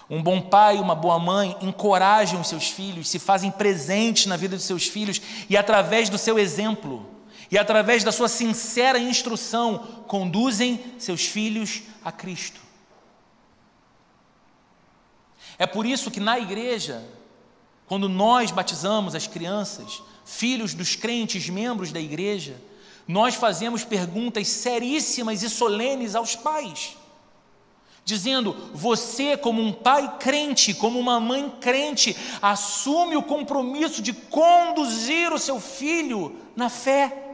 Um 0.09 0.23
bom 0.23 0.41
pai 0.41 0.77
e 0.77 0.79
uma 0.79 0.95
boa 0.95 1.19
mãe 1.19 1.55
encorajam 1.61 2.39
os 2.39 2.47
seus 2.47 2.69
filhos, 2.69 3.09
se 3.09 3.19
fazem 3.19 3.51
presentes 3.51 4.25
na 4.25 4.37
vida 4.37 4.55
de 4.55 4.63
seus 4.63 4.87
filhos 4.87 5.21
e, 5.49 5.57
através 5.57 6.09
do 6.09 6.17
seu 6.17 6.39
exemplo 6.39 7.05
e 7.49 7.57
através 7.57 8.03
da 8.03 8.11
sua 8.11 8.27
sincera 8.27 8.99
instrução, 8.99 9.77
conduzem 10.07 10.95
seus 10.97 11.25
filhos 11.25 11.83
a 12.03 12.11
Cristo. 12.11 12.66
É 15.59 15.65
por 15.65 15.85
isso 15.85 16.11
que 16.11 16.19
na 16.19 16.37
igreja, 16.37 17.03
quando 17.87 18.07
nós 18.07 18.51
batizamos 18.51 19.15
as 19.15 19.27
crianças, 19.27 20.01
filhos 20.25 20.73
dos 20.73 20.95
crentes, 20.95 21.49
membros 21.49 21.91
da 21.91 21.99
igreja, 21.99 22.55
nós 23.07 23.35
fazemos 23.35 23.83
perguntas 23.83 24.47
seríssimas 24.47 25.41
e 25.41 25.49
solenes 25.49 26.13
aos 26.13 26.35
pais, 26.35 26.97
dizendo: 28.03 28.71
você, 28.73 29.37
como 29.37 29.61
um 29.61 29.71
pai 29.71 30.17
crente, 30.19 30.73
como 30.73 30.99
uma 30.99 31.19
mãe 31.19 31.49
crente, 31.61 32.15
assume 32.41 33.15
o 33.15 33.23
compromisso 33.23 34.01
de 34.01 34.13
conduzir 34.13 35.31
o 35.31 35.39
seu 35.39 35.59
filho 35.59 36.35
na 36.55 36.69
fé 36.69 37.26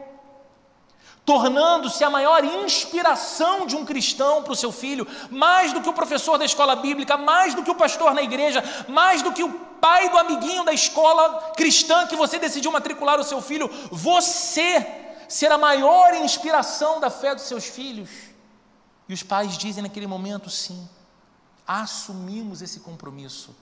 tornando-se 1.24 2.04
a 2.04 2.10
maior 2.10 2.44
inspiração 2.44 3.66
de 3.66 3.74
um 3.74 3.84
cristão 3.84 4.42
para 4.42 4.52
o 4.52 4.56
seu 4.56 4.70
filho, 4.70 5.06
mais 5.30 5.72
do 5.72 5.80
que 5.80 5.88
o 5.88 5.94
professor 5.94 6.36
da 6.36 6.44
escola 6.44 6.76
bíblica, 6.76 7.16
mais 7.16 7.54
do 7.54 7.62
que 7.62 7.70
o 7.70 7.74
pastor 7.74 8.12
na 8.12 8.22
igreja, 8.22 8.62
mais 8.88 9.22
do 9.22 9.32
que 9.32 9.42
o 9.42 9.52
pai 9.80 10.08
do 10.10 10.18
amiguinho 10.18 10.64
da 10.64 10.72
escola 10.72 11.52
cristã 11.56 12.06
que 12.06 12.16
você 12.16 12.38
decidiu 12.38 12.70
matricular 12.70 13.18
o 13.18 13.24
seu 13.24 13.40
filho, 13.40 13.70
você 13.90 15.02
ser 15.28 15.50
a 15.50 15.58
maior 15.58 16.14
inspiração 16.14 17.00
da 17.00 17.08
fé 17.10 17.34
dos 17.34 17.44
seus 17.44 17.66
filhos. 17.66 18.10
E 19.08 19.14
os 19.14 19.22
pais 19.22 19.56
dizem 19.56 19.82
naquele 19.82 20.06
momento: 20.06 20.50
sim, 20.50 20.88
assumimos 21.66 22.60
esse 22.60 22.80
compromisso. 22.80 23.54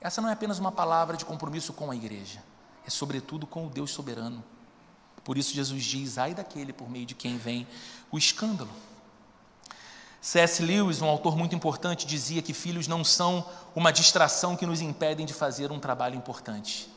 Essa 0.00 0.22
não 0.22 0.30
é 0.30 0.32
apenas 0.32 0.58
uma 0.58 0.72
palavra 0.72 1.14
de 1.14 1.26
compromisso 1.26 1.74
com 1.74 1.90
a 1.90 1.96
igreja, 1.96 2.42
é 2.86 2.90
sobretudo 2.90 3.46
com 3.46 3.66
o 3.66 3.70
Deus 3.70 3.90
soberano. 3.90 4.42
Por 5.30 5.38
isso 5.38 5.54
Jesus 5.54 5.84
diz: 5.84 6.18
ai 6.18 6.34
daquele 6.34 6.72
por 6.72 6.90
meio 6.90 7.06
de 7.06 7.14
quem 7.14 7.38
vem 7.38 7.64
o 8.10 8.18
escândalo. 8.18 8.68
C.S. 10.20 10.60
Lewis, 10.60 11.00
um 11.00 11.06
autor 11.08 11.36
muito 11.36 11.54
importante, 11.54 12.04
dizia 12.04 12.42
que 12.42 12.52
filhos 12.52 12.88
não 12.88 13.04
são 13.04 13.48
uma 13.72 13.92
distração 13.92 14.56
que 14.56 14.66
nos 14.66 14.80
impedem 14.80 15.24
de 15.24 15.32
fazer 15.32 15.70
um 15.70 15.78
trabalho 15.78 16.16
importante. 16.16 16.90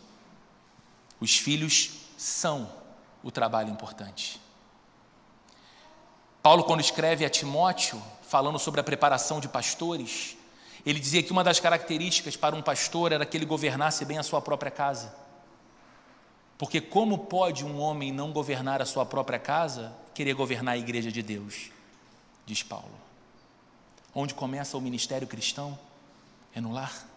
Os 1.20 1.38
filhos 1.38 1.92
são 2.18 2.68
o 3.22 3.30
trabalho 3.30 3.70
importante. 3.70 4.42
Paulo, 6.42 6.64
quando 6.64 6.82
escreve 6.82 7.24
a 7.26 7.30
Timóteo, 7.30 8.02
falando 8.24 8.58
sobre 8.58 8.82
a 8.82 8.84
preparação 8.84 9.40
de 9.40 9.48
pastores, 9.48 10.36
ele 10.84 11.00
dizia 11.00 11.22
que 11.22 11.32
uma 11.32 11.44
das 11.44 11.60
características 11.60 12.36
para 12.36 12.56
um 12.56 12.64
pastor 12.64 13.12
era 13.12 13.28
que 13.28 13.38
ele 13.38 13.46
governasse 13.46 14.04
bem 14.06 14.18
a 14.18 14.24
sua 14.24 14.42
própria 14.42 14.72
casa. 14.72 15.22
Porque 16.58 16.80
como 16.80 17.18
pode 17.18 17.66
um 17.66 17.80
homem 17.80 18.12
não 18.12 18.32
governar 18.32 18.82
a 18.82 18.86
sua 18.86 19.06
própria 19.06 19.40
casa, 19.40 19.94
querer 20.14 20.34
governar 20.34 20.76
a 20.76 20.78
igreja 20.78 21.12
de 21.12 21.22
Deus? 21.22 21.72
Diz 22.46 22.62
Paulo. 22.62 22.94
Onde 24.14 24.34
começa 24.34 24.78
o 24.78 24.82
ministério 24.82 25.28
cristão? 25.28 25.78
É 26.54 26.62
no 26.62 26.72
lar. 26.72 27.08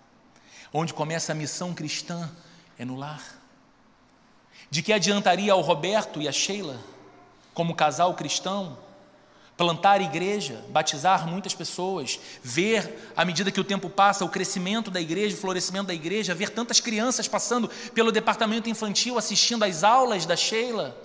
Onde 0.73 0.95
começa 0.95 1.33
a 1.33 1.35
missão 1.35 1.75
cristã? 1.75 2.31
É 2.79 2.85
no 2.85 2.97
lar. 2.97 3.23
De 4.71 4.83
que 4.83 4.93
adiantaria 4.93 5.53
ao 5.53 5.61
Roberto 5.61 6.21
e 6.21 6.27
a 6.27 6.33
Sheila, 6.33 6.81
como 7.55 7.75
casal 7.75 8.15
cristão, 8.15 8.77
plantar 9.57 10.03
igreja, 10.03 10.63
batizar 10.69 11.27
muitas 11.27 11.55
pessoas, 11.55 12.21
ver, 12.43 13.13
à 13.17 13.25
medida 13.25 13.51
que 13.51 13.61
o 13.61 13.65
tempo 13.65 13.89
passa, 13.89 14.25
o 14.25 14.29
crescimento 14.29 14.91
da 14.91 15.01
igreja, 15.01 15.35
o 15.35 15.41
florescimento 15.41 15.87
da 15.87 15.95
igreja, 15.95 16.35
ver 16.35 16.51
tantas 16.51 16.79
crianças 16.79 17.27
passando 17.27 17.69
pelo 17.95 18.13
departamento 18.13 18.69
infantil 18.69 19.17
assistindo 19.17 19.65
às 19.65 19.83
aulas 19.83 20.27
da 20.27 20.37
Sheila, 20.37 20.97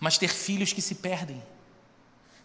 mas 0.00 0.16
ter 0.16 0.28
filhos 0.28 0.72
que 0.72 0.80
se 0.80 0.96
perdem, 0.96 1.42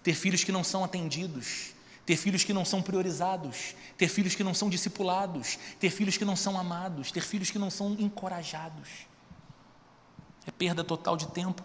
ter 0.03 0.13
filhos 0.13 0.43
que 0.43 0.51
não 0.51 0.63
são 0.63 0.83
atendidos, 0.83 1.73
ter 2.05 2.17
filhos 2.17 2.43
que 2.43 2.53
não 2.53 2.65
são 2.65 2.81
priorizados, 2.81 3.73
ter 3.97 4.09
filhos 4.09 4.35
que 4.35 4.43
não 4.43 4.53
são 4.53 4.69
discipulados, 4.69 5.57
ter 5.79 5.89
filhos 5.89 6.17
que 6.17 6.25
não 6.25 6.35
são 6.35 6.59
amados, 6.59 7.11
ter 7.11 7.21
filhos 7.21 7.51
que 7.51 7.59
não 7.59 7.69
são 7.69 7.95
encorajados. 7.99 9.07
É 10.45 10.51
perda 10.51 10.83
total 10.83 11.17
de 11.17 11.27
tempo. 11.27 11.63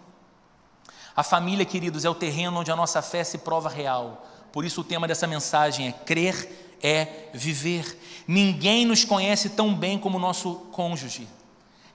A 1.15 1.23
família, 1.23 1.65
queridos, 1.65 2.05
é 2.05 2.09
o 2.09 2.15
terreno 2.15 2.59
onde 2.59 2.71
a 2.71 2.75
nossa 2.75 3.01
fé 3.01 3.23
se 3.23 3.37
prova 3.37 3.69
real. 3.69 4.27
Por 4.51 4.65
isso 4.65 4.81
o 4.81 4.83
tema 4.83 5.07
dessa 5.07 5.27
mensagem 5.27 5.87
é 5.87 5.91
crer 5.91 6.63
é 6.83 7.29
viver. 7.33 7.97
Ninguém 8.27 8.85
nos 8.85 9.05
conhece 9.05 9.51
tão 9.51 9.73
bem 9.73 9.97
como 9.97 10.17
o 10.17 10.21
nosso 10.21 10.55
cônjuge. 10.73 11.27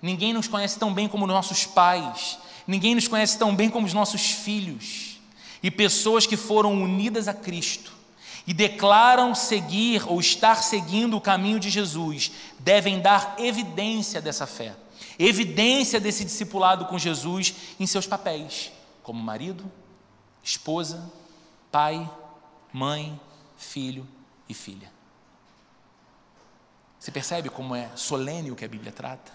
Ninguém 0.00 0.32
nos 0.32 0.48
conhece 0.48 0.78
tão 0.78 0.94
bem 0.94 1.06
como 1.06 1.26
nossos 1.26 1.66
pais. 1.66 2.38
Ninguém 2.66 2.94
nos 2.94 3.06
conhece 3.06 3.38
tão 3.38 3.54
bem 3.54 3.68
como 3.68 3.86
os 3.86 3.92
nossos 3.92 4.30
filhos. 4.30 5.20
E 5.62 5.70
pessoas 5.70 6.26
que 6.26 6.36
foram 6.36 6.72
unidas 6.82 7.28
a 7.28 7.34
Cristo 7.34 7.92
e 8.46 8.54
declaram 8.54 9.34
seguir 9.34 10.10
ou 10.10 10.18
estar 10.18 10.62
seguindo 10.62 11.16
o 11.16 11.20
caminho 11.20 11.60
de 11.60 11.68
Jesus 11.68 12.32
devem 12.58 12.98
dar 12.98 13.34
evidência 13.38 14.22
dessa 14.22 14.46
fé, 14.46 14.74
evidência 15.18 16.00
desse 16.00 16.24
discipulado 16.24 16.86
com 16.86 16.98
Jesus 16.98 17.54
em 17.78 17.86
seus 17.86 18.06
papéis 18.06 18.70
como 19.08 19.22
marido, 19.22 19.64
esposa, 20.42 21.10
pai, 21.72 22.06
mãe, 22.70 23.18
filho 23.56 24.06
e 24.46 24.52
filha. 24.52 24.92
Você 27.00 27.10
percebe 27.10 27.48
como 27.48 27.74
é 27.74 27.90
solene 27.96 28.50
o 28.50 28.54
que 28.54 28.66
a 28.66 28.68
Bíblia 28.68 28.92
trata? 28.92 29.32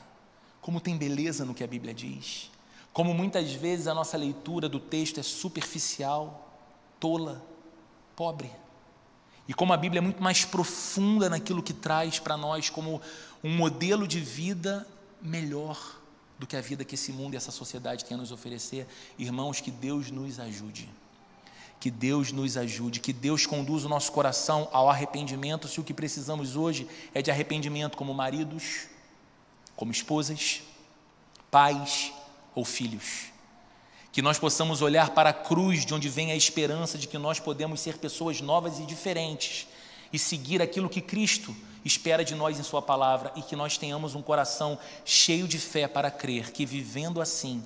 Como 0.62 0.80
tem 0.80 0.96
beleza 0.96 1.44
no 1.44 1.56
que 1.56 1.64
a 1.64 1.68
Bíblia 1.68 1.92
diz? 1.92 2.52
Como 2.94 3.16
muitas 3.16 3.52
vezes 3.54 3.88
a 3.88 3.96
nossa 3.96 4.16
leitura 4.16 4.70
do 4.70 4.80
texto 4.80 5.20
é 5.20 5.24
superficial, 5.24 6.56
tola, 7.00 7.44
pobre. 8.16 8.52
E 9.48 9.56
como 9.56 9.74
a 9.74 9.78
Bíblia 9.78 9.98
é 9.98 10.04
muito 10.04 10.22
mais 10.22 10.46
profunda 10.46 11.32
naquilo 11.32 11.64
que 11.64 11.74
traz 11.74 12.20
para 12.20 12.38
nós 12.38 12.70
como 12.70 13.02
um 13.44 13.50
modelo 13.50 14.08
de 14.08 14.20
vida 14.20 14.88
melhor 15.20 16.03
do 16.38 16.48
que 16.48 16.56
a 16.56 16.62
vida 16.62 16.84
que 16.84 16.96
esse 16.96 17.12
mundo 17.12 17.34
e 17.34 17.38
essa 17.38 17.52
sociedade 17.52 18.06
tem 18.06 18.16
a 18.16 18.18
nos 18.18 18.32
oferecer. 18.32 18.88
Irmãos, 19.18 19.62
que 19.62 19.72
Deus 19.72 20.12
nos 20.12 20.40
ajude. 20.40 20.90
Que 21.80 21.92
Deus 21.92 22.32
nos 22.32 22.56
ajude, 22.56 23.00
que 23.00 23.12
Deus 23.12 23.46
conduza 23.46 23.88
o 23.88 23.90
nosso 23.90 24.12
coração 24.12 24.70
ao 24.72 24.90
arrependimento, 24.90 25.68
se 25.68 25.82
o 25.82 25.84
que 25.84 25.94
precisamos 25.94 26.56
hoje 26.56 26.88
é 27.14 27.22
de 27.22 27.30
arrependimento 27.30 27.98
como 27.98 28.14
maridos, 28.14 28.88
como 29.76 29.92
esposas, 29.92 30.62
pais 31.52 32.14
ou 32.56 32.64
filhos. 32.64 33.26
Que 34.14 34.22
nós 34.22 34.40
possamos 34.40 34.82
olhar 34.82 35.10
para 35.10 35.32
a 35.32 35.34
cruz 35.34 35.86
de 35.86 35.94
onde 35.94 36.08
vem 36.08 36.32
a 36.32 36.36
esperança 36.36 36.98
de 36.98 37.08
que 37.08 37.18
nós 37.18 37.40
podemos 37.40 37.82
ser 37.82 37.98
pessoas 37.98 38.40
novas 38.40 38.80
e 38.80 38.86
diferentes 38.86 39.68
e 40.14 40.20
seguir 40.20 40.62
aquilo 40.62 40.88
que 40.88 41.02
Cristo 41.02 41.54
espera 41.84 42.24
de 42.24 42.36
nós 42.36 42.60
em 42.60 42.64
Sua 42.64 42.82
palavra 42.82 43.34
e 43.36 43.42
que 43.42 43.56
nós 43.56 43.78
tenhamos 43.78 44.16
um 44.16 44.22
coração 44.22 44.78
cheio 45.04 45.48
de 45.48 45.60
fé 45.60 45.88
para 45.88 46.10
crer 46.10 46.52
que 46.52 46.66
vivendo 46.66 47.20
assim, 47.20 47.64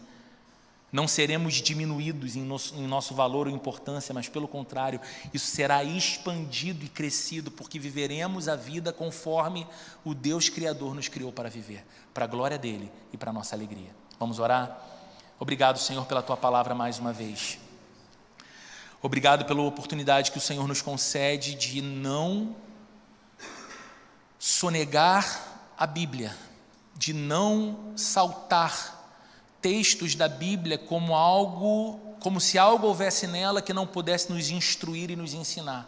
não 0.92 1.08
seremos 1.08 1.56
diminuídos 1.56 2.36
em 2.36 2.42
nosso, 2.42 2.74
em 2.76 2.88
nosso 2.88 3.14
valor 3.14 3.48
ou 3.48 3.54
importância, 3.54 4.14
mas 4.14 4.30
pelo 4.30 4.48
contrário, 4.48 5.02
isso 5.34 5.48
será 5.48 5.84
expandido 5.84 6.86
e 6.86 6.90
crescido, 6.90 7.52
porque 7.52 7.78
viveremos 7.78 8.48
a 8.48 8.56
vida 8.56 8.94
conforme 8.94 9.68
o 10.06 10.14
Deus 10.14 10.48
Criador 10.48 10.96
nos 10.96 11.10
criou 11.10 11.32
para 11.32 11.50
viver, 11.50 11.86
para 12.14 12.24
a 12.24 12.28
glória 12.28 12.58
dele 12.58 12.90
e 13.12 13.18
para 13.18 13.32
a 13.32 13.34
nossa 13.34 13.54
alegria. 13.54 13.94
Vamos 14.18 14.40
orar? 14.40 14.82
Obrigado, 15.40 15.78
Senhor, 15.78 16.06
pela 16.06 16.24
tua 16.24 16.38
palavra 16.38 16.74
mais 16.74 16.98
uma 16.98 17.12
vez. 17.12 17.60
Obrigado 19.02 19.46
pela 19.46 19.62
oportunidade 19.62 20.32
que 20.32 20.38
o 20.38 20.42
Senhor 20.42 20.68
nos 20.68 20.82
concede 20.82 21.54
de 21.54 21.82
não 21.82 22.56
sonegar 24.40 25.70
a 25.78 25.86
Bíblia, 25.86 26.36
de 26.96 27.14
não 27.14 27.94
saltar 27.96 28.98
textos 29.62 30.16
da 30.16 30.28
Bíblia 30.28 30.78
como 30.78 31.16
algo, 31.16 32.00
como 32.20 32.42
se 32.42 32.58
algo 32.58 32.88
houvesse 32.88 33.28
nela 33.28 33.62
que 33.62 33.74
não 33.74 33.86
pudesse 33.86 34.32
nos 34.32 34.50
instruir 34.50 35.12
e 35.12 35.16
nos 35.16 35.34
ensinar. 35.34 35.88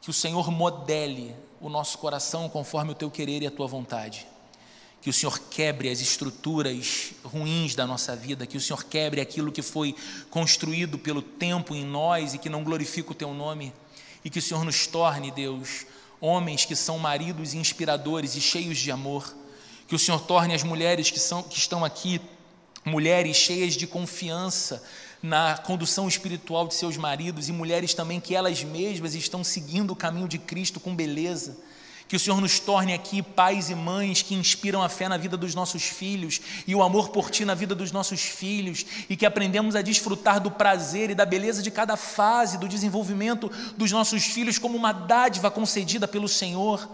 Que 0.00 0.08
o 0.08 0.12
Senhor 0.12 0.50
modele 0.50 1.36
o 1.60 1.68
nosso 1.68 1.98
coração 1.98 2.48
conforme 2.48 2.92
o 2.92 2.94
teu 2.94 3.10
querer 3.10 3.42
e 3.42 3.46
a 3.46 3.50
tua 3.50 3.66
vontade. 3.66 4.26
Que 5.04 5.10
o 5.10 5.12
Senhor 5.12 5.38
quebre 5.50 5.90
as 5.90 6.00
estruturas 6.00 7.12
ruins 7.22 7.74
da 7.74 7.86
nossa 7.86 8.16
vida, 8.16 8.46
que 8.46 8.56
o 8.56 8.60
Senhor 8.60 8.82
quebre 8.84 9.20
aquilo 9.20 9.52
que 9.52 9.60
foi 9.60 9.94
construído 10.30 10.98
pelo 10.98 11.20
tempo 11.20 11.74
em 11.74 11.84
nós 11.84 12.32
e 12.32 12.38
que 12.38 12.48
não 12.48 12.64
glorifica 12.64 13.12
o 13.12 13.14
teu 13.14 13.34
nome, 13.34 13.70
e 14.24 14.30
que 14.30 14.38
o 14.38 14.42
Senhor 14.42 14.64
nos 14.64 14.86
torne, 14.86 15.30
Deus, 15.30 15.84
homens 16.18 16.64
que 16.64 16.74
são 16.74 16.98
maridos 16.98 17.52
inspiradores 17.52 18.34
e 18.34 18.40
cheios 18.40 18.78
de 18.78 18.90
amor. 18.90 19.36
Que 19.86 19.94
o 19.94 19.98
Senhor 19.98 20.22
torne 20.22 20.54
as 20.54 20.62
mulheres 20.62 21.10
que, 21.10 21.20
são, 21.20 21.42
que 21.42 21.58
estão 21.58 21.84
aqui 21.84 22.18
mulheres 22.82 23.36
cheias 23.36 23.74
de 23.74 23.86
confiança 23.86 24.82
na 25.22 25.58
condução 25.58 26.08
espiritual 26.08 26.66
de 26.66 26.74
seus 26.74 26.96
maridos 26.96 27.50
e 27.50 27.52
mulheres 27.52 27.92
também 27.92 28.20
que 28.20 28.34
elas 28.34 28.64
mesmas 28.64 29.14
estão 29.14 29.44
seguindo 29.44 29.90
o 29.90 29.96
caminho 29.96 30.26
de 30.26 30.38
Cristo 30.38 30.80
com 30.80 30.96
beleza. 30.96 31.58
Que 32.14 32.16
o 32.16 32.20
Senhor 32.20 32.40
nos 32.40 32.60
torne 32.60 32.94
aqui 32.94 33.20
pais 33.20 33.70
e 33.70 33.74
mães 33.74 34.22
que 34.22 34.36
inspiram 34.36 34.80
a 34.80 34.88
fé 34.88 35.08
na 35.08 35.16
vida 35.16 35.36
dos 35.36 35.52
nossos 35.52 35.82
filhos 35.82 36.40
e 36.64 36.72
o 36.72 36.80
amor 36.80 37.08
por 37.08 37.28
Ti 37.28 37.44
na 37.44 37.56
vida 37.56 37.74
dos 37.74 37.90
nossos 37.90 38.20
filhos 38.20 38.86
e 39.10 39.16
que 39.16 39.26
aprendemos 39.26 39.74
a 39.74 39.82
desfrutar 39.82 40.38
do 40.38 40.48
prazer 40.48 41.10
e 41.10 41.14
da 41.16 41.26
beleza 41.26 41.60
de 41.60 41.72
cada 41.72 41.96
fase 41.96 42.56
do 42.56 42.68
desenvolvimento 42.68 43.50
dos 43.76 43.90
nossos 43.90 44.22
filhos 44.26 44.58
como 44.58 44.78
uma 44.78 44.92
dádiva 44.92 45.50
concedida 45.50 46.06
pelo 46.06 46.28
Senhor. 46.28 46.88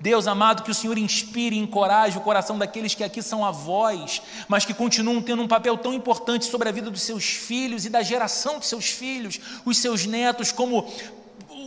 Deus 0.00 0.26
amado, 0.26 0.62
que 0.62 0.70
o 0.70 0.74
Senhor 0.74 0.98
inspire 0.98 1.56
e 1.56 1.58
encoraje 1.58 2.18
o 2.18 2.20
coração 2.20 2.58
daqueles 2.58 2.94
que 2.94 3.02
aqui 3.02 3.22
são 3.22 3.44
avós, 3.44 4.20
mas 4.48 4.66
que 4.66 4.74
continuam 4.74 5.22
tendo 5.22 5.42
um 5.42 5.48
papel 5.48 5.78
tão 5.78 5.94
importante 5.94 6.44
sobre 6.44 6.68
a 6.68 6.72
vida 6.72 6.90
dos 6.90 7.02
seus 7.02 7.24
filhos 7.24 7.86
e 7.86 7.90
da 7.90 8.02
geração 8.02 8.58
de 8.60 8.66
seus 8.66 8.90
filhos, 8.90 9.40
os 9.64 9.78
seus 9.78 10.04
netos, 10.04 10.52
como 10.52 10.86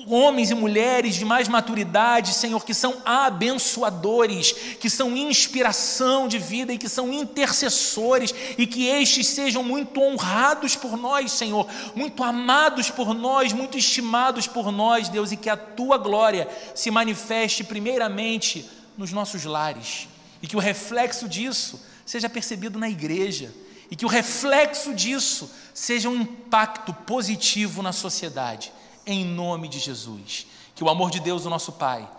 homens 0.07 0.51
e 0.51 0.55
mulheres 0.55 1.15
de 1.15 1.25
mais 1.25 1.47
maturidade, 1.47 2.33
Senhor, 2.33 2.63
que 2.65 2.73
são 2.73 2.97
abençoadores, 3.05 4.51
que 4.79 4.89
são 4.89 5.15
inspiração 5.15 6.27
de 6.27 6.37
vida 6.37 6.73
e 6.73 6.77
que 6.77 6.89
são 6.89 7.11
intercessores, 7.11 8.33
e 8.57 8.65
que 8.65 8.87
estes 8.87 9.27
sejam 9.27 9.63
muito 9.63 10.01
honrados 10.01 10.75
por 10.75 10.97
nós, 10.97 11.31
Senhor, 11.31 11.67
muito 11.95 12.23
amados 12.23 12.89
por 12.89 13.13
nós, 13.13 13.53
muito 13.53 13.77
estimados 13.77 14.47
por 14.47 14.71
nós, 14.71 15.09
Deus, 15.09 15.31
e 15.31 15.37
que 15.37 15.49
a 15.49 15.57
tua 15.57 15.97
glória 15.97 16.47
se 16.75 16.91
manifeste 16.91 17.63
primeiramente 17.63 18.69
nos 18.97 19.11
nossos 19.11 19.45
lares, 19.45 20.07
e 20.41 20.47
que 20.47 20.55
o 20.55 20.59
reflexo 20.59 21.27
disso 21.27 21.81
seja 22.05 22.29
percebido 22.29 22.79
na 22.79 22.89
igreja, 22.89 23.53
e 23.89 23.95
que 23.95 24.05
o 24.05 24.09
reflexo 24.09 24.93
disso 24.93 25.51
seja 25.73 26.09
um 26.09 26.15
impacto 26.15 26.93
positivo 26.93 27.81
na 27.81 27.91
sociedade 27.91 28.71
em 29.11 29.25
nome 29.25 29.67
de 29.67 29.79
Jesus. 29.79 30.47
Que 30.75 30.83
o 30.83 30.89
amor 30.89 31.11
de 31.11 31.19
Deus, 31.19 31.45
o 31.45 31.49
nosso 31.49 31.73
Pai, 31.73 32.09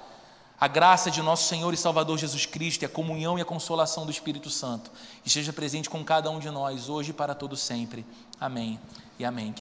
a 0.61 0.69
graça 0.69 1.11
de 1.11 1.21
nosso 1.21 1.49
Senhor 1.49 1.75
e 1.75 1.77
Salvador 1.77 2.17
Jesus 2.17 2.47
Cristo, 2.47 2.83
e 2.83 2.87
a 2.87 2.89
comunhão 2.89 3.37
e 3.37 3.43
a 3.43 3.45
consolação 3.45 4.05
do 4.05 4.13
Espírito 4.13 4.49
Santo 4.49 4.93
esteja 5.25 5.53
presente 5.53 5.91
com 5.91 6.05
cada 6.05 6.31
um 6.31 6.39
de 6.39 6.51
nós, 6.51 6.89
hoje 6.89 7.11
e 7.11 7.13
para 7.13 7.35
todo 7.35 7.57
sempre. 7.57 8.07
Amém 8.39 8.79
e 9.19 9.25
amém. 9.25 9.51